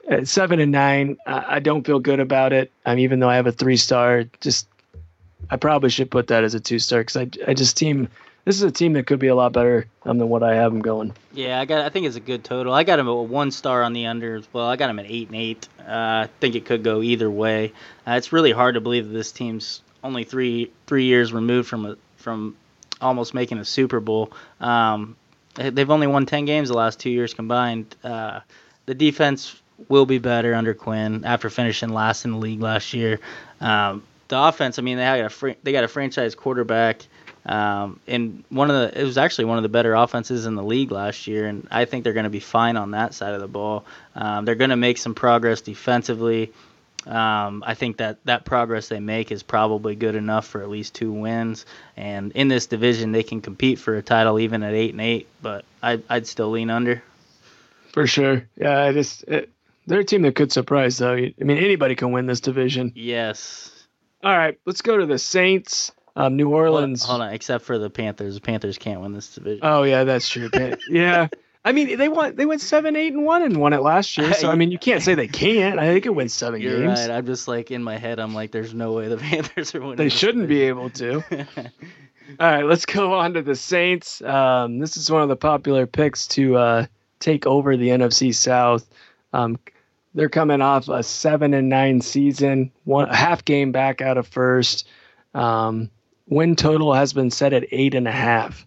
at 0.09 0.27
seven 0.27 0.59
and 0.59 0.71
nine, 0.71 1.17
I, 1.27 1.55
I, 1.55 1.59
don't 1.59 1.85
feel 1.85 1.99
good 1.99 2.19
about 2.19 2.53
it. 2.53 2.71
Um, 2.85 2.97
even 2.97 3.19
though 3.19 3.29
I 3.29 3.35
have 3.35 3.45
a 3.45 3.51
three 3.51 3.77
star, 3.77 4.23
just 4.41 4.67
I 5.49 5.57
probably 5.57 5.89
should 5.89 6.11
put 6.11 6.27
that 6.27 6.43
as 6.43 6.53
a 6.53 6.59
two 6.59 6.79
star 6.79 6.99
because 7.01 7.17
I, 7.17 7.29
I 7.47 7.53
just 7.53 7.77
team 7.77 8.09
this 8.47 8.55
is 8.55 8.63
a 8.63 8.71
team 8.71 8.93
that 8.93 9.05
could 9.05 9.19
be 9.19 9.27
a 9.27 9.35
lot 9.35 9.51
better 9.51 9.87
um, 10.05 10.19
than 10.19 10.29
what 10.29 10.41
I 10.41 10.55
have 10.55 10.71
them 10.71 10.81
going. 10.81 11.13
Yeah, 11.33 11.59
I 11.59 11.65
got. 11.65 11.81
I 11.81 11.89
think 11.89 12.07
it's 12.07 12.15
a 12.15 12.21
good 12.21 12.45
total. 12.45 12.73
I 12.73 12.85
got 12.85 12.97
him 12.97 13.09
at 13.09 13.11
one 13.11 13.51
star 13.51 13.83
on 13.83 13.91
the 13.91 14.05
under 14.05 14.35
as 14.35 14.47
well. 14.53 14.67
I 14.67 14.77
got 14.77 14.89
him 14.89 14.99
at 14.99 15.05
eight 15.05 15.27
and 15.27 15.35
eight. 15.35 15.67
Uh, 15.79 15.83
I 16.23 16.29
think 16.39 16.55
it 16.55 16.63
could 16.63 16.81
go 16.81 17.01
either 17.01 17.29
way. 17.29 17.73
Uh, 18.07 18.11
it's 18.11 18.31
really 18.31 18.53
hard 18.53 18.75
to 18.75 18.81
believe 18.81 19.05
that 19.05 19.13
this 19.13 19.33
team's 19.33 19.81
only 20.01 20.23
three 20.23 20.71
three 20.85 21.03
years 21.03 21.33
removed 21.33 21.67
from 21.67 21.85
a, 21.85 21.97
from 22.15 22.55
almost 23.01 23.33
making 23.33 23.57
a 23.57 23.65
Super 23.65 23.99
Bowl. 23.99 24.31
Um, 24.61 25.17
they've 25.55 25.91
only 25.91 26.07
won 26.07 26.25
ten 26.25 26.45
games 26.45 26.69
the 26.69 26.77
last 26.77 27.01
two 27.01 27.09
years 27.09 27.33
combined. 27.33 27.97
Uh, 28.01 28.39
the 28.85 28.95
defense 28.95 29.61
will 29.89 30.05
be 30.05 30.19
better 30.19 30.55
under 30.55 30.73
Quinn 30.73 31.25
after 31.25 31.49
finishing 31.49 31.89
last 31.89 32.23
in 32.23 32.31
the 32.31 32.37
league 32.37 32.61
last 32.61 32.93
year. 32.93 33.19
Um, 33.59 34.03
the 34.27 34.39
offense, 34.39 34.79
I 34.79 34.81
mean, 34.81 34.97
they 34.97 35.03
got 35.03 35.19
a 35.19 35.29
fr- 35.29 35.57
they 35.63 35.71
got 35.71 35.83
a 35.83 35.87
franchise 35.87 36.35
quarterback. 36.35 37.01
Um, 37.45 38.01
and 38.07 38.43
one 38.49 38.69
of 38.69 38.75
the 38.75 39.01
it 39.01 39.05
was 39.05 39.17
actually 39.17 39.45
one 39.45 39.57
of 39.57 39.63
the 39.63 39.69
better 39.69 39.93
offenses 39.93 40.45
in 40.45 40.55
the 40.55 40.63
league 40.63 40.91
last 40.91 41.27
year, 41.27 41.47
and 41.47 41.67
I 41.71 41.85
think 41.85 42.03
they're 42.03 42.13
going 42.13 42.25
to 42.25 42.29
be 42.29 42.41
fine 42.41 42.75
on 42.75 42.91
that 42.91 43.13
side 43.13 43.33
of 43.33 43.41
the 43.41 43.47
ball. 43.47 43.85
Um, 44.15 44.43
they're 44.43 44.55
going 44.55 44.71
to 44.71 44.75
make 44.75 44.97
some 44.97 45.15
progress 45.15 45.61
defensively. 45.61 46.51
Um, 47.05 47.63
I 47.65 47.73
think 47.73 47.97
that 47.97 48.17
that 48.25 48.43
progress 48.43 48.89
they 48.89 48.99
make 48.99 49.31
is 49.31 49.43
probably 49.43 49.95
good 49.95 50.15
enough 50.15 50.45
for 50.45 50.61
at 50.61 50.69
least 50.69 50.93
two 50.93 51.13
wins. 51.13 51.65
And 51.95 52.33
in 52.33 52.49
this 52.49 52.65
division, 52.65 53.13
they 53.13 53.23
can 53.23 53.39
compete 53.39 53.79
for 53.79 53.95
a 53.95 54.01
title 54.01 54.39
even 54.39 54.61
at 54.61 54.73
eight 54.73 54.91
and 54.91 54.99
eight. 54.99 55.27
But 55.41 55.63
I, 55.81 56.01
I'd 56.09 56.27
still 56.27 56.49
lean 56.49 56.69
under. 56.69 57.01
For 57.93 58.07
sure, 58.07 58.45
yeah. 58.57 58.83
I 58.83 58.91
just 58.91 59.23
it, 59.23 59.49
they're 59.85 60.01
a 60.01 60.03
team 60.03 60.23
that 60.23 60.35
could 60.35 60.51
surprise, 60.51 60.97
though. 60.97 61.13
I 61.13 61.33
mean, 61.39 61.57
anybody 61.57 61.95
can 61.95 62.11
win 62.11 62.25
this 62.25 62.41
division. 62.41 62.91
Yes. 62.93 63.76
All 64.23 64.35
right, 64.35 64.59
let's 64.65 64.81
go 64.81 64.97
to 64.97 65.05
the 65.05 65.19
Saints. 65.19 65.91
Um, 66.15 66.35
New 66.35 66.49
Orleans. 66.49 67.03
Hold 67.03 67.15
on, 67.15 67.19
hold 67.19 67.29
on, 67.29 67.35
except 67.35 67.63
for 67.65 67.77
the 67.77 67.91
Panthers. 67.91 68.35
The 68.35 68.41
Panthers 68.41 68.79
can't 68.79 69.01
win 69.01 69.13
this 69.13 69.35
division. 69.35 69.59
Oh 69.61 69.83
yeah, 69.83 70.03
that's 70.03 70.27
true. 70.27 70.49
yeah. 70.89 71.27
I 71.63 71.73
mean, 71.73 71.97
they 71.97 72.07
won. 72.07 72.35
They 72.35 72.45
went 72.45 72.61
seven, 72.61 72.95
eight, 72.95 73.13
and 73.13 73.25
one, 73.25 73.43
and 73.43 73.57
won 73.57 73.73
it 73.73 73.81
last 73.81 74.17
year. 74.17 74.33
So 74.33 74.49
I 74.49 74.55
mean, 74.55 74.71
you 74.71 74.79
can't 74.79 75.03
say 75.03 75.15
they 75.15 75.27
can't. 75.27 75.79
I 75.79 75.87
think 75.87 76.05
it 76.05 76.15
wins 76.15 76.33
7 76.33 76.61
You're 76.61 76.79
games. 76.79 77.01
Right. 77.01 77.11
I'm 77.11 77.25
just 77.25 77.47
like 77.47 77.71
in 77.71 77.83
my 77.83 77.97
head. 77.97 78.19
I'm 78.19 78.33
like, 78.33 78.51
there's 78.51 78.73
no 78.73 78.93
way 78.93 79.09
the 79.09 79.17
Panthers 79.17 79.75
are 79.75 79.81
winning. 79.81 79.97
They 79.97 80.07
shouldn't 80.07 80.47
be 80.47 80.61
able 80.61 80.89
to. 80.91 81.23
All 82.39 82.51
right, 82.51 82.63
let's 82.63 82.85
go 82.85 83.15
on 83.15 83.33
to 83.33 83.41
the 83.41 83.55
Saints. 83.55 84.21
Um, 84.21 84.79
this 84.79 84.95
is 84.95 85.11
one 85.11 85.23
of 85.23 85.29
the 85.29 85.35
popular 85.35 85.85
picks 85.87 86.27
to 86.27 86.55
uh, 86.55 86.85
take 87.19 87.45
over 87.45 87.75
the 87.75 87.89
NFC 87.89 88.33
South. 88.33 88.87
Um, 89.33 89.59
they're 90.17 90.29
coming 90.29 90.61
off 90.61 90.89
a 90.89 91.03
seven 91.03 91.53
and 91.53 91.69
nine 91.69 92.01
season, 92.01 92.71
one 92.85 93.07
half 93.07 93.45
game 93.45 93.71
back 93.71 94.01
out 94.01 94.17
of 94.17 94.25
first. 94.27 94.87
Um, 95.35 95.91
win 96.27 96.55
total 96.55 96.91
has 96.91 97.13
been 97.13 97.29
set 97.29 97.53
at 97.53 97.67
eight 97.71 97.93
and 97.93 98.07
a 98.07 98.11
half. 98.11 98.65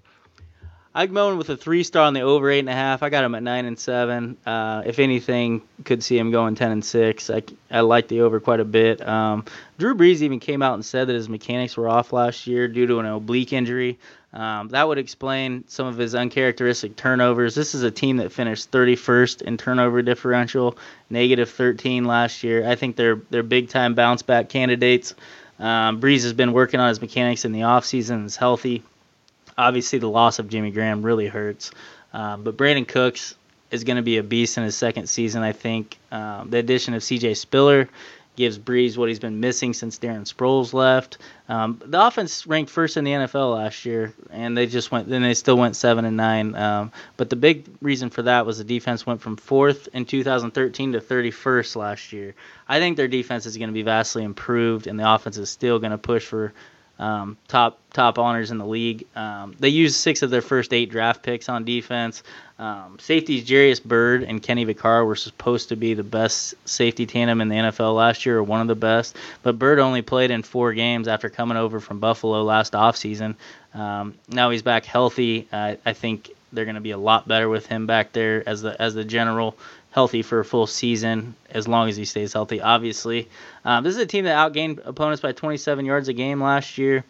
I'm 0.92 1.14
going 1.14 1.38
with 1.38 1.48
a 1.50 1.56
three 1.56 1.84
star 1.84 2.04
on 2.04 2.14
the 2.14 2.22
over 2.22 2.50
eight 2.50 2.58
and 2.58 2.68
a 2.68 2.74
half. 2.74 3.04
I 3.04 3.10
got 3.10 3.22
him 3.22 3.36
at 3.36 3.44
nine 3.44 3.64
and 3.64 3.78
seven. 3.78 4.36
Uh, 4.44 4.82
if 4.84 4.98
anything, 4.98 5.62
could 5.84 6.02
see 6.02 6.18
him 6.18 6.32
going 6.32 6.56
ten 6.56 6.72
and 6.72 6.84
six. 6.84 7.30
I, 7.30 7.42
I 7.70 7.80
like 7.80 8.08
the 8.08 8.22
over 8.22 8.40
quite 8.40 8.58
a 8.58 8.64
bit. 8.64 9.06
Um, 9.06 9.44
Drew 9.78 9.94
Brees 9.94 10.22
even 10.22 10.40
came 10.40 10.62
out 10.62 10.74
and 10.74 10.84
said 10.84 11.06
that 11.06 11.14
his 11.14 11.28
mechanics 11.28 11.76
were 11.76 11.88
off 11.88 12.12
last 12.12 12.48
year 12.48 12.66
due 12.66 12.88
to 12.88 12.98
an 12.98 13.06
oblique 13.06 13.52
injury. 13.52 13.98
Um, 14.32 14.68
that 14.68 14.86
would 14.86 14.98
explain 14.98 15.64
some 15.68 15.86
of 15.86 15.96
his 15.96 16.14
uncharacteristic 16.16 16.96
turnovers. 16.96 17.54
This 17.54 17.74
is 17.74 17.84
a 17.84 17.90
team 17.90 18.16
that 18.16 18.32
finished 18.32 18.70
31st 18.72 19.42
in 19.42 19.56
turnover 19.58 20.02
differential, 20.02 20.76
negative 21.08 21.50
13 21.50 22.04
last 22.04 22.42
year. 22.42 22.68
I 22.68 22.74
think 22.74 22.96
they're 22.96 23.20
they're 23.30 23.44
big 23.44 23.68
time 23.68 23.94
bounce 23.94 24.22
back 24.22 24.48
candidates. 24.48 25.14
Um, 25.60 26.00
Brees 26.00 26.24
has 26.24 26.32
been 26.32 26.52
working 26.52 26.80
on 26.80 26.88
his 26.88 27.00
mechanics 27.00 27.44
in 27.44 27.52
the 27.52 27.60
offseason, 27.60 28.26
is 28.26 28.34
healthy. 28.34 28.82
Obviously, 29.60 29.98
the 29.98 30.08
loss 30.08 30.38
of 30.38 30.48
Jimmy 30.48 30.70
Graham 30.70 31.02
really 31.02 31.26
hurts. 31.26 31.70
Um, 32.12 32.42
but 32.42 32.56
Brandin 32.56 32.88
Cooks 32.88 33.34
is 33.70 33.84
going 33.84 33.96
to 33.96 34.02
be 34.02 34.16
a 34.16 34.22
beast 34.22 34.58
in 34.58 34.64
his 34.64 34.76
second 34.76 35.08
season, 35.08 35.42
I 35.42 35.52
think. 35.52 35.98
Um, 36.10 36.50
the 36.50 36.58
addition 36.58 36.94
of 36.94 37.02
CJ 37.02 37.36
Spiller 37.36 37.88
gives 38.36 38.58
Brees 38.58 38.96
what 38.96 39.10
he's 39.10 39.18
been 39.18 39.38
missing 39.38 39.74
since 39.74 39.98
Darren 39.98 40.22
Sproles 40.22 40.72
left. 40.72 41.18
Um, 41.48 41.80
the 41.84 42.04
offense 42.06 42.46
ranked 42.46 42.70
first 42.70 42.96
in 42.96 43.04
the 43.04 43.10
NFL 43.10 43.54
last 43.54 43.84
year, 43.84 44.14
and 44.30 44.56
they 44.56 44.66
just 44.66 44.90
went. 44.90 45.08
Then 45.08 45.20
they 45.20 45.34
still 45.34 45.58
went 45.58 45.76
seven 45.76 46.06
and 46.06 46.16
nine. 46.16 46.54
Um, 46.54 46.90
but 47.18 47.28
the 47.28 47.36
big 47.36 47.66
reason 47.82 48.08
for 48.08 48.22
that 48.22 48.46
was 48.46 48.56
the 48.56 48.64
defense 48.64 49.04
went 49.04 49.20
from 49.20 49.36
fourth 49.36 49.88
in 49.92 50.06
2013 50.06 50.92
to 50.92 51.00
31st 51.00 51.76
last 51.76 52.12
year. 52.14 52.34
I 52.66 52.78
think 52.78 52.96
their 52.96 53.08
defense 53.08 53.44
is 53.44 53.58
going 53.58 53.68
to 53.68 53.74
be 53.74 53.82
vastly 53.82 54.24
improved, 54.24 54.86
and 54.86 54.98
the 54.98 55.12
offense 55.12 55.36
is 55.36 55.50
still 55.50 55.78
going 55.78 55.92
to 55.92 55.98
push 55.98 56.24
for 56.24 56.54
um, 57.00 57.38
top 57.48 57.78
top 57.92 58.18
honors 58.18 58.50
in 58.50 58.58
the 58.58 58.66
league. 58.66 59.06
Um, 59.16 59.56
they 59.58 59.70
used 59.70 59.96
six 59.96 60.22
of 60.22 60.30
their 60.30 60.42
first 60.42 60.72
eight 60.72 60.90
draft 60.90 61.22
picks 61.22 61.48
on 61.48 61.64
defense. 61.64 62.22
Um, 62.58 62.98
safeties 63.00 63.48
Jairus 63.48 63.80
Byrd 63.80 64.22
and 64.22 64.42
Kenny 64.42 64.66
Vaccaro 64.66 65.06
were 65.06 65.16
supposed 65.16 65.70
to 65.70 65.76
be 65.76 65.94
the 65.94 66.04
best 66.04 66.54
safety 66.66 67.06
tandem 67.06 67.40
in 67.40 67.48
the 67.48 67.56
NFL 67.56 67.96
last 67.96 68.26
year, 68.26 68.38
or 68.38 68.42
one 68.42 68.60
of 68.60 68.68
the 68.68 68.74
best. 68.74 69.16
But 69.42 69.58
Byrd 69.58 69.78
only 69.78 70.02
played 70.02 70.30
in 70.30 70.42
four 70.42 70.74
games 70.74 71.08
after 71.08 71.30
coming 71.30 71.56
over 71.56 71.80
from 71.80 72.00
Buffalo 72.00 72.42
last 72.42 72.74
offseason. 72.74 73.34
Um, 73.72 74.14
now 74.28 74.50
he's 74.50 74.62
back 74.62 74.84
healthy. 74.84 75.48
Uh, 75.50 75.76
I 75.86 75.94
think 75.94 76.30
they're 76.52 76.66
going 76.66 76.74
to 76.74 76.80
be 76.82 76.90
a 76.90 76.98
lot 76.98 77.26
better 77.26 77.48
with 77.48 77.66
him 77.66 77.86
back 77.86 78.12
there 78.12 78.46
as 78.46 78.60
the 78.60 78.80
as 78.80 78.94
the 78.94 79.04
general 79.04 79.56
healthy 79.90 80.22
for 80.22 80.40
a 80.40 80.44
full 80.44 80.66
season 80.66 81.34
as 81.50 81.66
long 81.66 81.88
as 81.88 81.96
he 81.96 82.04
stays 82.04 82.32
healthy. 82.32 82.60
Obviously, 82.60 83.28
um, 83.64 83.84
this 83.84 83.94
is 83.94 84.00
a 84.00 84.06
team 84.06 84.24
that 84.24 84.36
outgained 84.36 84.80
opponents 84.84 85.20
by 85.20 85.32
27 85.32 85.84
yards 85.84 86.08
a 86.08 86.12
game 86.12 86.42
last 86.42 86.78
year, 86.78 87.04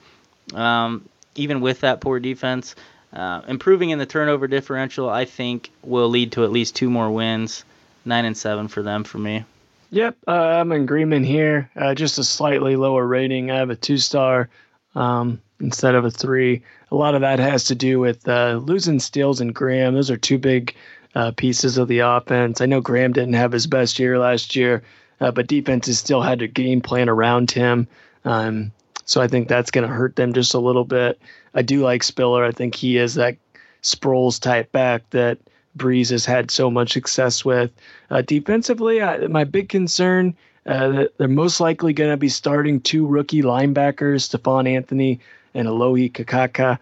um, 0.55 1.09
even 1.35 1.61
with 1.61 1.81
that 1.81 2.01
poor 2.01 2.19
defense. 2.21 2.75
Uh, 3.13 3.43
improving 3.49 3.91
in 3.91 3.99
the 3.99 4.07
turnover 4.07 4.47
differential, 4.47 5.09
I 5.11 5.25
think, 5.25 5.71
will 5.83 6.09
lead 6.09 6.33
to 6.33 6.45
at 6.45 6.53
least 6.53 6.77
two 6.77 6.89
more 6.89 7.11
wins. 7.11 7.65
Nine 8.05 8.25
and 8.25 8.37
seven 8.37 8.69
for 8.69 8.83
them 8.83 9.05
for 9.05 9.19
me. 9.19 9.45
Yep, 9.91 10.17
uh, 10.27 10.31
I'm 10.31 10.71
in 10.73 10.83
agreement 10.83 11.27
here. 11.27 11.69
Uh, 11.77 11.95
just 11.95 12.19
a 12.19 12.25
slightly 12.25 12.77
lower 12.77 13.05
rating. 13.05 13.51
I 13.51 13.57
have 13.57 13.71
a 13.71 13.77
two 13.77 13.99
star 13.99 14.49
um, 14.95 15.41
instead 15.61 15.97
of 15.97 16.05
a 16.05 16.11
three. 16.11 16.63
A 16.93 16.95
lot 16.95 17.15
of 17.15 17.21
that 17.23 17.41
has 17.41 17.65
to 17.65 17.75
do 17.75 17.99
with 17.99 18.27
uh, 18.29 18.61
losing 18.63 19.01
Stills 19.01 19.41
and 19.41 19.55
Graham. 19.55 19.95
Those 19.95 20.11
are 20.11 20.17
two 20.17 20.39
big 20.39 20.75
uh, 21.15 21.33
pieces 21.33 21.79
of 21.79 21.89
the 21.89 22.01
offense. 22.01 22.61
I 22.61 22.67
know 22.67 22.81
Graham 22.81 23.13
didn't 23.13 23.35
have 23.35 23.53
his 23.53 23.67
best 23.67 23.99
year 23.99 24.19
last 24.19 24.57
year, 24.57 24.83
uh, 25.21 25.31
but 25.31 25.47
defenses 25.47 25.99
still 25.99 26.23
had 26.23 26.43
a 26.43 26.49
game 26.49 26.81
plan 26.81 27.09
around 27.09 27.51
him. 27.51 27.89
Um, 28.25 28.73
so 29.05 29.21
I 29.21 29.29
think 29.29 29.49
that's 29.49 29.71
going 29.71 29.87
to 29.89 29.93
hurt 29.93 30.17
them 30.17 30.33
just 30.33 30.55
a 30.55 30.61
little 30.61 30.85
bit. 30.85 31.21
I 31.55 31.63
do 31.63 31.81
like 31.81 32.03
Spiller. 32.03 32.45
I 32.45 32.53
think 32.53 32.75
he 32.75 32.97
is 32.97 33.15
that 33.15 33.37
Sproles 33.83 34.41
type 34.41 34.71
back 34.73 35.09
that 35.11 35.39
Brees 35.77 36.11
has 36.11 36.25
had 36.25 36.51
so 36.51 36.71
much 36.71 36.93
success 36.93 37.45
with. 37.45 37.71
Uh, 38.11 38.23
defensively, 38.23 39.03
I, 39.03 39.27
my 39.27 39.45
big 39.45 39.69
concern 39.69 40.37
uh, 40.67 41.07
they're 41.17 41.29
most 41.29 41.61
likely 41.61 41.93
going 41.93 42.11
to 42.11 42.17
be 42.17 42.29
starting 42.29 42.81
two 42.81 43.07
rookie 43.07 43.43
linebackers, 43.43 44.23
Stephone 44.23 44.67
Anthony 44.67 45.21
and 45.55 45.67
Alohi 45.67 46.13
Kakaka. 46.13 46.79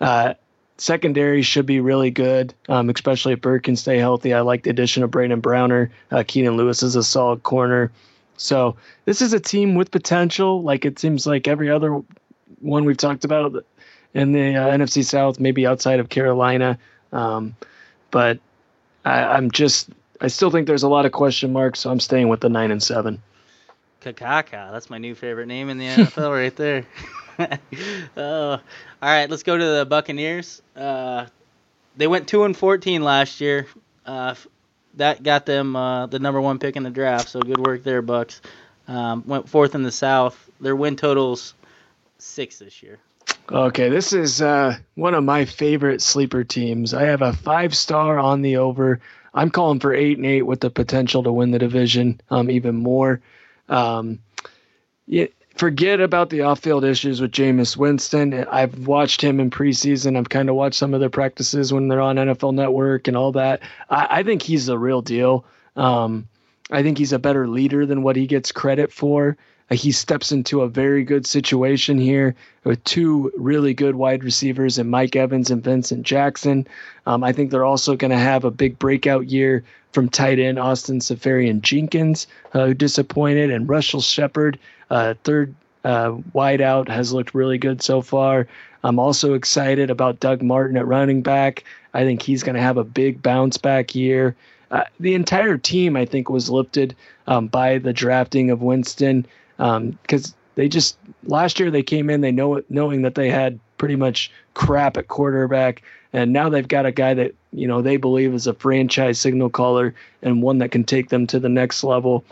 Uh, 0.00 0.34
secondary 0.80 1.42
should 1.42 1.66
be 1.66 1.80
really 1.80 2.10
good, 2.10 2.54
um, 2.68 2.88
especially 2.88 3.34
if 3.34 3.40
Byrd 3.40 3.62
can 3.62 3.76
stay 3.76 3.98
healthy. 3.98 4.32
I 4.32 4.40
like 4.40 4.62
the 4.62 4.70
addition 4.70 5.02
of 5.02 5.10
Brandon 5.10 5.40
Browner. 5.40 5.90
Uh, 6.10 6.24
Keenan 6.26 6.56
Lewis 6.56 6.82
is 6.82 6.96
a 6.96 7.02
solid 7.02 7.42
corner. 7.42 7.92
So 8.36 8.76
this 9.04 9.20
is 9.20 9.34
a 9.34 9.40
team 9.40 9.74
with 9.74 9.90
potential. 9.90 10.62
Like 10.62 10.86
it 10.86 10.98
seems 10.98 11.26
like 11.26 11.46
every 11.46 11.70
other 11.70 12.00
one 12.60 12.84
we've 12.84 12.96
talked 12.96 13.24
about 13.24 13.64
in 14.14 14.32
the 14.32 14.56
uh, 14.56 14.68
NFC 14.68 15.04
South, 15.04 15.38
maybe 15.38 15.66
outside 15.66 16.00
of 16.00 16.08
Carolina. 16.08 16.78
Um, 17.12 17.54
but 18.10 18.38
I, 19.04 19.36
am 19.36 19.50
just, 19.50 19.90
I 20.20 20.28
still 20.28 20.50
think 20.50 20.66
there's 20.66 20.82
a 20.82 20.88
lot 20.88 21.04
of 21.04 21.12
question 21.12 21.52
marks. 21.52 21.80
So 21.80 21.90
I'm 21.90 22.00
staying 22.00 22.28
with 22.28 22.40
the 22.40 22.48
nine 22.48 22.70
and 22.70 22.82
seven. 22.82 23.22
Kakaka, 24.00 24.72
that's 24.72 24.88
my 24.88 24.96
new 24.96 25.14
favorite 25.14 25.46
name 25.46 25.68
in 25.68 25.76
the 25.76 25.86
NFL 25.86 26.32
right 26.32 26.56
there. 26.56 26.86
uh, 28.16 28.20
all 28.20 28.60
right, 29.00 29.30
let's 29.30 29.42
go 29.42 29.56
to 29.56 29.64
the 29.64 29.86
Buccaneers. 29.86 30.62
Uh, 30.76 31.26
they 31.96 32.06
went 32.06 32.28
two 32.28 32.44
and 32.44 32.56
fourteen 32.56 33.02
last 33.02 33.40
year. 33.40 33.66
Uh, 34.04 34.34
that 34.94 35.22
got 35.22 35.46
them 35.46 35.76
uh, 35.76 36.06
the 36.06 36.18
number 36.18 36.40
one 36.40 36.58
pick 36.58 36.76
in 36.76 36.82
the 36.82 36.90
draft. 36.90 37.28
So 37.28 37.40
good 37.40 37.58
work 37.58 37.84
there, 37.84 38.02
Bucks. 38.02 38.40
Um, 38.88 39.24
went 39.26 39.48
fourth 39.48 39.74
in 39.74 39.82
the 39.82 39.92
South. 39.92 40.50
Their 40.60 40.76
win 40.76 40.96
totals 40.96 41.54
six 42.18 42.58
this 42.58 42.82
year. 42.82 42.98
Okay, 43.50 43.88
this 43.88 44.12
is 44.12 44.42
uh, 44.42 44.76
one 44.94 45.14
of 45.14 45.24
my 45.24 45.44
favorite 45.44 46.02
sleeper 46.02 46.44
teams. 46.44 46.94
I 46.94 47.04
have 47.04 47.22
a 47.22 47.32
five 47.32 47.74
star 47.74 48.18
on 48.18 48.42
the 48.42 48.58
over. 48.58 49.00
I'm 49.32 49.50
calling 49.50 49.80
for 49.80 49.94
eight 49.94 50.18
and 50.18 50.26
eight 50.26 50.42
with 50.42 50.60
the 50.60 50.70
potential 50.70 51.22
to 51.22 51.32
win 51.32 51.50
the 51.50 51.58
division 51.58 52.20
um, 52.30 52.50
even 52.50 52.76
more. 52.76 53.20
Um, 53.68 54.20
yeah, 55.06 55.26
forget 55.60 56.00
about 56.00 56.30
the 56.30 56.40
off-field 56.40 56.84
issues 56.84 57.20
with 57.20 57.32
Jameis 57.32 57.76
Winston. 57.76 58.32
I've 58.50 58.86
watched 58.86 59.20
him 59.20 59.40
in 59.40 59.50
preseason. 59.50 60.16
I've 60.16 60.30
kind 60.30 60.48
of 60.48 60.54
watched 60.54 60.76
some 60.76 60.94
of 60.94 61.00
their 61.00 61.10
practices 61.10 61.70
when 61.70 61.86
they're 61.86 62.00
on 62.00 62.16
NFL 62.16 62.54
Network 62.54 63.08
and 63.08 63.16
all 63.16 63.32
that. 63.32 63.60
I, 63.90 64.06
I 64.10 64.22
think 64.22 64.40
he's 64.40 64.64
the 64.64 64.78
real 64.78 65.02
deal. 65.02 65.44
Um, 65.76 66.26
I 66.70 66.82
think 66.82 66.96
he's 66.96 67.12
a 67.12 67.18
better 67.18 67.46
leader 67.46 67.84
than 67.84 68.02
what 68.02 68.16
he 68.16 68.26
gets 68.26 68.52
credit 68.52 68.90
for. 68.90 69.36
Uh, 69.70 69.74
he 69.74 69.92
steps 69.92 70.32
into 70.32 70.62
a 70.62 70.68
very 70.68 71.04
good 71.04 71.26
situation 71.26 71.98
here 71.98 72.34
with 72.64 72.82
two 72.84 73.32
really 73.36 73.74
good 73.74 73.94
wide 73.94 74.24
receivers 74.24 74.78
in 74.78 74.90
Mike 74.90 75.16
Evans 75.16 75.50
and 75.50 75.62
Vincent 75.62 76.02
Jackson. 76.02 76.66
Um, 77.06 77.22
I 77.22 77.32
think 77.32 77.50
they're 77.50 77.64
also 77.64 77.96
going 77.96 78.10
to 78.10 78.16
have 78.16 78.44
a 78.44 78.50
big 78.50 78.78
breakout 78.78 79.28
year 79.28 79.64
from 79.92 80.08
tight 80.08 80.38
end 80.38 80.58
Austin 80.58 81.00
Seferian-Jenkins, 81.00 82.26
uh, 82.52 82.66
who 82.66 82.74
disappointed, 82.74 83.50
and 83.50 83.68
Russell 83.68 84.00
Shepard, 84.00 84.58
uh, 84.90 85.14
third 85.24 85.54
uh, 85.84 86.12
wideout, 86.34 86.88
has 86.88 87.12
looked 87.12 87.34
really 87.34 87.58
good 87.58 87.82
so 87.82 88.00
far. 88.00 88.46
I'm 88.84 88.98
also 88.98 89.34
excited 89.34 89.90
about 89.90 90.20
Doug 90.20 90.42
Martin 90.42 90.76
at 90.76 90.86
running 90.86 91.22
back. 91.22 91.64
I 91.92 92.04
think 92.04 92.22
he's 92.22 92.42
going 92.42 92.54
to 92.54 92.62
have 92.62 92.76
a 92.76 92.84
big 92.84 93.22
bounce 93.22 93.58
back 93.58 93.94
year. 93.94 94.36
Uh, 94.70 94.84
the 95.00 95.14
entire 95.14 95.58
team, 95.58 95.96
I 95.96 96.04
think, 96.04 96.30
was 96.30 96.48
lifted 96.48 96.94
um, 97.26 97.48
by 97.48 97.78
the 97.78 97.92
drafting 97.92 98.50
of 98.50 98.62
Winston 98.62 99.26
because 99.60 100.28
um, 100.28 100.34
they 100.54 100.68
just 100.68 100.96
last 101.24 101.60
year 101.60 101.70
they 101.70 101.82
came 101.82 102.08
in 102.08 102.22
they 102.22 102.32
know 102.32 102.56
it, 102.56 102.70
knowing 102.70 103.02
that 103.02 103.14
they 103.14 103.28
had 103.28 103.60
pretty 103.76 103.96
much 103.96 104.30
crap 104.54 104.96
at 104.96 105.08
quarterback, 105.08 105.82
and 106.12 106.32
now 106.32 106.48
they've 106.48 106.68
got 106.68 106.86
a 106.86 106.92
guy 106.92 107.14
that 107.14 107.34
you 107.52 107.66
know 107.66 107.82
they 107.82 107.96
believe 107.96 108.32
is 108.32 108.46
a 108.46 108.54
franchise 108.54 109.20
signal 109.20 109.50
caller 109.50 109.94
and 110.22 110.42
one 110.42 110.58
that 110.58 110.70
can 110.70 110.84
take 110.84 111.10
them 111.10 111.26
to 111.26 111.38
the 111.38 111.48
next 111.48 111.84
level. 111.84 112.24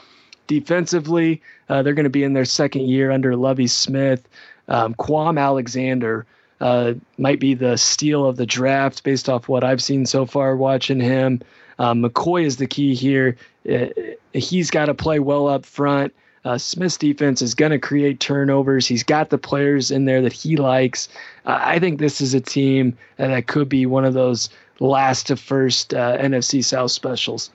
Defensively, 0.47 1.43
uh, 1.69 1.83
they're 1.83 1.93
going 1.95 2.05
to 2.05 2.11
be 2.11 2.25
in 2.25 2.33
their 2.33 2.47
second 2.47 2.89
year 2.89 3.11
under 3.11 3.37
Lovie 3.37 3.67
Smith. 3.67 4.27
Um, 4.69 4.95
Kwon 4.95 5.39
Alexander 5.39 6.25
uh, 6.63 6.95
might 7.19 7.41
be 7.41 7.53
the 7.53 7.77
steal 7.77 8.25
of 8.25 8.37
the 8.37 8.47
draft 8.47 9.05
based 9.05 9.29
off 9.29 9.49
what 9.49 9.65
I've 9.65 9.83
seen 9.83 10.07
so 10.07 10.25
far 10.25 10.57
watching 10.57 11.01
him. 11.01 11.43
Um, 11.79 12.03
McCoy 12.03 12.45
is 12.45 12.57
the 12.57 12.67
key 12.67 12.95
here. 12.95 13.37
Uh, 13.71 13.87
he's 14.33 14.71
got 14.71 14.87
to 14.87 14.95
play 14.95 15.19
well 15.19 15.49
up 15.49 15.67
front. 15.67 16.15
Uh, 16.45 16.59
Smith's 16.59 16.97
defense 16.97 17.43
is 17.43 17.55
going 17.55 17.73
to 17.73 17.79
create 17.79 18.21
turnovers. 18.21 18.87
He's 18.87 19.03
got 19.03 19.31
the 19.31 19.39
players 19.39 19.91
in 19.91 20.05
there 20.05 20.23
that 20.23 20.33
he 20.33 20.57
likes. 20.57 21.09
Uh, 21.45 21.59
I 21.61 21.79
think 21.79 21.99
this 21.99 22.21
is 22.21 22.35
a 22.35 22.41
team 22.41 22.97
that 23.17 23.47
could 23.47 23.69
be 23.69 23.87
one 23.87 24.05
of 24.05 24.15
those 24.15 24.49
last 24.81 25.27
to 25.29 25.37
first 25.37 25.95
uh, 25.95 26.17
NFC 26.19 26.65
South 26.65 26.91
specials. 26.91 27.51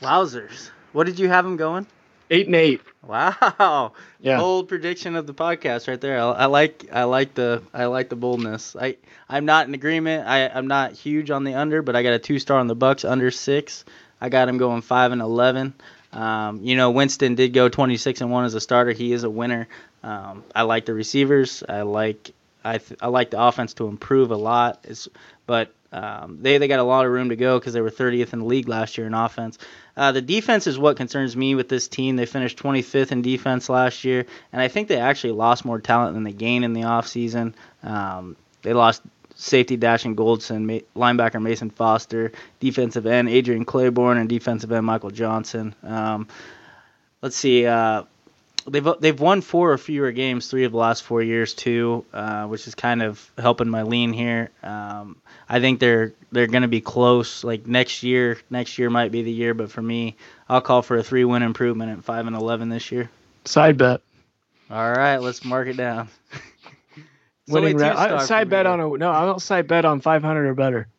Wowzers! 0.00 0.70
What 0.92 1.06
did 1.06 1.18
you 1.18 1.28
have 1.28 1.44
him 1.44 1.56
going? 1.56 1.86
Eight 2.30 2.46
and 2.46 2.54
eight. 2.56 2.80
Wow. 3.06 3.92
Yeah. 4.20 4.38
Bold 4.38 4.68
prediction 4.68 5.14
of 5.14 5.28
the 5.28 5.32
podcast 5.32 5.86
right 5.86 6.00
there. 6.00 6.18
I, 6.18 6.30
I, 6.30 6.46
like 6.46 6.86
I 6.92 7.04
like 7.04 7.34
the 7.34 7.62
I 7.72 7.84
like 7.84 8.08
the 8.08 8.16
boldness. 8.16 8.74
I 8.74 8.96
I'm 9.28 9.44
not 9.44 9.68
in 9.68 9.74
agreement. 9.74 10.26
I 10.26 10.48
I'm 10.48 10.66
not 10.66 10.90
huge 10.90 11.30
on 11.30 11.44
the 11.44 11.54
under, 11.54 11.82
but 11.82 11.94
I 11.94 12.02
got 12.02 12.14
a 12.14 12.18
two 12.18 12.40
star 12.40 12.58
on 12.58 12.66
the 12.66 12.74
Bucks 12.74 13.04
under 13.04 13.30
six. 13.30 13.84
I 14.20 14.28
got 14.28 14.48
him 14.48 14.58
going 14.58 14.82
five 14.82 15.12
and 15.12 15.22
eleven. 15.22 15.72
Um, 16.12 16.60
you 16.62 16.76
know, 16.76 16.90
Winston 16.90 17.34
did 17.34 17.52
go 17.52 17.68
26 17.68 18.20
and 18.20 18.30
one 18.30 18.44
as 18.44 18.54
a 18.54 18.60
starter. 18.60 18.92
He 18.92 19.12
is 19.12 19.24
a 19.24 19.30
winner. 19.30 19.68
Um, 20.02 20.44
I 20.54 20.62
like 20.62 20.86
the 20.86 20.94
receivers. 20.94 21.62
I 21.68 21.82
like 21.82 22.32
I 22.64 22.78
th- 22.78 22.98
I 23.00 23.08
like 23.08 23.30
the 23.30 23.42
offense 23.42 23.74
to 23.74 23.88
improve 23.88 24.30
a 24.30 24.36
lot. 24.36 24.80
It's, 24.84 25.08
but 25.46 25.72
um, 25.92 26.38
they 26.42 26.58
they 26.58 26.68
got 26.68 26.80
a 26.80 26.84
lot 26.84 27.06
of 27.06 27.12
room 27.12 27.30
to 27.30 27.36
go 27.36 27.58
because 27.58 27.72
they 27.72 27.80
were 27.80 27.90
30th 27.90 28.32
in 28.32 28.40
the 28.40 28.44
league 28.44 28.68
last 28.68 28.98
year 28.98 29.06
in 29.06 29.14
offense. 29.14 29.58
Uh, 29.96 30.12
the 30.12 30.22
defense 30.22 30.66
is 30.66 30.78
what 30.78 30.96
concerns 30.96 31.36
me 31.36 31.54
with 31.54 31.68
this 31.68 31.88
team. 31.88 32.16
They 32.16 32.26
finished 32.26 32.58
25th 32.58 33.10
in 33.12 33.22
defense 33.22 33.68
last 33.68 34.04
year, 34.04 34.26
and 34.52 34.60
I 34.60 34.68
think 34.68 34.88
they 34.88 34.98
actually 34.98 35.32
lost 35.32 35.64
more 35.64 35.80
talent 35.80 36.14
than 36.14 36.24
they 36.24 36.32
gained 36.32 36.64
in 36.64 36.72
the 36.72 36.82
offseason. 36.82 37.54
Um, 37.82 38.36
they 38.62 38.72
lost 38.72 39.02
safety 39.38 39.78
Dashon 39.78 40.16
Goldson, 40.16 40.84
linebacker 40.94 41.40
Mason 41.40 41.70
Foster, 41.70 42.32
defensive 42.60 43.06
end 43.06 43.28
Adrian 43.28 43.64
Clayborn, 43.64 44.20
and 44.20 44.28
defensive 44.28 44.70
end 44.72 44.84
Michael 44.84 45.10
Johnson. 45.10 45.74
Um, 45.82 46.28
let's 47.22 47.36
see. 47.36 47.64
Uh, 47.64 48.02
they've 48.66 48.86
they've 49.00 49.18
won 49.18 49.40
four 49.40 49.72
or 49.72 49.78
fewer 49.78 50.10
games 50.10 50.48
three 50.48 50.64
of 50.64 50.72
the 50.72 50.78
last 50.78 51.04
four 51.04 51.22
years 51.22 51.54
too, 51.54 52.04
uh, 52.12 52.46
which 52.46 52.66
is 52.66 52.74
kind 52.74 53.00
of 53.00 53.30
helping 53.38 53.68
my 53.68 53.82
lean 53.82 54.12
here. 54.12 54.50
Um, 54.62 55.16
I 55.48 55.60
think 55.60 55.78
they're 55.78 56.12
they're 56.32 56.48
going 56.48 56.62
to 56.62 56.68
be 56.68 56.80
close. 56.80 57.44
Like 57.44 57.66
next 57.66 58.02
year, 58.02 58.38
next 58.50 58.76
year 58.76 58.90
might 58.90 59.12
be 59.12 59.22
the 59.22 59.32
year, 59.32 59.54
but 59.54 59.70
for 59.70 59.80
me, 59.80 60.16
I'll 60.48 60.60
call 60.60 60.82
for 60.82 60.96
a 60.96 61.02
three 61.02 61.24
win 61.24 61.42
improvement 61.42 61.96
at 61.96 62.04
five 62.04 62.26
and 62.26 62.34
eleven 62.34 62.68
this 62.68 62.90
year. 62.90 63.08
Side 63.44 63.78
bet. 63.78 64.02
All 64.68 64.90
right, 64.92 65.16
let's 65.16 65.44
mark 65.44 65.68
it 65.68 65.76
down. 65.76 66.08
winning 67.48 67.76
round. 67.76 68.22
Side 68.22 68.50
bet 68.50 68.66
on 68.66 68.80
a 68.80 68.88
no. 68.96 69.10
I 69.10 69.24
don't 69.24 69.40
side 69.40 69.66
bet 69.68 69.84
on 69.84 70.00
500 70.00 70.46
or 70.46 70.54
better. 70.54 70.88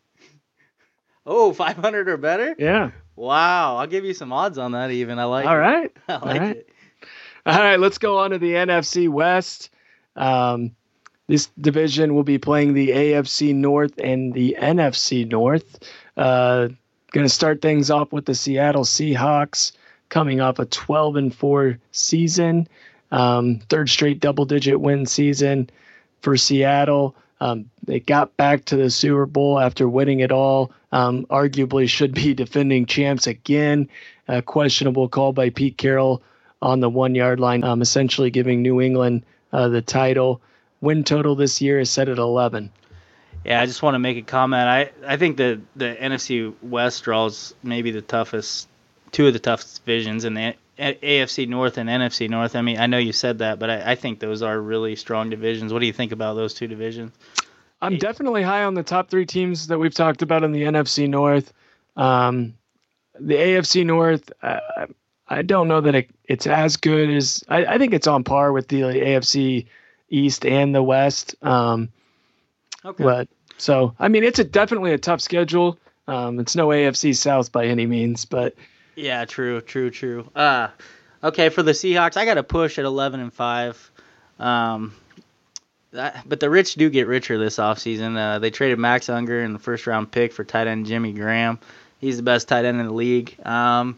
Oh, 1.26 1.54
500 1.54 2.10
or 2.10 2.18
better? 2.18 2.56
Yeah. 2.58 2.89
Wow, 3.16 3.76
I'll 3.76 3.86
give 3.86 4.04
you 4.04 4.16
some 4.16 4.34
odds 4.34 4.58
on 4.58 4.72
that. 4.72 4.89
Even 4.89 5.20
I 5.20 5.26
like. 5.26 5.45
All 5.45 5.58
right. 5.58 5.91
I 6.08 6.14
like 6.14 6.24
All 6.24 6.39
right. 6.39 6.56
it. 6.56 6.70
All 7.45 7.60
right, 7.60 7.80
let's 7.80 8.00
go 8.00 8.18
on 8.18 8.32
to 8.32 8.39
the 8.39 8.54
NFC 8.54 9.10
West. 9.10 9.70
Um, 10.16 10.72
this 11.28 11.47
division 11.60 12.16
will 12.16 12.24
be 12.24 12.39
playing 12.39 12.74
the 12.74 12.89
AFC 12.89 13.54
North 13.54 14.00
and 14.00 14.34
the 14.34 14.58
NFC 14.60 15.30
North. 15.30 15.80
Uh, 16.18 16.70
going 17.12 17.26
to 17.26 17.30
start 17.30 17.62
things 17.62 17.91
off 17.91 18.12
with 18.12 18.26
the 18.26 18.34
Seattle 18.34 18.84
Seahawks 18.84 19.74
coming 20.10 20.41
off 20.41 20.58
a 20.60 20.66
12 20.66 21.16
and 21.16 21.36
4 21.36 21.78
season, 21.91 22.68
um, 23.12 23.60
third 23.70 23.89
straight 23.89 24.20
double 24.20 24.45
digit 24.45 24.80
win 24.80 25.06
season 25.06 25.70
for 26.22 26.38
Seattle. 26.38 27.15
Um, 27.41 27.70
they 27.86 27.99
got 27.99 28.36
back 28.36 28.65
to 28.65 28.76
the 28.76 28.89
Super 28.89 29.26
Bowl 29.26 29.59
after 29.59 29.88
winning 29.88 30.20
it 30.20 30.32
all. 30.32 30.72
Um, 30.91 31.26
arguably 31.28 31.88
should 31.88 32.13
be 32.13 32.34
defending 32.36 32.86
champs 32.86 33.28
again. 33.28 33.89
A 34.28 34.41
questionable 34.41 35.09
call 35.09 35.34
by 35.34 35.49
Pete 35.49 35.78
Carroll 35.78 36.22
on 36.61 36.82
the 36.82 36.89
one 36.89 37.15
yard 37.15 37.39
line, 37.39 37.63
um, 37.63 37.82
essentially 37.82 38.30
giving 38.30 38.61
New 38.61 38.82
England 38.82 39.24
uh, 39.53 39.70
the 39.70 39.82
title. 39.82 40.41
Win 40.82 41.03
total 41.03 41.36
this 41.36 41.61
year 41.61 41.80
is 41.80 41.89
set 41.89 42.09
at 42.09 42.17
11. 42.17 42.72
Yeah, 43.45 43.61
I 43.61 43.65
just 43.65 43.82
want 43.82 43.95
to 43.95 43.99
make 43.99 44.17
a 44.17 44.22
comment. 44.22 44.67
I, 44.67 44.91
I 45.07 45.17
think 45.17 45.38
the 45.38 45.61
the 45.76 45.95
NFC 45.99 46.53
West 46.61 47.03
draws 47.05 47.53
maybe 47.63 47.91
the 47.91 48.01
toughest, 48.01 48.67
two 49.11 49.28
of 49.28 49.34
the 49.34 49.39
toughest 49.39 49.84
divisions 49.86 50.26
in 50.26 50.34
the 50.34 50.55
AFC 50.80 51.48
North 51.48 51.78
and 51.78 51.90
NFC 51.90 52.30
North. 52.30 52.56
I 52.56 52.62
mean, 52.62 52.80
I 52.80 52.88
know 52.88 52.98
you 52.98 53.12
said 53.12 53.40
that, 53.40 53.60
but 53.60 53.70
I, 53.70 53.92
I, 53.92 53.96
think 53.96 54.20
those 54.20 54.42
are 54.42 54.60
really 54.60 54.96
strong 54.96 55.30
divisions. 55.30 55.74
What 55.74 55.80
do 55.80 55.86
you 55.86 55.94
think 55.94 56.12
about 56.12 56.36
those 56.36 56.54
two 56.54 56.68
divisions? 56.68 57.12
I'm 57.82 57.98
definitely 57.98 58.44
high 58.44 58.64
on 58.64 58.74
the 58.74 58.84
top 58.84 59.10
three 59.10 59.26
teams 59.26 59.68
that 59.68 59.78
we've 59.78 59.94
talked 59.94 60.22
about 60.22 60.44
in 60.44 60.52
the 60.52 60.64
NFC 60.64 61.08
North. 61.10 61.52
Um, 61.96 62.56
the 63.20 63.36
AFC 63.36 63.86
North, 63.86 64.32
I, 64.42 64.88
I 65.28 65.42
don't 65.42 65.68
know 65.68 65.82
that 65.82 65.96
it, 65.96 66.10
it's 66.26 66.48
as 66.48 66.78
good 66.78 67.10
as 67.10 67.44
I, 67.48 67.66
I, 67.66 67.78
think 67.78 67.94
it's 67.94 68.08
on 68.08 68.24
par 68.24 68.52
with 68.52 68.68
the 68.68 68.82
AFC 68.82 69.68
East 70.10 70.46
and 70.46 70.74
the 70.74 70.84
West. 70.84 71.36
Um, 71.42 71.90
okay. 72.84 73.04
But 73.04 73.28
so 73.58 73.96
I 74.00 74.08
mean, 74.08 74.24
it's 74.24 74.40
a 74.40 74.44
definitely 74.44 74.94
a 74.94 74.98
tough 74.98 75.22
schedule. 75.22 75.78
Um, 76.08 76.40
it's 76.40 76.56
no 76.56 76.70
AFC 76.70 77.16
South 77.16 77.52
by 77.52 77.68
any 77.68 77.86
means, 77.86 78.26
but 78.26 78.56
yeah, 79.00 79.26
true, 79.26 79.62
true, 79.62 79.89
true. 79.89 80.30
Uh, 80.36 80.70
okay, 81.24 81.50
for 81.50 81.64
the 81.64 81.72
Seahawks, 81.72 82.18
I 82.18 82.26
got 82.26 82.38
a 82.38 82.43
push 82.43 82.78
at 82.78 82.86
11 82.86 83.20
and 83.20 83.34
5. 83.34 83.91
Um, 84.39 84.93
that, 85.91 86.24
but 86.28 86.39
the 86.39 86.50
rich 86.50 86.76
do 86.76 86.89
get 86.89 87.08
richer 87.08 87.38
this 87.38 87.58
offseason. 87.58 88.18
Uh, 88.18 88.39
they 88.39 88.52
traded 88.52 88.78
Max 88.78 89.10
Unger 89.10 89.41
in 89.41 89.54
the 89.54 89.60
first 89.60 89.88
round 89.88 90.12
pick 90.12 90.34
for 90.34 90.43
tight 90.43 90.68
end 90.68 90.86
Jimmy 90.86 91.14
Graham. 91.14 91.60
He's 92.00 92.18
the 92.18 92.24
best 92.24 92.47
tight 92.47 92.66
end 92.66 92.80
in 92.80 92.86
the 92.86 92.93
league. 92.93 93.36
Um, 93.45 93.97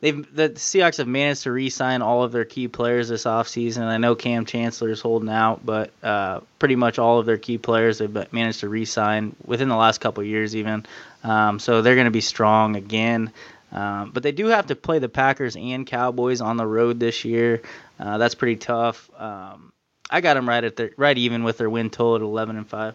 they've 0.00 0.34
the 0.34 0.50
Seahawks 0.50 0.98
have 0.98 1.08
managed 1.08 1.42
to 1.42 1.52
re-sign 1.52 2.02
all 2.02 2.22
of 2.22 2.32
their 2.32 2.44
key 2.44 2.68
players 2.68 3.08
this 3.08 3.24
offseason. 3.24 3.82
I 3.82 3.96
know 3.96 4.14
Kam 4.14 4.46
Chancellor 4.46 4.90
is 4.90 5.00
holding 5.00 5.28
out, 5.28 5.64
but 5.66 5.90
uh, 6.02 6.40
pretty 6.58 6.76
much 6.76 6.98
all 6.98 7.18
of 7.18 7.26
their 7.26 7.38
key 7.38 7.58
players 7.58 7.98
they've 7.98 8.32
managed 8.32 8.60
to 8.60 8.68
re-sign 8.68 9.34
within 9.44 9.68
the 9.68 9.76
last 9.76 10.00
couple 10.00 10.22
years, 10.22 10.54
even. 10.54 10.86
Um, 11.24 11.58
so 11.58 11.82
they're 11.82 11.94
going 11.96 12.04
to 12.06 12.10
be 12.10 12.20
strong 12.20 12.76
again. 12.76 13.32
Um, 13.74 14.12
but 14.12 14.22
they 14.22 14.32
do 14.32 14.46
have 14.46 14.66
to 14.68 14.76
play 14.76 15.00
the 15.00 15.08
Packers 15.08 15.56
and 15.56 15.86
Cowboys 15.86 16.40
on 16.40 16.56
the 16.56 16.66
road 16.66 17.00
this 17.00 17.24
year. 17.24 17.60
Uh, 17.98 18.18
that's 18.18 18.36
pretty 18.36 18.56
tough. 18.56 19.10
Um, 19.18 19.72
I 20.08 20.20
got 20.20 20.34
them 20.34 20.48
right 20.48 20.62
at 20.62 20.78
right 20.96 21.18
even 21.18 21.42
with 21.42 21.58
their 21.58 21.68
win 21.68 21.90
total 21.90 22.28
at 22.28 22.30
11 22.30 22.56
and 22.56 22.68
five. 22.68 22.94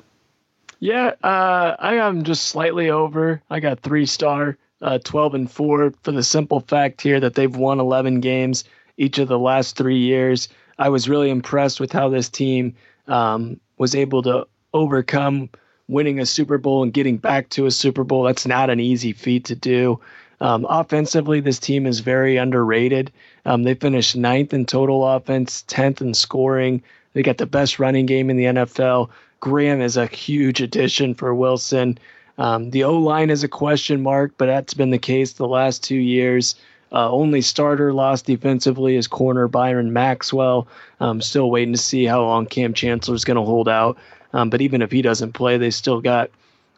Yeah, 0.80 1.12
uh, 1.22 1.76
I 1.78 1.96
am 1.96 2.24
just 2.24 2.46
slightly 2.46 2.90
over. 2.90 3.42
I 3.50 3.60
got 3.60 3.82
three 3.82 4.06
star, 4.06 4.58
uh, 4.82 5.00
12 5.00 5.34
and 5.34 5.52
four 5.52 5.94
for 6.04 6.12
the 6.14 6.24
simple 6.24 6.62
fact 6.62 7.02
here 7.02 7.20
that 7.20 7.34
they've 7.34 7.54
won 7.54 7.82
11 7.82 8.22
games 8.22 8.64
each 8.98 9.20
of 9.20 9.28
the 9.28 9.40
last 9.40 9.76
three 9.76 9.98
years. 9.98 10.48
I 10.78 10.88
was 10.88 11.10
really 11.10 11.30
impressed 11.30 11.82
with 11.82 11.92
how 11.92 12.08
this 12.08 12.30
team 12.30 12.76
um, 13.08 13.60
was 13.78 13.96
able 13.96 14.22
to 14.24 14.48
overcome 14.74 15.50
winning 15.90 16.20
a 16.20 16.26
Super 16.26 16.58
Bowl 16.58 16.84
and 16.84 16.94
getting 16.94 17.18
back 17.18 17.50
to 17.50 17.66
a 17.66 17.72
Super 17.72 18.06
Bowl. 18.06 18.24
That's 18.24 18.48
not 18.48 18.70
an 18.70 18.80
easy 18.80 19.12
feat 19.12 19.46
to 19.46 19.56
do. 19.56 20.00
Um, 20.42 20.66
offensively, 20.70 21.40
this 21.40 21.60
team 21.60 21.86
is 21.86 22.00
very 22.00 22.38
underrated. 22.38 23.12
Um, 23.46 23.64
they 23.64 23.74
finished 23.74 24.16
ninth 24.16 24.54
in 24.54 24.66
total 24.66 25.06
offense, 25.06 25.64
10th 25.68 26.02
in 26.02 26.14
scoring. 26.14 26.82
They 27.14 27.24
got 27.24 27.38
the 27.38 27.46
best 27.46 27.80
running 27.80 28.06
game 28.06 28.30
in 28.30 28.38
the 28.38 28.46
NFL. 28.46 29.10
Graham 29.40 29.82
is 29.82 29.98
a 29.98 30.06
huge 30.06 30.62
addition 30.62 31.14
for 31.14 31.34
Wilson. 31.34 31.98
Um, 32.38 32.70
the 32.70 32.86
O 32.86 32.98
line 32.98 33.30
is 33.30 33.44
a 33.44 33.50
question 33.50 34.02
mark, 34.02 34.34
but 34.38 34.46
that's 34.46 34.74
been 34.74 34.92
the 34.92 34.98
case 34.98 35.34
the 35.34 35.48
last 35.48 35.84
two 35.84 35.98
years. 35.98 36.56
Uh, 36.92 37.12
only 37.12 37.42
starter 37.42 37.94
lost 37.94 38.26
defensively 38.26 38.96
is 38.96 39.08
corner 39.08 39.48
Byron 39.48 39.94
Maxwell. 39.94 40.68
Um, 41.00 41.22
still 41.22 41.52
waiting 41.52 41.74
to 41.74 41.80
see 41.80 42.06
how 42.06 42.24
long 42.24 42.46
Kam 42.46 42.74
Chancellor 42.74 43.16
is 43.16 43.26
going 43.26 43.38
to 43.38 43.44
hold 43.44 43.70
out. 43.70 43.98
Um, 44.34 44.50
but 44.50 44.62
even 44.62 44.82
if 44.82 44.92
he 44.92 45.02
doesn't 45.02 45.34
play, 45.34 45.58
they 45.58 45.72
still 45.72 46.02
got 46.02 46.32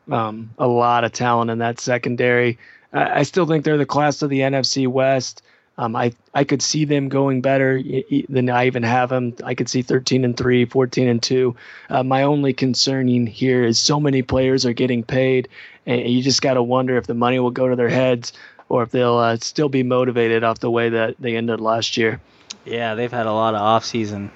um, 0.09 0.51
a 0.57 0.68
lot 0.68 1.03
of 1.03 1.12
talent 1.12 1.51
in 1.51 1.59
that 1.59 1.80
secondary. 1.80 2.57
I, 2.93 3.23
still 3.23 3.45
think 3.45 3.63
they're 3.63 3.77
the 3.77 3.85
class 3.85 4.21
of 4.21 4.29
the 4.29 4.39
NFC 4.39 4.87
West. 4.87 5.41
Um, 5.77 5.95
I 5.95 6.11
I 6.33 6.43
could 6.43 6.61
see 6.61 6.85
them 6.85 7.07
going 7.09 7.41
better 7.41 7.81
than 8.27 8.49
I 8.49 8.67
even 8.67 8.83
have 8.83 9.09
them. 9.09 9.35
I 9.43 9.55
could 9.55 9.69
see 9.69 9.81
13 9.81 10.25
and 10.25 10.35
3, 10.35 10.65
14 10.65 11.07
and 11.07 11.23
2. 11.23 11.55
Uh, 11.89 12.03
my 12.03 12.23
only 12.23 12.53
concerning 12.53 13.25
here 13.25 13.63
is 13.63 13.79
so 13.79 13.99
many 13.99 14.21
players 14.21 14.65
are 14.65 14.73
getting 14.73 15.03
paid, 15.03 15.47
and 15.85 16.01
you 16.01 16.21
just 16.21 16.41
got 16.41 16.55
to 16.55 16.63
wonder 16.63 16.97
if 16.97 17.07
the 17.07 17.13
money 17.13 17.39
will 17.39 17.51
go 17.51 17.69
to 17.69 17.75
their 17.75 17.89
heads 17.89 18.33
or 18.67 18.83
if 18.83 18.91
they'll 18.91 19.17
uh, 19.17 19.37
still 19.37 19.69
be 19.69 19.83
motivated 19.83 20.43
off 20.43 20.59
the 20.59 20.71
way 20.71 20.89
that 20.89 21.15
they 21.19 21.35
ended 21.35 21.59
last 21.59 21.97
year. 21.97 22.21
Yeah, 22.65 22.95
they've 22.95 23.11
had 23.11 23.25
a 23.25 23.33
lot 23.33 23.55
of 23.55 23.61
off-season 23.61 24.31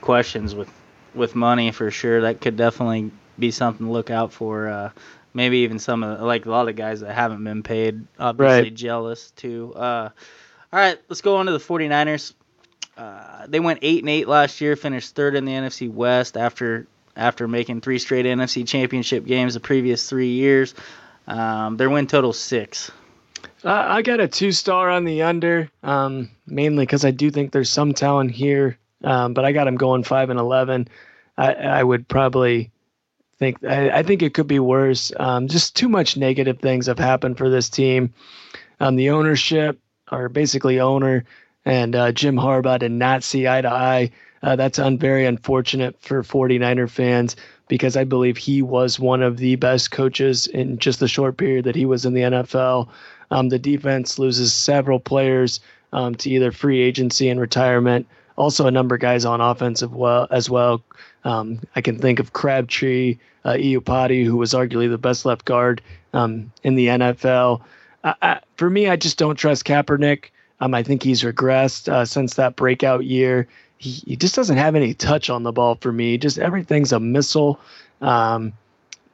questions 0.00 0.54
with 0.54 0.70
with 1.14 1.34
money 1.34 1.70
for 1.70 1.90
sure. 1.90 2.22
That 2.22 2.40
could 2.40 2.56
definitely 2.56 3.10
be 3.38 3.50
something 3.50 3.86
to 3.86 3.92
look 3.92 4.10
out 4.10 4.32
for. 4.32 4.68
Uh, 4.68 4.90
maybe 5.38 5.58
even 5.58 5.78
some 5.78 6.02
of 6.02 6.20
like 6.20 6.46
a 6.46 6.50
lot 6.50 6.68
of 6.68 6.74
guys 6.74 7.00
that 7.00 7.14
haven't 7.14 7.44
been 7.44 7.62
paid, 7.62 8.04
obviously 8.18 8.64
right. 8.64 8.74
jealous 8.74 9.30
too. 9.30 9.72
Uh, 9.74 10.10
all 10.72 10.80
right, 10.80 10.98
let's 11.08 11.20
go 11.20 11.36
on 11.36 11.46
to 11.46 11.52
the 11.52 11.58
49ers. 11.58 12.34
Uh, 12.96 13.46
they 13.46 13.60
went 13.60 13.78
eight 13.82 14.02
and 14.02 14.10
eight 14.10 14.26
last 14.26 14.60
year, 14.60 14.74
finished 14.74 15.14
third 15.14 15.36
in 15.36 15.44
the 15.44 15.52
NFC 15.52 15.88
West 15.90 16.36
after 16.36 16.88
after 17.16 17.46
making 17.46 17.80
three 17.80 18.00
straight 18.00 18.26
NFC 18.26 18.66
Championship 18.66 19.24
games 19.24 19.54
the 19.54 19.60
previous 19.60 20.08
three 20.08 20.32
years. 20.32 20.74
Um, 21.28 21.76
their 21.76 21.88
win 21.88 22.08
total 22.08 22.32
six. 22.32 22.90
Uh, 23.64 23.70
I 23.70 24.02
got 24.02 24.18
a 24.18 24.26
two 24.26 24.50
star 24.50 24.90
on 24.90 25.04
the 25.04 25.22
under, 25.22 25.70
um, 25.84 26.30
mainly 26.48 26.84
because 26.84 27.04
I 27.04 27.12
do 27.12 27.30
think 27.30 27.52
there's 27.52 27.70
some 27.70 27.94
talent 27.94 28.32
here, 28.32 28.76
um, 29.04 29.34
but 29.34 29.44
I 29.44 29.52
got 29.52 29.66
them 29.66 29.76
going 29.76 30.02
five 30.02 30.30
and 30.30 30.40
eleven. 30.40 30.88
I, 31.36 31.52
I 31.54 31.84
would 31.84 32.08
probably 32.08 32.72
think 33.38 33.64
I, 33.64 33.90
I, 33.90 34.02
think 34.02 34.22
it 34.22 34.34
could 34.34 34.46
be 34.46 34.58
worse. 34.58 35.12
Um, 35.16 35.48
just 35.48 35.76
too 35.76 35.88
much 35.88 36.16
negative 36.16 36.58
things 36.58 36.86
have 36.86 36.98
happened 36.98 37.38
for 37.38 37.48
this 37.48 37.68
team. 37.68 38.12
Um, 38.80 38.96
the 38.96 39.10
ownership 39.10 39.78
or 40.10 40.28
basically 40.28 40.80
owner, 40.80 41.24
and 41.64 41.94
uh, 41.94 42.12
Jim 42.12 42.36
Harbaugh 42.36 42.78
did 42.78 42.92
not 42.92 43.22
see 43.22 43.46
eye 43.46 43.60
to 43.60 43.70
eye. 43.70 44.10
Uh, 44.42 44.56
that's 44.56 44.78
un- 44.78 44.98
very 44.98 45.26
unfortunate 45.26 46.00
for 46.00 46.22
49er 46.22 46.88
fans 46.88 47.36
because 47.68 47.96
I 47.96 48.04
believe 48.04 48.36
he 48.36 48.62
was 48.62 48.98
one 48.98 49.22
of 49.22 49.36
the 49.36 49.56
best 49.56 49.90
coaches 49.90 50.46
in 50.46 50.78
just 50.78 51.00
the 51.00 51.08
short 51.08 51.36
period 51.36 51.64
that 51.66 51.76
he 51.76 51.84
was 51.84 52.06
in 52.06 52.14
the 52.14 52.22
NFL. 52.22 52.88
Um, 53.30 53.48
the 53.48 53.58
defense 53.58 54.18
loses 54.18 54.54
several 54.54 55.00
players 55.00 55.60
um, 55.92 56.14
to 56.16 56.30
either 56.30 56.52
free 56.52 56.80
agency 56.80 57.28
and 57.28 57.40
retirement. 57.40 58.06
Also, 58.38 58.66
a 58.66 58.70
number 58.70 58.94
of 58.94 59.00
guys 59.00 59.24
on 59.24 59.40
offense 59.40 59.82
as 59.82 59.88
well. 59.88 60.26
As 60.30 60.48
well. 60.48 60.82
Um, 61.24 61.60
I 61.74 61.80
can 61.80 61.98
think 61.98 62.20
of 62.20 62.32
Crabtree, 62.32 63.18
uh, 63.44 63.54
Iupati, 63.54 64.24
who 64.24 64.36
was 64.36 64.54
arguably 64.54 64.88
the 64.88 64.96
best 64.96 65.26
left 65.26 65.44
guard 65.44 65.82
um, 66.14 66.52
in 66.62 66.76
the 66.76 66.86
NFL. 66.86 67.60
I, 68.04 68.40
for 68.56 68.70
me, 68.70 68.88
I 68.88 68.96
just 68.96 69.18
don't 69.18 69.36
trust 69.36 69.64
Kaepernick. 69.64 70.26
Um, 70.60 70.72
I 70.74 70.82
think 70.82 71.02
he's 71.02 71.22
regressed 71.22 71.88
uh, 71.88 72.04
since 72.04 72.34
that 72.34 72.56
breakout 72.56 73.04
year. 73.04 73.48
He, 73.78 73.90
he 73.90 74.16
just 74.16 74.34
doesn't 74.34 74.56
have 74.56 74.74
any 74.74 74.94
touch 74.94 75.30
on 75.30 75.42
the 75.42 75.52
ball 75.52 75.76
for 75.80 75.92
me. 75.92 76.18
Just 76.18 76.38
everything's 76.38 76.92
a 76.92 77.00
missile. 77.00 77.60
Um, 78.00 78.52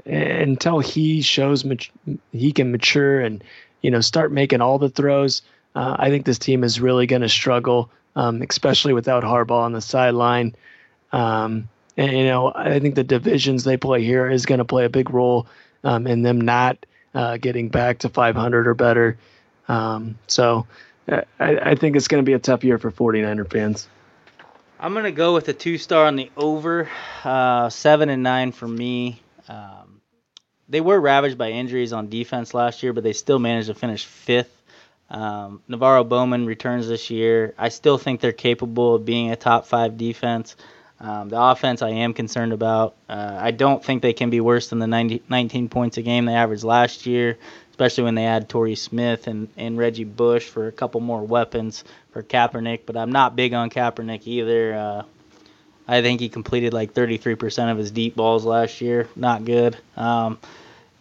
until 0.06 0.80
he 0.80 1.22
shows 1.22 1.64
mat- 1.64 1.88
he 2.32 2.52
can 2.52 2.70
mature 2.70 3.20
and 3.20 3.42
you 3.80 3.90
know 3.90 4.00
start 4.00 4.32
making 4.32 4.60
all 4.60 4.78
the 4.78 4.90
throws, 4.90 5.42
uh, 5.74 5.96
I 5.98 6.10
think 6.10 6.24
this 6.26 6.38
team 6.38 6.62
is 6.62 6.80
really 6.80 7.06
going 7.06 7.22
to 7.22 7.28
struggle, 7.28 7.90
um, 8.16 8.42
especially 8.42 8.92
without 8.92 9.22
Harbaugh 9.22 9.62
on 9.62 9.72
the 9.72 9.80
sideline. 9.80 10.54
Um, 11.12 11.68
and 11.96 12.12
you 12.12 12.24
know, 12.24 12.52
I 12.54 12.80
think 12.80 12.94
the 12.94 13.04
divisions 13.04 13.64
they 13.64 13.76
play 13.76 14.02
here 14.02 14.28
is 14.28 14.46
going 14.46 14.58
to 14.58 14.64
play 14.64 14.84
a 14.84 14.88
big 14.88 15.10
role 15.10 15.46
um, 15.84 16.06
in 16.06 16.22
them 16.22 16.40
not 16.40 16.84
uh, 17.14 17.36
getting 17.36 17.68
back 17.68 18.00
to 18.00 18.08
500 18.08 18.66
or 18.66 18.74
better. 18.74 19.16
Um, 19.68 20.18
so 20.26 20.66
I, 21.08 21.24
I, 21.38 21.74
think 21.74 21.96
it's 21.96 22.08
going 22.08 22.22
to 22.22 22.26
be 22.26 22.34
a 22.34 22.38
tough 22.38 22.64
year 22.64 22.78
for 22.78 22.90
49er 22.90 23.50
fans. 23.50 23.88
I'm 24.78 24.92
going 24.92 25.04
to 25.04 25.12
go 25.12 25.32
with 25.32 25.48
a 25.48 25.52
two 25.52 25.78
star 25.78 26.06
on 26.06 26.16
the 26.16 26.30
over, 26.36 26.88
uh, 27.22 27.70
seven 27.70 28.10
and 28.10 28.22
nine 28.22 28.52
for 28.52 28.68
me. 28.68 29.22
Um, 29.48 30.00
they 30.68 30.80
were 30.80 31.00
ravaged 31.00 31.38
by 31.38 31.50
injuries 31.50 31.92
on 31.92 32.08
defense 32.08 32.52
last 32.52 32.82
year, 32.82 32.92
but 32.92 33.04
they 33.04 33.12
still 33.12 33.38
managed 33.38 33.68
to 33.68 33.74
finish 33.74 34.04
fifth. 34.04 34.50
Um, 35.10 35.62
NaVorro 35.68 36.08
Bowman 36.08 36.46
returns 36.46 36.88
this 36.88 37.10
year. 37.10 37.54
I 37.58 37.68
still 37.68 37.98
think 37.98 38.20
they're 38.20 38.32
capable 38.32 38.94
of 38.94 39.04
being 39.04 39.30
a 39.30 39.36
top 39.36 39.66
five 39.66 39.96
defense. 39.96 40.56
Um, 41.00 41.28
the 41.28 41.40
offense 41.40 41.82
I 41.82 41.90
am 41.90 42.14
concerned 42.14 42.52
about. 42.52 42.94
Uh, 43.08 43.36
I 43.38 43.50
don't 43.50 43.84
think 43.84 44.00
they 44.02 44.12
can 44.12 44.30
be 44.30 44.40
worse 44.40 44.68
than 44.68 44.78
the 44.78 44.86
90, 44.86 45.22
19 45.28 45.68
points 45.68 45.98
a 45.98 46.02
game 46.02 46.24
they 46.24 46.34
averaged 46.34 46.64
last 46.64 47.04
year, 47.04 47.36
especially 47.70 48.04
when 48.04 48.14
they 48.14 48.24
add 48.24 48.48
Torrey 48.48 48.76
Smith 48.76 49.26
and, 49.26 49.48
and 49.56 49.76
Reggie 49.76 50.04
Bush 50.04 50.48
for 50.48 50.66
a 50.66 50.72
couple 50.72 51.00
more 51.00 51.22
weapons 51.22 51.84
for 52.12 52.22
Kaepernick. 52.22 52.80
But 52.86 52.96
I'm 52.96 53.12
not 53.12 53.36
big 53.36 53.52
on 53.54 53.70
Kaepernick 53.70 54.26
either. 54.26 54.74
Uh, 54.74 55.02
I 55.86 56.00
think 56.00 56.20
he 56.20 56.28
completed 56.28 56.72
like 56.72 56.94
33% 56.94 57.70
of 57.70 57.76
his 57.76 57.90
deep 57.90 58.16
balls 58.16 58.44
last 58.44 58.80
year. 58.80 59.08
Not 59.14 59.44
good. 59.44 59.76
Um, 59.96 60.38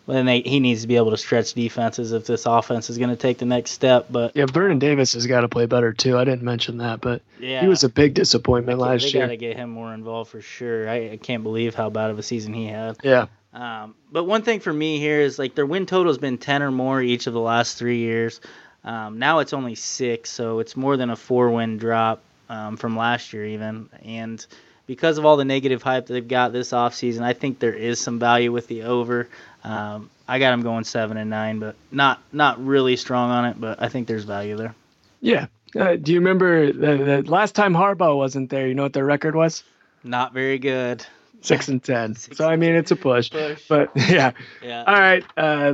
then 0.05 0.25
they, 0.25 0.41
he 0.41 0.59
needs 0.59 0.81
to 0.81 0.87
be 0.87 0.97
able 0.97 1.11
to 1.11 1.17
stretch 1.17 1.53
defenses 1.53 2.11
if 2.11 2.25
this 2.25 2.45
offense 2.45 2.89
is 2.89 2.97
going 2.97 3.09
to 3.09 3.15
take 3.15 3.37
the 3.37 3.45
next 3.45 3.71
step. 3.71 4.07
But 4.09 4.35
yeah, 4.35 4.45
Vernon 4.45 4.79
Davis 4.79 5.13
has 5.13 5.27
got 5.27 5.41
to 5.41 5.47
play 5.47 5.65
better 5.65 5.93
too. 5.93 6.17
I 6.17 6.25
didn't 6.25 6.43
mention 6.43 6.79
that, 6.79 6.99
but 6.99 7.21
yeah, 7.39 7.61
he 7.61 7.67
was 7.67 7.83
a 7.83 7.89
big 7.89 8.13
disappointment 8.13 8.79
last 8.79 9.03
they 9.03 9.09
year. 9.09 9.27
They 9.27 9.27
got 9.27 9.31
to 9.31 9.37
get 9.37 9.57
him 9.57 9.69
more 9.69 9.93
involved 9.93 10.31
for 10.31 10.41
sure. 10.41 10.89
I, 10.89 11.11
I, 11.11 11.17
can't 11.17 11.43
believe 11.43 11.73
how 11.73 11.89
bad 11.89 12.09
of 12.09 12.19
a 12.19 12.23
season 12.23 12.53
he 12.53 12.67
had. 12.67 12.97
Yeah. 13.03 13.27
Um, 13.53 13.95
but 14.11 14.25
one 14.25 14.41
thing 14.41 14.59
for 14.59 14.73
me 14.73 14.99
here 14.99 15.21
is 15.21 15.39
like 15.39 15.55
their 15.55 15.65
win 15.65 15.85
total 15.85 16.11
has 16.11 16.17
been 16.17 16.37
ten 16.37 16.61
or 16.61 16.71
more 16.71 17.01
each 17.01 17.27
of 17.27 17.33
the 17.33 17.39
last 17.39 17.77
three 17.77 17.99
years. 17.99 18.41
Um, 18.83 19.19
now 19.19 19.39
it's 19.39 19.53
only 19.53 19.75
six, 19.75 20.29
so 20.29 20.59
it's 20.59 20.75
more 20.75 20.97
than 20.97 21.11
a 21.11 21.15
four 21.15 21.49
win 21.49 21.77
drop 21.77 22.21
um, 22.49 22.75
from 22.75 22.97
last 22.97 23.31
year 23.31 23.45
even, 23.45 23.89
and 24.03 24.45
because 24.85 25.17
of 25.17 25.25
all 25.25 25.37
the 25.37 25.45
negative 25.45 25.81
hype 25.81 26.07
that 26.07 26.13
they've 26.13 26.27
got 26.27 26.51
this 26.51 26.71
offseason, 26.71 27.21
I 27.21 27.33
think 27.33 27.59
there 27.59 27.73
is 27.73 27.99
some 27.99 28.19
value 28.19 28.51
with 28.51 28.67
the 28.67 28.83
over. 28.83 29.29
Um, 29.63 30.09
I 30.27 30.39
got 30.39 30.51
them 30.51 30.61
going 30.61 30.83
seven 30.83 31.17
and 31.17 31.29
nine, 31.29 31.59
but 31.59 31.75
not 31.91 32.21
not 32.31 32.63
really 32.63 32.95
strong 32.95 33.31
on 33.31 33.45
it. 33.45 33.59
But 33.59 33.81
I 33.81 33.89
think 33.89 34.07
there's 34.07 34.25
value 34.25 34.55
there. 34.57 34.75
Yeah. 35.21 35.47
Uh, 35.75 35.95
do 35.95 36.13
you 36.13 36.19
remember 36.19 36.71
the, 36.71 37.03
the, 37.03 37.21
last 37.23 37.55
time 37.55 37.73
Harbaugh 37.73 38.15
wasn't 38.15 38.49
there? 38.49 38.67
You 38.67 38.75
know 38.75 38.83
what 38.83 38.93
their 38.93 39.05
record 39.05 39.35
was? 39.35 39.63
Not 40.03 40.33
very 40.33 40.59
good. 40.59 41.05
Six 41.41 41.67
and 41.67 41.83
ten. 41.83 42.15
Six 42.15 42.37
so 42.37 42.47
I 42.47 42.57
mean, 42.57 42.75
it's 42.75 42.91
a 42.91 42.95
push. 42.95 43.31
push. 43.31 43.67
But 43.67 43.91
yeah. 43.95 44.31
Yeah. 44.61 44.83
All 44.85 44.93
right. 44.93 45.23
Uh, 45.35 45.73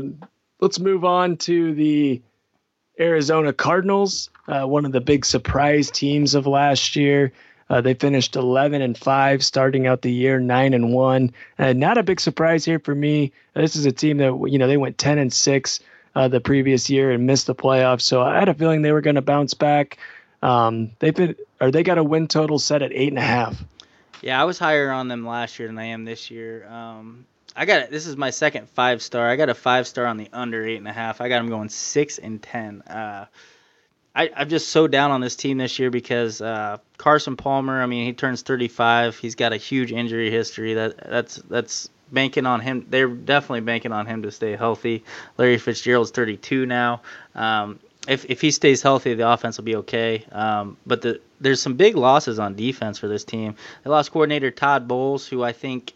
let's 0.62 0.80
move 0.80 1.04
on 1.04 1.38
to 1.38 1.74
the 1.74 2.22
Arizona 3.00 3.54
Cardinals, 3.54 4.30
uh, 4.48 4.66
one 4.66 4.86
of 4.86 4.92
the 4.92 5.02
big 5.02 5.26
surprise 5.26 5.90
teams 5.90 6.36
of 6.36 6.48
last 6.48 6.96
year. 6.96 7.32
Uh, 7.70 7.82
they 7.82 7.93
finished 7.93 8.36
11 8.36 8.82
and 8.82 8.97
5, 8.97 9.45
starting 9.45 9.86
out 9.86 10.01
the 10.01 10.11
year 10.11 10.39
9 10.39 10.74
and 10.74 10.91
1. 10.93 11.34
Uh, 11.59 11.74
not 11.74 11.97
a 11.97 12.03
big 12.03 12.20
surprise 12.20 12.65
here 12.65 12.80
for 12.80 12.95
me. 12.95 13.32
This 13.53 13.76
is 13.76 13.86
a 13.86 13.91
team 13.91 14.17
that 14.17 14.47
you 14.49 14.57
know 14.57 14.67
they 14.67 14.78
went 14.78 14.97
10 14.97 15.20
and 15.20 15.32
6 15.32 15.80
uh, 16.15 16.28
the 16.28 16.41
previous 16.41 16.89
year 16.89 17.11
and 17.11 17.28
missed 17.28 17.47
the 17.47 17.55
playoffs, 17.55 18.01
so 18.01 18.22
I 18.22 18.39
had 18.39 18.49
a 18.49 18.53
feeling 18.53 18.82
they 18.82 18.91
were 18.91 19.01
going 19.01 19.15
to 19.15 19.22
bounce 19.22 19.53
back. 19.53 19.97
Um, 20.41 20.91
they've 20.99 21.13
been 21.13 21.36
or 21.61 21.72
they 21.72 21.84
got 21.84 21.97
a 21.97 22.03
win 22.03 22.28
total 22.28 22.59
set 22.59 22.82
at 22.82 22.91
eight 22.93 23.09
and 23.09 23.17
a 23.17 23.22
half. 23.22 23.61
Yeah, 24.22 24.41
I 24.41 24.45
was 24.45 24.57
higher 24.57 24.91
on 24.91 25.07
them 25.07 25.26
last 25.26 25.59
year 25.59 25.67
than 25.67 25.78
I 25.78 25.86
am 25.86 26.05
this 26.05 26.32
year. 26.32 26.67
Um, 26.67 27.26
I 27.55 27.65
got 27.65 27.89
this 27.89 28.07
is 28.07 28.17
my 28.17 28.30
second 28.30 28.70
five 28.70 29.01
star. 29.01 29.30
I 29.30 29.36
got 29.36 29.49
a 29.49 29.53
five 29.53 29.88
star 29.88 30.05
on 30.05 30.17
the 30.17 30.30
under 30.34 30.65
eight 30.65 30.78
and 30.78 30.88
a 30.88 30.93
half. 30.93 31.22
I 31.22 31.30
got 31.30 31.39
them 31.39 31.49
going 31.49 31.70
six 31.70 32.17
and 32.17 32.41
ten. 32.41 32.82
Uh, 32.84 33.26
I, 34.16 34.32
I'm 34.36 34.49
just 34.49 34.70
so 34.70 34.88
down 34.88 35.12
on 35.12 35.22
this 35.22 35.36
team 35.36 35.57
this 35.57 35.80
year 35.80 35.89
because 35.91 36.41
uh, 36.41 36.78
Carson 36.97 37.36
Palmer. 37.36 37.82
I 37.82 37.86
mean, 37.86 38.05
he 38.05 38.14
turns 38.14 38.41
35. 38.41 39.18
He's 39.18 39.36
got 39.36 39.53
a 39.53 39.57
huge 39.57 39.91
injury 39.91 40.32
history. 40.32 40.74
That 40.74 40.97
that's 40.97 41.36
that's 41.36 41.89
banking 42.12 42.45
on 42.45 42.60
him. 42.60 42.86
They're 42.89 43.07
definitely 43.07 43.62
banking 43.62 43.91
on 43.91 44.05
him 44.05 44.24
to 44.24 44.32
stay 44.32 44.55
healthy. 44.55 45.03
Larry 45.38 45.57
Fitzgerald's 45.57 46.12
32 46.12 46.66
now. 46.66 47.01
Um, 47.36 47.80
if 48.07 48.26
if 48.26 48.41
he 48.41 48.51
stays 48.51 48.82
healthy, 48.82 49.14
the 49.14 49.30
offense 49.30 49.57
will 49.57 49.66
be 49.66 49.76
okay. 49.78 50.26
Um, 50.32 50.78
but 50.88 51.01
the, 51.01 51.22
there's 51.39 51.62
some 51.62 51.76
big 51.76 51.95
losses 51.95 52.39
on 52.39 52.55
defense 52.55 52.97
for 52.97 53.07
this 53.07 53.24
team. 53.24 53.55
They 53.84 53.89
lost 53.89 54.12
coordinator 54.12 54.51
Todd 54.51 54.88
Bowles, 54.88 55.28
who 55.28 55.43
I 55.43 55.51
think 55.51 55.93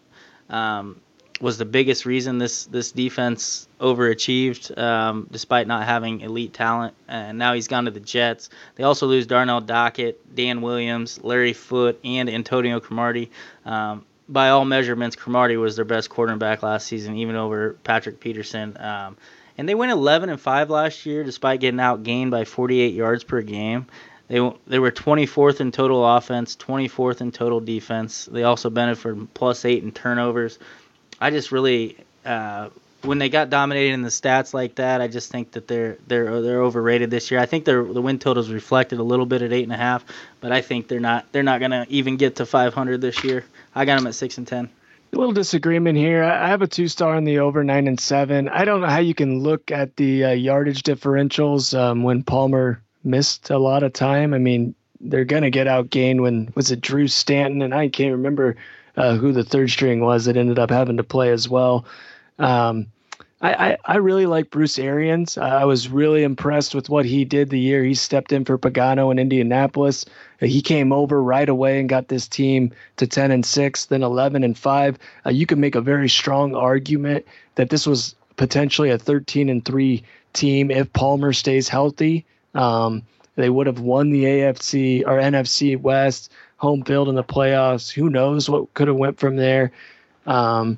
um, 0.49 0.99
was 1.41 1.57
the 1.57 1.65
biggest 1.65 2.05
reason 2.05 2.37
this 2.37 2.65
this 2.65 2.91
defense 2.91 3.67
overachieved, 3.79 4.77
um, 4.77 5.27
despite 5.31 5.67
not 5.67 5.85
having 5.85 6.21
elite 6.21 6.53
talent. 6.53 6.93
And 7.07 7.37
now 7.37 7.53
he's 7.53 7.67
gone 7.67 7.85
to 7.85 7.91
the 7.91 7.99
Jets. 7.99 8.49
They 8.75 8.83
also 8.83 9.07
lose 9.07 9.25
Darnell 9.25 9.61
Dockett, 9.61 10.15
Dan 10.33 10.61
Williams, 10.61 11.23
Larry 11.23 11.53
Foote, 11.53 11.99
and 12.03 12.29
Antonio 12.29 12.79
Cromartie. 12.79 13.31
Um, 13.65 14.05
by 14.29 14.49
all 14.49 14.65
measurements, 14.65 15.15
Cromartie 15.15 15.57
was 15.57 15.75
their 15.75 15.85
best 15.85 16.09
quarterback 16.09 16.63
last 16.63 16.87
season, 16.87 17.17
even 17.17 17.35
over 17.35 17.73
Patrick 17.83 18.19
Peterson. 18.19 18.77
Um, 18.79 19.17
and 19.57 19.67
they 19.67 19.75
went 19.75 19.91
11 19.91 20.29
and 20.29 20.39
5 20.39 20.69
last 20.69 21.05
year, 21.05 21.23
despite 21.23 21.59
getting 21.59 21.79
outgained 21.79 22.31
by 22.31 22.45
48 22.45 22.93
yards 22.93 23.23
per 23.23 23.41
game. 23.41 23.85
They 24.29 24.39
they 24.65 24.79
were 24.79 24.91
24th 24.91 25.59
in 25.59 25.71
total 25.71 26.05
offense, 26.05 26.55
24th 26.55 27.21
in 27.21 27.31
total 27.31 27.59
defense. 27.59 28.25
They 28.25 28.43
also 28.43 28.69
benefited 28.69 29.17
from 29.17 29.27
plus 29.27 29.65
eight 29.65 29.83
in 29.83 29.91
turnovers. 29.91 30.57
I 31.23 31.29
just 31.29 31.53
really 31.53 31.95
uh, 32.25 32.67
when 33.01 33.17
they 33.17 33.29
got 33.29 33.49
dominated 33.49 33.93
in 33.93 34.01
the 34.01 34.09
stats 34.09 34.53
like 34.53 34.75
that, 34.75 34.99
I 34.99 35.07
just 35.07 35.31
think 35.31 35.53
that 35.53 35.69
they're 35.69 35.97
they're 36.05 36.41
they're 36.41 36.61
overrated 36.61 37.09
this 37.11 37.31
year. 37.31 37.39
I 37.39 37.45
think 37.45 37.63
the 37.63 37.81
win 37.81 38.19
totals 38.19 38.49
reflected 38.49 38.99
a 38.99 39.03
little 39.03 39.25
bit 39.25 39.41
at 39.41 39.53
eight 39.53 39.63
and 39.63 39.71
a 39.71 39.77
half, 39.77 40.03
but 40.41 40.51
I 40.51 40.59
think 40.59 40.89
they're 40.89 40.99
not 40.99 41.31
they're 41.31 41.41
not 41.41 41.61
gonna 41.61 41.85
even 41.87 42.17
get 42.17 42.35
to 42.37 42.45
500 42.45 42.99
this 42.99 43.23
year. 43.23 43.45
I 43.73 43.85
got 43.85 43.99
them 43.99 44.07
at 44.07 44.15
six 44.15 44.37
and 44.37 44.45
ten. 44.45 44.69
A 45.13 45.17
little 45.17 45.31
disagreement 45.31 45.97
here. 45.97 46.25
I 46.25 46.49
have 46.49 46.61
a 46.61 46.67
two 46.67 46.89
star 46.89 47.15
in 47.15 47.23
the 47.23 47.39
over 47.39 47.63
nine 47.63 47.87
and 47.87 48.01
seven. 48.01 48.49
I 48.49 48.65
don't 48.65 48.81
know 48.81 48.87
how 48.87 48.99
you 48.99 49.15
can 49.15 49.39
look 49.39 49.71
at 49.71 49.95
the 49.95 50.25
uh, 50.25 50.31
yardage 50.31 50.83
differentials 50.83 51.77
um, 51.77 52.03
when 52.03 52.23
Palmer 52.23 52.81
missed 53.01 53.49
a 53.49 53.57
lot 53.57 53.83
of 53.83 53.93
time. 53.93 54.33
I 54.33 54.39
mean, 54.39 54.75
they're 54.99 55.23
gonna 55.23 55.51
get 55.51 55.67
outgained 55.67 56.21
when 56.21 56.51
was 56.53 56.71
it 56.71 56.81
Drew 56.81 57.07
Stanton 57.07 57.61
and 57.61 57.73
I 57.73 57.87
can't 57.87 58.11
remember 58.11 58.57
uh, 58.95 59.15
who 59.15 59.31
the 59.31 59.43
third 59.43 59.69
string 59.69 60.01
was 60.01 60.25
that 60.25 60.37
ended 60.37 60.59
up 60.59 60.69
having 60.69 60.97
to 60.97 61.03
play 61.03 61.31
as 61.31 61.49
well. 61.49 61.85
Um, 62.39 62.87
I, 63.41 63.53
I, 63.53 63.77
I, 63.83 63.95
really 63.97 64.25
like 64.25 64.49
Bruce 64.49 64.79
Arians. 64.79 65.37
I 65.37 65.65
was 65.65 65.89
really 65.89 66.23
impressed 66.23 66.73
with 66.73 66.89
what 66.89 67.05
he 67.05 67.25
did 67.25 67.49
the 67.49 67.59
year 67.59 67.83
he 67.83 67.93
stepped 67.93 68.31
in 68.31 68.45
for 68.45 68.57
Pagano 68.57 69.11
in 69.11 69.19
Indianapolis. 69.19 70.05
He 70.39 70.61
came 70.61 70.93
over 70.93 71.21
right 71.21 71.47
away 71.47 71.79
and 71.79 71.89
got 71.89 72.07
this 72.07 72.27
team 72.27 72.71
to 72.97 73.05
10 73.05 73.31
and 73.31 73.45
6, 73.45 73.85
then 73.87 74.01
11 74.01 74.45
and 74.45 74.57
5. 74.57 74.97
Uh, 75.25 75.29
you 75.29 75.45
can 75.45 75.59
make 75.59 75.75
a 75.75 75.81
very 75.81 76.07
strong 76.07 76.55
argument 76.55 77.25
that 77.55 77.69
this 77.69 77.85
was 77.85 78.15
potentially 78.37 78.89
a 78.89 78.97
13 78.97 79.49
and 79.49 79.65
3 79.65 80.03
team 80.31 80.71
if 80.71 80.91
Palmer 80.93 81.33
stays 81.33 81.67
healthy. 81.67 82.25
Um, 82.55 83.03
they 83.35 83.49
would 83.49 83.67
have 83.67 83.79
won 83.79 84.11
the 84.11 84.23
AFC 84.23 85.01
or 85.01 85.19
NFC 85.19 85.79
West 85.79 86.31
home 86.63 86.83
field 86.83 87.09
in 87.09 87.15
the 87.15 87.23
playoffs. 87.23 87.91
Who 87.91 88.09
knows 88.09 88.49
what 88.49 88.73
could 88.73 88.87
have 88.87 88.95
went 88.95 89.19
from 89.19 89.35
there? 89.35 89.73
Um, 90.25 90.77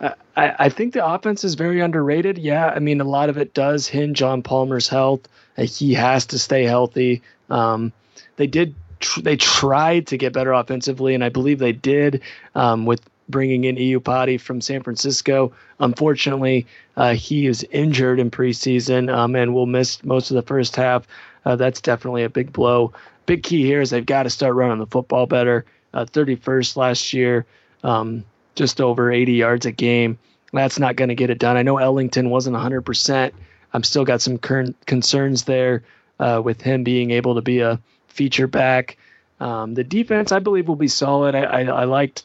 I, 0.00 0.14
I 0.36 0.68
think 0.68 0.94
the 0.94 1.04
offense 1.04 1.42
is 1.42 1.54
very 1.54 1.80
underrated. 1.80 2.38
Yeah, 2.38 2.68
I 2.68 2.78
mean 2.78 3.00
a 3.00 3.04
lot 3.04 3.28
of 3.28 3.36
it 3.36 3.52
does 3.52 3.88
hinge 3.88 4.22
on 4.22 4.42
Palmer's 4.42 4.88
health. 4.88 5.28
He 5.56 5.94
has 5.94 6.26
to 6.26 6.38
stay 6.38 6.64
healthy. 6.64 7.22
Um, 7.50 7.92
they 8.36 8.46
did. 8.46 8.74
Tr- 9.00 9.20
they 9.20 9.36
tried 9.36 10.06
to 10.08 10.16
get 10.16 10.32
better 10.32 10.52
offensively, 10.52 11.14
and 11.14 11.24
I 11.24 11.28
believe 11.28 11.58
they 11.58 11.72
did 11.72 12.22
um, 12.54 12.86
with 12.86 13.00
bringing 13.28 13.64
in 13.64 13.76
Iupati 13.76 14.40
from 14.40 14.60
San 14.60 14.82
Francisco. 14.82 15.52
Unfortunately, 15.80 16.66
uh, 16.96 17.14
he 17.14 17.46
is 17.46 17.66
injured 17.70 18.20
in 18.20 18.30
preseason 18.30 19.12
um, 19.12 19.34
and 19.34 19.52
will 19.52 19.66
miss 19.66 20.04
most 20.04 20.30
of 20.30 20.36
the 20.36 20.42
first 20.42 20.76
half. 20.76 21.06
Uh, 21.44 21.56
that's 21.56 21.80
definitely 21.80 22.24
a 22.24 22.30
big 22.30 22.52
blow. 22.52 22.92
Big 23.26 23.42
key 23.42 23.62
here 23.64 23.80
is 23.80 23.90
they've 23.90 24.06
got 24.06 24.24
to 24.24 24.30
start 24.30 24.54
running 24.54 24.78
the 24.78 24.86
football 24.86 25.26
better. 25.26 25.64
Uh, 25.92 26.04
31st 26.04 26.76
last 26.76 27.12
year, 27.12 27.46
um, 27.82 28.24
just 28.54 28.80
over 28.80 29.10
80 29.10 29.32
yards 29.32 29.66
a 29.66 29.72
game. 29.72 30.18
That's 30.52 30.78
not 30.78 30.96
going 30.96 31.08
to 31.08 31.14
get 31.14 31.30
it 31.30 31.38
done. 31.38 31.56
I 31.56 31.62
know 31.62 31.78
Ellington 31.78 32.30
wasn't 32.30 32.56
100%. 32.56 33.32
I'm 33.72 33.82
still 33.82 34.04
got 34.04 34.20
some 34.20 34.38
current 34.38 34.76
concerns 34.86 35.44
there 35.44 35.84
uh, 36.18 36.40
with 36.44 36.60
him 36.60 36.84
being 36.84 37.10
able 37.10 37.34
to 37.34 37.42
be 37.42 37.60
a 37.60 37.80
feature 38.08 38.46
back. 38.46 38.96
Um, 39.40 39.74
the 39.74 39.84
defense, 39.84 40.32
I 40.32 40.38
believe, 40.38 40.68
will 40.68 40.76
be 40.76 40.88
solid. 40.88 41.34
I, 41.34 41.42
I, 41.42 41.60
I 41.64 41.84
liked 41.84 42.24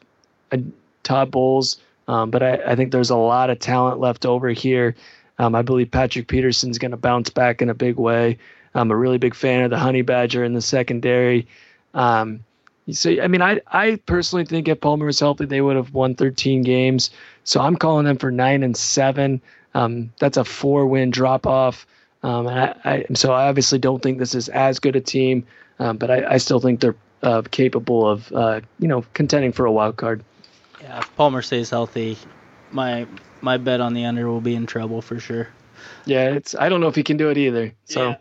uh, 0.51 0.57
Todd 1.03 1.31
Bowles, 1.31 1.77
um, 2.07 2.31
but 2.31 2.41
I, 2.41 2.59
I, 2.67 2.75
think 2.75 2.91
there's 2.91 3.09
a 3.09 3.17
lot 3.17 3.49
of 3.49 3.59
talent 3.59 3.99
left 3.99 4.25
over 4.25 4.49
here. 4.49 4.95
Um, 5.37 5.55
I 5.55 5.61
believe 5.61 5.91
Patrick 5.91 6.27
Peterson's 6.27 6.77
going 6.77 6.91
to 6.91 6.97
bounce 6.97 7.29
back 7.29 7.61
in 7.61 7.69
a 7.69 7.73
big 7.73 7.97
way. 7.97 8.37
I'm 8.73 8.91
a 8.91 8.95
really 8.95 9.17
big 9.17 9.35
fan 9.35 9.63
of 9.63 9.69
the 9.69 9.77
Honey 9.77 10.01
Badger 10.01 10.43
in 10.43 10.53
the 10.53 10.61
secondary. 10.61 11.47
Um, 11.93 12.43
so 12.91 13.09
I 13.21 13.27
mean, 13.27 13.41
I 13.41 13.61
I 13.67 13.99
personally 14.05 14.45
think 14.45 14.67
if 14.67 14.81
Palmer 14.81 15.05
was 15.05 15.19
healthy, 15.19 15.45
they 15.45 15.61
would 15.61 15.75
have 15.75 15.93
won 15.93 16.15
13 16.15 16.63
games. 16.63 17.11
So 17.43 17.61
I'm 17.61 17.75
calling 17.75 18.05
them 18.05 18.17
for 18.17 18.31
nine 18.31 18.63
and 18.63 18.75
seven. 18.75 19.41
Um, 19.73 20.11
that's 20.19 20.37
a 20.37 20.43
four-win 20.43 21.11
drop-off. 21.11 21.85
Um, 22.23 22.47
and 22.47 22.59
I, 22.59 22.75
I, 22.83 23.05
so 23.13 23.31
I 23.31 23.47
obviously 23.47 23.79
don't 23.79 24.01
think 24.01 24.19
this 24.19 24.35
is 24.35 24.49
as 24.49 24.79
good 24.79 24.95
a 24.95 25.01
team, 25.01 25.45
um, 25.79 25.97
but 25.97 26.11
I, 26.11 26.33
I, 26.33 26.37
still 26.37 26.59
think 26.59 26.79
they're 26.79 26.95
uh, 27.23 27.41
capable 27.49 28.07
of 28.07 28.31
uh, 28.31 28.61
you 28.79 28.87
know 28.87 29.03
contending 29.13 29.51
for 29.51 29.65
a 29.65 29.71
wild 29.71 29.97
card. 29.97 30.23
Yeah, 30.81 30.99
if 30.99 31.15
Palmer 31.15 31.41
stays 31.41 31.69
healthy, 31.69 32.17
my 32.71 33.07
my 33.41 33.57
bet 33.57 33.81
on 33.81 33.93
the 33.93 34.05
under 34.05 34.27
will 34.27 34.41
be 34.41 34.55
in 34.55 34.65
trouble 34.65 35.01
for 35.01 35.19
sure. 35.19 35.47
Yeah, 36.05 36.29
it's 36.29 36.53
I 36.53 36.69
don't 36.69 36.81
know 36.81 36.87
if 36.87 36.95
he 36.95 37.03
can 37.03 37.17
do 37.17 37.29
it 37.29 37.37
either. 37.37 37.73
So 37.85 38.09
yeah. 38.09 38.15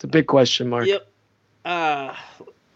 It's 0.00 0.04
a 0.04 0.08
big 0.08 0.26
question 0.26 0.70
mark. 0.70 0.86
Yep. 0.86 1.06
Uh, 1.62 2.14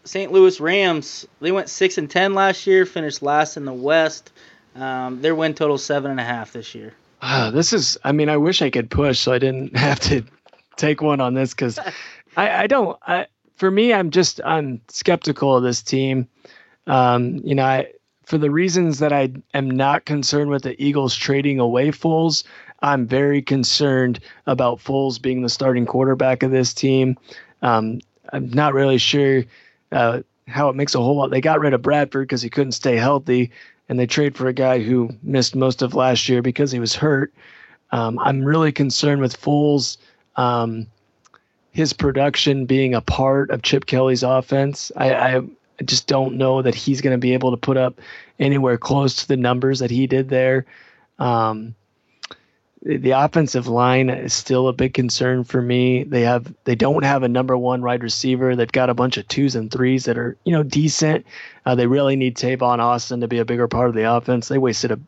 St. 0.03 0.31
Louis 0.31 0.59
Rams, 0.59 1.27
they 1.41 1.51
went 1.51 1.69
six 1.69 1.97
and 1.97 2.07
ten 2.07 2.35
last 2.35 2.67
year, 2.67 2.85
finished 2.85 3.23
last 3.23 3.57
in 3.57 3.65
the 3.65 3.73
West. 3.73 4.31
Um, 4.75 5.23
their 5.23 5.33
win 5.33 5.55
total 5.55 5.79
seven 5.79 6.11
and 6.11 6.19
a 6.19 6.23
half 6.23 6.53
this 6.53 6.75
year. 6.75 6.93
Uh, 7.23 7.49
this 7.49 7.73
is, 7.73 7.97
I 8.03 8.11
mean, 8.11 8.29
I 8.29 8.37
wish 8.37 8.61
I 8.61 8.69
could 8.69 8.91
push 8.91 9.17
so 9.17 9.33
I 9.33 9.39
didn't 9.39 9.75
have 9.77 9.99
to 10.01 10.23
take 10.75 11.01
one 11.01 11.19
on 11.19 11.33
this 11.33 11.49
because 11.49 11.79
I, 12.37 12.63
I 12.63 12.67
don't. 12.67 12.95
I, 13.01 13.25
for 13.55 13.71
me, 13.71 13.91
I'm 13.91 14.11
just 14.11 14.39
I'm 14.45 14.81
skeptical 14.89 15.57
of 15.57 15.63
this 15.63 15.81
team. 15.81 16.27
Um, 16.85 17.37
you 17.43 17.55
know, 17.55 17.65
I, 17.65 17.91
for 18.25 18.37
the 18.37 18.51
reasons 18.51 18.99
that 18.99 19.11
I 19.11 19.33
am 19.55 19.71
not 19.71 20.05
concerned 20.05 20.51
with 20.51 20.61
the 20.61 20.79
Eagles 20.79 21.15
trading 21.15 21.59
away 21.59 21.89
Foles, 21.89 22.43
I'm 22.81 23.07
very 23.07 23.41
concerned 23.41 24.19
about 24.45 24.79
Foles 24.79 25.21
being 25.21 25.41
the 25.41 25.49
starting 25.49 25.85
quarterback 25.85 26.43
of 26.43 26.51
this 26.51 26.73
team. 26.73 27.17
Um, 27.61 28.01
I'm 28.31 28.49
not 28.49 28.73
really 28.73 28.97
sure 28.97 29.43
uh, 29.91 30.21
how 30.47 30.69
it 30.69 30.75
makes 30.75 30.95
a 30.95 30.99
whole 30.99 31.15
lot. 31.15 31.31
They 31.31 31.41
got 31.41 31.59
rid 31.59 31.73
of 31.73 31.81
Bradford 31.81 32.27
because 32.27 32.41
he 32.41 32.49
couldn't 32.49 32.73
stay 32.73 32.97
healthy, 32.97 33.51
and 33.89 33.99
they 33.99 34.07
trade 34.07 34.35
for 34.35 34.47
a 34.47 34.53
guy 34.53 34.79
who 34.79 35.09
missed 35.23 35.55
most 35.55 35.81
of 35.81 35.95
last 35.95 36.27
year 36.29 36.41
because 36.41 36.71
he 36.71 36.79
was 36.79 36.95
hurt. 36.95 37.33
Um, 37.91 38.19
I'm 38.19 38.43
really 38.43 38.71
concerned 38.71 39.21
with 39.21 39.39
Foles, 39.39 39.97
um, 40.35 40.87
his 41.71 41.93
production 41.93 42.65
being 42.65 42.93
a 42.93 43.01
part 43.01 43.51
of 43.51 43.61
Chip 43.61 43.85
Kelly's 43.85 44.23
offense. 44.23 44.91
I, 44.95 45.13
I 45.13 45.41
just 45.83 46.07
don't 46.07 46.35
know 46.35 46.61
that 46.61 46.75
he's 46.75 47.01
going 47.01 47.13
to 47.13 47.17
be 47.17 47.33
able 47.33 47.51
to 47.51 47.57
put 47.57 47.77
up 47.77 47.99
anywhere 48.39 48.77
close 48.77 49.15
to 49.17 49.27
the 49.27 49.37
numbers 49.37 49.79
that 49.79 49.91
he 49.91 50.07
did 50.07 50.29
there. 50.29 50.65
Um, 51.19 51.75
the 52.85 53.11
offensive 53.11 53.67
line 53.67 54.11
is 54.11 54.31
still 54.31 54.67
a 54.67 54.73
big 54.73 54.93
concern 54.93 55.43
for 55.43 55.59
me. 55.59 56.03
They 56.03 56.21
have 56.21 56.53
they 56.65 56.75
don't 56.75 57.03
have 57.03 57.23
a 57.23 57.27
number 57.27 57.57
one 57.57 57.81
wide 57.81 58.03
receiver. 58.03 58.55
They've 58.55 58.71
got 58.71 58.91
a 58.91 58.93
bunch 58.93 59.17
of 59.17 59.27
twos 59.27 59.55
and 59.55 59.71
threes 59.71 60.05
that 60.05 60.19
are 60.19 60.37
you 60.43 60.51
know 60.51 60.61
decent. 60.61 61.25
Uh, 61.65 61.73
they 61.73 61.87
really 61.87 62.15
need 62.15 62.37
Tavon 62.37 62.77
Austin 62.77 63.21
to 63.21 63.27
be 63.27 63.39
a 63.39 63.45
bigger 63.45 63.67
part 63.67 63.89
of 63.89 63.95
the 63.95 64.03
offense. 64.03 64.49
They 64.49 64.59
wasted 64.59 64.91
a 64.91 64.99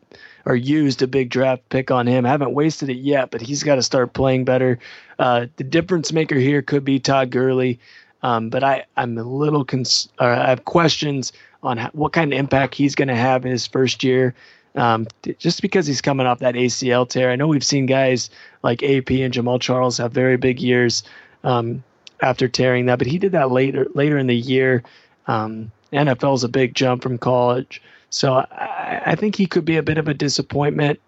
or 0.44 0.56
used 0.56 1.02
a 1.02 1.06
big 1.06 1.30
draft 1.30 1.68
pick 1.68 1.92
on 1.92 2.08
him. 2.08 2.24
haven't 2.24 2.52
wasted 2.52 2.88
it 2.88 2.96
yet, 2.96 3.30
but 3.30 3.40
he's 3.40 3.62
got 3.62 3.76
to 3.76 3.82
start 3.82 4.12
playing 4.12 4.44
better. 4.44 4.80
Uh, 5.18 5.46
the 5.56 5.64
difference 5.64 6.12
maker 6.12 6.36
here 6.36 6.62
could 6.62 6.84
be 6.84 6.98
Todd 6.98 7.30
Gurley, 7.30 7.78
um, 8.24 8.50
but 8.50 8.64
I 8.64 8.86
I'm 8.96 9.16
a 9.18 9.22
little 9.22 9.64
cons- 9.64 10.08
I 10.18 10.34
have 10.34 10.64
questions 10.64 11.32
on 11.62 11.76
how, 11.76 11.90
what 11.92 12.12
kind 12.12 12.32
of 12.32 12.38
impact 12.40 12.74
he's 12.74 12.96
going 12.96 13.08
to 13.08 13.14
have 13.14 13.44
in 13.44 13.52
his 13.52 13.68
first 13.68 14.02
year 14.02 14.34
um, 14.74 15.06
just 15.38 15.62
because 15.62 15.86
he's 15.86 16.00
coming 16.00 16.26
off 16.26 16.40
that 16.40 16.54
ACL 16.54 17.08
tear. 17.08 17.30
I 17.30 17.36
know 17.36 17.46
we've 17.46 17.64
seen 17.64 17.86
guys 17.86 18.30
like 18.62 18.82
AP 18.82 19.10
and 19.10 19.32
Jamaal 19.32 19.60
Charles 19.60 19.98
have 19.98 20.12
very 20.12 20.36
big 20.36 20.60
years 20.60 21.02
um, 21.44 21.82
after 22.20 22.48
tearing 22.48 22.86
that, 22.86 22.98
but 22.98 23.06
he 23.06 23.18
did 23.18 23.32
that 23.32 23.50
later 23.50 23.86
later 23.94 24.18
in 24.18 24.26
the 24.26 24.36
year. 24.36 24.82
Um, 25.26 25.72
NFL 25.92 26.34
is 26.36 26.44
a 26.44 26.48
big 26.48 26.74
jump 26.74 27.02
from 27.02 27.18
college, 27.18 27.82
so 28.10 28.34
I, 28.34 29.02
I, 29.06 29.14
think 29.14 29.36
he 29.36 29.46
could 29.46 29.64
be 29.64 29.76
a 29.76 29.82
bit 29.82 29.98
of 29.98 30.08
a 30.08 30.14
disappointment. 30.14 31.00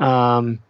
Um, 0.00 0.60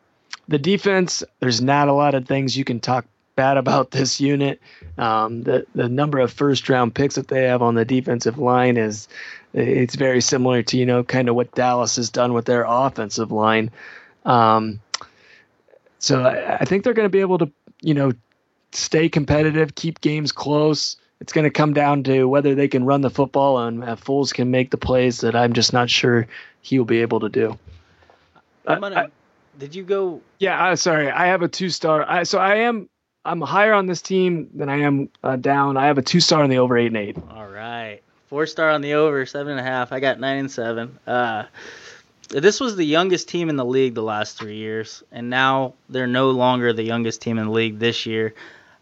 the 0.46 0.59
defense, 0.59 1.22
there's 1.40 1.61
not 1.61 1.88
a 1.88 1.92
lot 1.92 2.14
of 2.14 2.26
things 2.26 2.57
you 2.57 2.64
can 2.64 2.80
talk 2.80 3.07
bad 3.39 3.57
about 3.57 3.91
this 3.93 4.20
unit. 4.20 4.61
Um, 4.99 5.45
the 5.45 5.64
the 5.74 5.89
number 5.89 6.18
of 6.18 6.32
first 6.32 6.68
round 6.68 6.95
picks 6.95 7.14
that 7.14 7.28
they 7.28 7.45
have 7.45 7.62
on 7.62 7.74
the 7.74 7.84
defensive 7.84 8.36
line 8.36 8.76
is 8.76 9.09
it's 9.55 9.95
very 9.95 10.20
similar 10.20 10.62
to 10.64 10.76
you 10.76 10.84
know 10.84 11.05
kind 11.05 11.28
of 11.28 11.36
what 11.36 11.55
Dallas 11.55 11.97
has 11.97 12.11
done 12.11 12.34
with 12.34 12.45
their 12.45 12.64
offensive 12.68 13.32
line. 13.32 13.70
Um, 14.24 14.80
so 16.01 16.22
I, 16.22 16.57
I 16.57 16.64
think 16.64 16.84
they're 16.84 16.95
going 16.95 17.07
to 17.07 17.16
be 17.16 17.20
able 17.20 17.39
to 17.39 17.51
you 17.80 17.95
know 17.95 18.12
stay 18.72 19.09
competitive, 19.09 19.74
keep 19.74 20.01
games 20.01 20.32
close. 20.32 20.97
It's 21.20 21.32
going 21.32 21.45
to 21.45 21.51
come 21.51 21.72
down 21.72 22.05
to 22.05 22.28
whether 22.28 22.55
they 22.55 22.68
can 22.68 22.84
run 22.84 23.01
the 23.01 23.11
football 23.11 23.59
and 23.59 23.82
uh, 23.82 23.97
Foles 23.97 24.32
can 24.32 24.53
make 24.53 24.70
the 24.70 24.76
plays 24.76 25.22
that 25.22 25.34
I'm 25.34 25.53
just 25.53 25.72
not 25.72 25.91
sure 25.91 26.28
he 26.61 26.78
will 26.78 26.86
be 26.86 27.01
able 27.01 27.20
to 27.20 27.28
do. 27.28 27.59
I'm 28.66 28.80
gonna. 28.80 28.97
I, 28.97 29.07
did 29.59 29.74
you 29.74 29.82
go? 29.82 30.20
Yeah, 30.39 30.68
uh, 30.68 30.76
sorry. 30.76 31.11
I 31.11 31.26
have 31.26 31.43
a 31.43 31.49
two 31.49 31.70
star. 31.70 32.09
I, 32.09 32.22
so 32.24 32.39
I 32.39 32.57
am. 32.57 32.89
I'm 33.28 33.42
higher 33.42 33.74
on 33.74 33.86
this 33.86 34.00
team 34.00 34.48
than 34.54 34.70
I 34.70 34.78
am 34.78 35.10
uh, 35.22 35.36
down. 35.36 35.76
I 35.76 35.86
have 35.86 35.98
a 35.98 36.02
two 36.02 36.20
star 36.20 36.42
on 36.42 36.48
the 36.48 36.58
over 36.58 36.78
eight 36.78 36.86
and 36.86 36.96
eight. 36.96 37.16
All 37.30 37.46
right, 37.46 38.00
four 38.28 38.46
star 38.46 38.70
on 38.70 38.80
the 38.80 38.94
over 38.94 39.26
seven 39.26 39.52
and 39.52 39.60
a 39.60 39.62
half. 39.62 39.92
I 39.92 40.00
got 40.00 40.18
nine 40.18 40.38
and 40.38 40.50
seven. 40.50 40.98
Uh, 41.06 41.44
this 42.30 42.58
was 42.58 42.76
the 42.76 42.84
youngest 42.84 43.28
team 43.28 43.50
in 43.50 43.56
the 43.56 43.64
league 43.64 43.94
the 43.94 44.02
last 44.02 44.38
three 44.38 44.56
years, 44.56 45.02
and 45.12 45.28
now 45.28 45.74
they're 45.90 46.06
no 46.06 46.30
longer 46.30 46.72
the 46.72 46.82
youngest 46.82 47.20
team 47.20 47.38
in 47.38 47.46
the 47.46 47.52
league 47.52 47.78
this 47.78 48.06
year. 48.06 48.34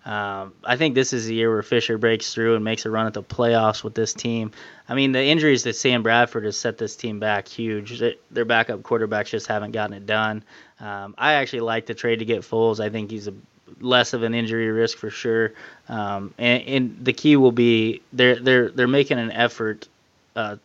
Um, 0.04 0.54
I 0.62 0.76
think 0.76 0.94
this 0.94 1.12
is 1.12 1.26
the 1.26 1.34
year 1.34 1.50
where 1.50 1.64
Fisher 1.64 1.98
breaks 1.98 2.32
through 2.32 2.54
and 2.54 2.64
makes 2.64 2.86
a 2.86 2.90
run 2.90 3.08
at 3.08 3.14
the 3.14 3.24
playoffs 3.24 3.82
with 3.82 3.96
this 3.96 4.14
team. 4.14 4.52
I 4.88 4.94
mean, 4.94 5.10
the 5.10 5.24
injuries 5.24 5.64
that 5.64 5.74
Sam 5.74 6.04
Bradford 6.04 6.44
has 6.44 6.56
set 6.56 6.78
this 6.78 6.94
team 6.94 7.18
back 7.18 7.48
huge. 7.48 8.00
Their 8.30 8.44
backup 8.44 8.82
quarterbacks 8.82 9.30
just 9.30 9.48
haven't 9.48 9.72
gotten 9.72 9.96
it 9.96 10.06
done. 10.06 10.44
Um, 10.78 11.16
I 11.18 11.34
actually 11.34 11.60
like 11.60 11.86
the 11.86 11.94
trade 11.94 12.20
to 12.20 12.24
get 12.24 12.42
Foles. 12.42 12.78
I 12.78 12.88
think 12.88 13.10
he's 13.10 13.26
a 13.26 13.34
less 13.80 14.12
of 14.12 14.22
an 14.22 14.34
injury 14.34 14.68
risk 14.70 14.98
for 14.98 15.10
sure. 15.10 15.52
Um, 15.88 16.34
and, 16.38 16.62
and, 16.62 17.04
the 17.04 17.12
key 17.12 17.36
will 17.36 17.52
be 17.52 18.02
they're 18.12 18.36
they're 18.36 18.70
they're 18.70 18.88
making 18.88 19.18
an 19.18 19.30
effort, 19.30 19.88
uh, 20.34 20.56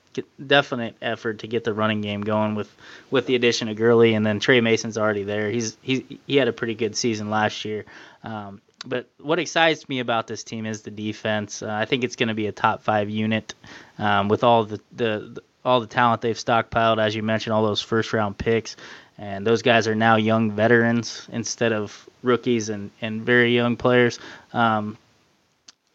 definite 0.46 0.96
effort 1.02 1.40
to 1.40 1.48
get 1.48 1.64
the 1.64 1.74
running 1.74 2.02
game 2.02 2.22
going 2.22 2.56
with 2.56 2.74
with 3.10 3.26
the 3.26 3.36
addition 3.36 3.70
of 3.70 3.76
Gurley, 3.76 4.14
and 4.14 4.26
then 4.26 4.40
Tre 4.40 4.62
Mason's 4.62 4.98
already 4.98 5.24
there. 5.24 5.50
He's 5.50 5.78
he 5.82 6.20
he 6.28 6.38
had 6.38 6.48
a 6.48 6.54
pretty 6.54 6.76
good 6.76 6.96
season 6.96 7.30
last 7.30 7.66
year. 7.66 7.86
Um, 8.24 8.62
but 8.86 9.08
what 9.20 9.40
excites 9.40 9.88
me 9.88 10.00
about 10.00 10.28
this 10.28 10.44
team 10.44 10.66
is 10.66 10.82
the 10.82 10.92
defense. 10.92 11.62
Uh, 11.62 11.72
I 11.72 11.86
think 11.86 12.04
it's 12.04 12.16
going 12.16 12.30
to 12.30 12.36
be 12.36 12.48
a 12.48 12.52
top 12.52 12.82
five 12.82 13.10
unit 13.10 13.54
um, 14.00 14.28
with 14.28 14.44
all 14.44 14.64
the, 14.64 14.80
the, 14.92 15.32
the 15.34 15.44
all 15.64 15.80
the 15.80 15.88
talent 15.88 16.22
they've 16.22 16.36
stockpiled, 16.36 17.00
as 17.00 17.16
you 17.16 17.22
mentioned, 17.22 17.54
all 17.54 17.64
those 17.64 17.82
first 17.82 18.14
round 18.14 18.38
picks, 18.38 18.76
and 19.22 19.46
those 19.46 19.62
guys 19.62 19.88
are 19.88 19.94
now 19.94 20.16
young 20.16 20.52
veterans 20.52 21.28
instead 21.32 21.74
of 21.74 22.10
rookies 22.24 22.70
and, 22.70 22.90
and 23.02 23.22
very 23.22 23.54
young 23.54 23.78
players. 23.78 24.20
Um, 24.52 24.98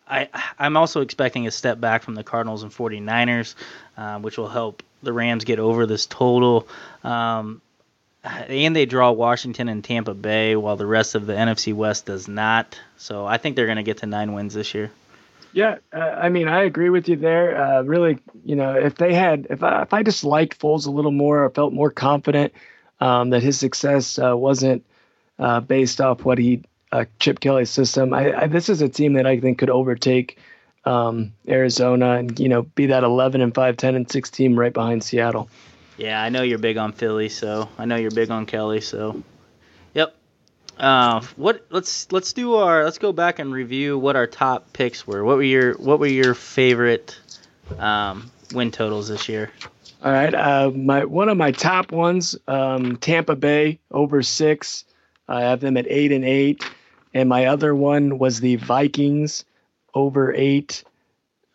I 0.08 0.28
I'm 0.60 0.76
also 0.76 1.00
expecting 1.00 1.48
a 1.48 1.50
step 1.50 1.80
back 1.80 2.04
from 2.04 2.14
the 2.14 2.22
Cardinals 2.22 2.62
and 2.62 2.70
49ers, 2.70 3.56
uh, 3.96 4.20
which 4.20 4.38
will 4.38 4.48
help 4.48 4.84
the 5.02 5.12
Rams 5.12 5.44
get 5.44 5.58
over 5.58 5.86
this 5.86 6.06
total. 6.06 6.68
Um, 7.02 7.60
and 8.22 8.76
they 8.76 8.86
draw 8.86 9.10
Washington 9.10 9.68
and 9.68 9.82
Tampa 9.82 10.14
Bay, 10.14 10.54
while 10.54 10.76
the 10.76 10.86
rest 10.86 11.16
of 11.16 11.26
the 11.26 11.32
NFC 11.32 11.74
West 11.74 12.06
does 12.06 12.28
not. 12.28 12.78
So 12.96 13.26
I 13.26 13.38
think 13.38 13.56
they're 13.56 13.66
going 13.66 13.76
to 13.76 13.82
get 13.82 13.98
to 13.98 14.06
nine 14.06 14.34
wins 14.34 14.54
this 14.54 14.72
year. 14.72 14.92
Yeah, 15.52 15.78
uh, 15.92 15.98
I 15.98 16.28
mean, 16.28 16.46
I 16.46 16.62
agree 16.62 16.90
with 16.90 17.08
you 17.08 17.16
there. 17.16 17.60
Uh, 17.60 17.82
really, 17.82 18.18
you 18.44 18.54
know, 18.54 18.74
if 18.74 18.94
they 18.96 19.14
had, 19.14 19.48
if 19.50 19.62
I, 19.64 19.82
if 19.82 19.92
I 19.92 20.02
just 20.04 20.22
liked 20.22 20.60
Foles 20.60 20.86
a 20.86 20.90
little 20.90 21.12
more, 21.12 21.44
or 21.44 21.50
felt 21.50 21.72
more 21.72 21.90
confident 21.90 22.52
um, 23.00 23.30
that 23.30 23.42
his 23.42 23.58
success 23.58 24.18
uh, 24.18 24.36
wasn't 24.36 24.84
uh, 25.38 25.60
based 25.60 26.00
off 26.00 26.24
what 26.24 26.38
he 26.38 26.62
uh, 26.92 27.04
Chip 27.18 27.40
Kelly's 27.40 27.70
system, 27.70 28.14
I, 28.14 28.42
I, 28.42 28.46
this 28.46 28.68
is 28.68 28.80
a 28.80 28.88
team 28.88 29.14
that 29.14 29.26
I 29.26 29.40
think 29.40 29.58
could 29.58 29.70
overtake 29.70 30.38
um, 30.84 31.32
Arizona 31.48 32.12
and 32.12 32.38
you 32.38 32.48
know 32.48 32.62
be 32.62 32.86
that 32.86 33.02
11 33.02 33.40
and 33.40 33.54
5, 33.54 33.76
10 33.76 33.94
and 33.96 34.10
6 34.10 34.30
team 34.30 34.58
right 34.58 34.72
behind 34.72 35.02
Seattle. 35.02 35.48
Yeah, 35.96 36.22
I 36.22 36.28
know 36.28 36.42
you're 36.42 36.58
big 36.58 36.76
on 36.76 36.92
Philly, 36.92 37.28
so 37.28 37.68
I 37.78 37.86
know 37.86 37.96
you're 37.96 38.10
big 38.10 38.30
on 38.30 38.46
Kelly, 38.46 38.80
so 38.80 39.22
yep. 39.94 40.14
Uh, 40.78 41.22
what 41.36 41.66
let's 41.70 42.12
let's 42.12 42.34
do 42.34 42.56
our 42.56 42.84
let's 42.84 42.98
go 42.98 43.12
back 43.12 43.38
and 43.38 43.50
review 43.50 43.98
what 43.98 44.14
our 44.14 44.26
top 44.26 44.72
picks 44.74 45.06
were. 45.06 45.24
What 45.24 45.36
were 45.36 45.42
your 45.42 45.74
what 45.78 45.98
were 45.98 46.06
your 46.06 46.34
favorite 46.34 47.18
um, 47.78 48.30
win 48.52 48.70
totals 48.70 49.08
this 49.08 49.28
year? 49.28 49.50
All 50.06 50.12
right, 50.12 50.32
uh, 50.32 50.70
my 50.70 51.04
one 51.04 51.28
of 51.28 51.36
my 51.36 51.50
top 51.50 51.90
ones, 51.90 52.36
um, 52.46 52.96
Tampa 52.98 53.34
Bay 53.34 53.80
over 53.90 54.22
six. 54.22 54.84
I 55.26 55.40
have 55.40 55.58
them 55.58 55.76
at 55.76 55.84
eight 55.88 56.12
and 56.12 56.24
eight, 56.24 56.62
and 57.12 57.28
my 57.28 57.46
other 57.46 57.74
one 57.74 58.20
was 58.20 58.38
the 58.38 58.54
Vikings 58.54 59.44
over 59.94 60.32
eight, 60.32 60.84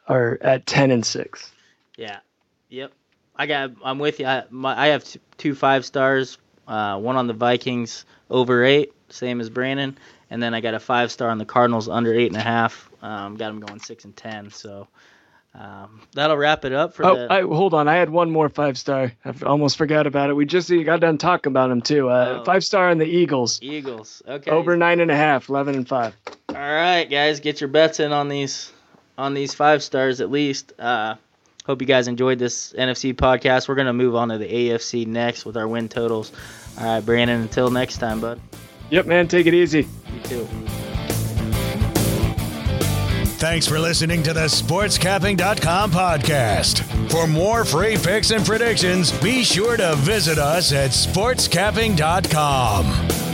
or 0.10 0.38
at 0.42 0.66
ten 0.66 0.92
and 0.92 1.06
six. 1.06 1.50
Yeah, 1.96 2.20
yep. 2.68 2.92
I 3.38 3.46
got. 3.46 3.72
I'm 3.86 4.00
with 4.00 4.20
you. 4.20 4.26
I, 4.26 4.44
my, 4.50 4.78
I 4.78 4.88
have 4.88 5.06
two 5.38 5.56
five 5.56 5.86
stars. 5.86 6.38
Uh, 6.68 7.00
one 7.00 7.16
on 7.16 7.28
the 7.28 7.34
Vikings 7.34 8.04
over 8.30 8.66
eight, 8.66 8.92
same 9.08 9.40
as 9.40 9.50
Brandon, 9.50 9.98
and 10.30 10.44
then 10.44 10.54
I 10.54 10.60
got 10.60 10.74
a 10.74 10.80
five 10.82 11.10
star 11.10 11.30
on 11.30 11.38
the 11.38 11.46
Cardinals 11.46 11.88
under 11.88 12.14
eight 12.14 12.28
and 12.28 12.36
a 12.36 12.42
half. 12.42 12.90
Um, 13.02 13.38
got 13.38 13.48
them 13.48 13.62
going 13.62 13.80
six 13.80 14.04
and 14.04 14.14
ten. 14.14 14.52
So 14.52 14.90
um, 15.54 16.02
that'll 16.14 16.38
wrap 16.38 16.64
it 16.64 16.72
up 16.72 16.94
for. 16.94 17.06
Oh, 17.06 17.16
the... 17.16 17.32
I, 17.32 17.42
hold 17.42 17.74
on. 17.74 17.88
I 17.88 17.96
had 17.96 18.10
one 18.10 18.32
more 18.32 18.50
five 18.50 18.78
star. 18.78 19.12
I 19.26 19.34
almost 19.46 19.78
forgot 19.78 20.08
about 20.08 20.30
it. 20.30 20.34
We 20.34 20.46
just 20.46 20.70
got 20.70 21.02
done 21.02 21.18
talking 21.18 21.52
about 21.52 21.68
them 21.68 21.82
too. 21.82 22.10
Uh, 22.10 22.40
oh. 22.40 22.46
Five 22.46 22.64
star 22.64 22.90
on 22.90 22.98
the 22.98 23.06
Eagles. 23.06 23.60
Eagles. 23.62 24.22
Okay. 24.28 24.50
Over 24.50 24.78
nine 24.78 25.00
and 25.00 25.12
a 25.12 25.16
half. 25.16 25.50
Eleven 25.50 25.76
and 25.76 25.88
five. 25.88 26.16
All 26.50 26.56
right, 26.56 27.06
guys, 27.06 27.40
get 27.40 27.62
your 27.62 27.68
bets 27.68 28.00
in 28.00 28.12
on 28.12 28.30
these 28.30 28.72
on 29.18 29.34
these 29.34 29.54
five 29.54 29.84
stars 29.84 30.22
at 30.22 30.32
least. 30.32 30.74
Uh, 30.80 31.16
Hope 31.66 31.80
you 31.80 31.88
guys 31.88 32.08
enjoyed 32.08 32.40
this 32.40 32.74
NFC 32.74 33.14
podcast. 33.14 33.68
We're 33.68 33.76
going 33.76 33.88
to 33.88 33.94
move 33.94 34.16
on 34.16 34.30
to 34.30 34.38
the 34.40 34.48
AFC 34.48 35.06
next 35.06 35.46
with 35.46 35.58
our 35.58 35.68
win 35.68 35.90
totals. 35.90 36.32
All 36.80 36.86
right, 36.86 37.06
Brandon, 37.06 37.40
until 37.40 37.70
next 37.70 37.98
time, 37.98 38.20
bud. 38.20 38.42
Yep, 38.90 39.06
man. 39.06 39.28
Take 39.28 39.46
it 39.46 39.54
easy. 39.54 39.88
You 40.14 40.22
too. 40.24 40.48
Thanks 43.42 43.68
for 43.68 43.80
listening 43.80 44.22
to 44.22 44.34
the 44.34 44.42
SportsCapping.com 44.42 45.92
podcast. 45.92 46.84
For 47.10 47.26
more 47.26 47.66
free 47.66 47.98
picks 47.98 48.30
and 48.30 48.46
predictions, 48.46 49.12
be 49.20 49.44
sure 49.44 49.78
to 49.78 49.96
visit 49.96 50.38
us 50.38 50.72
at 50.72 50.92
SportsCapping.com. 50.92 53.31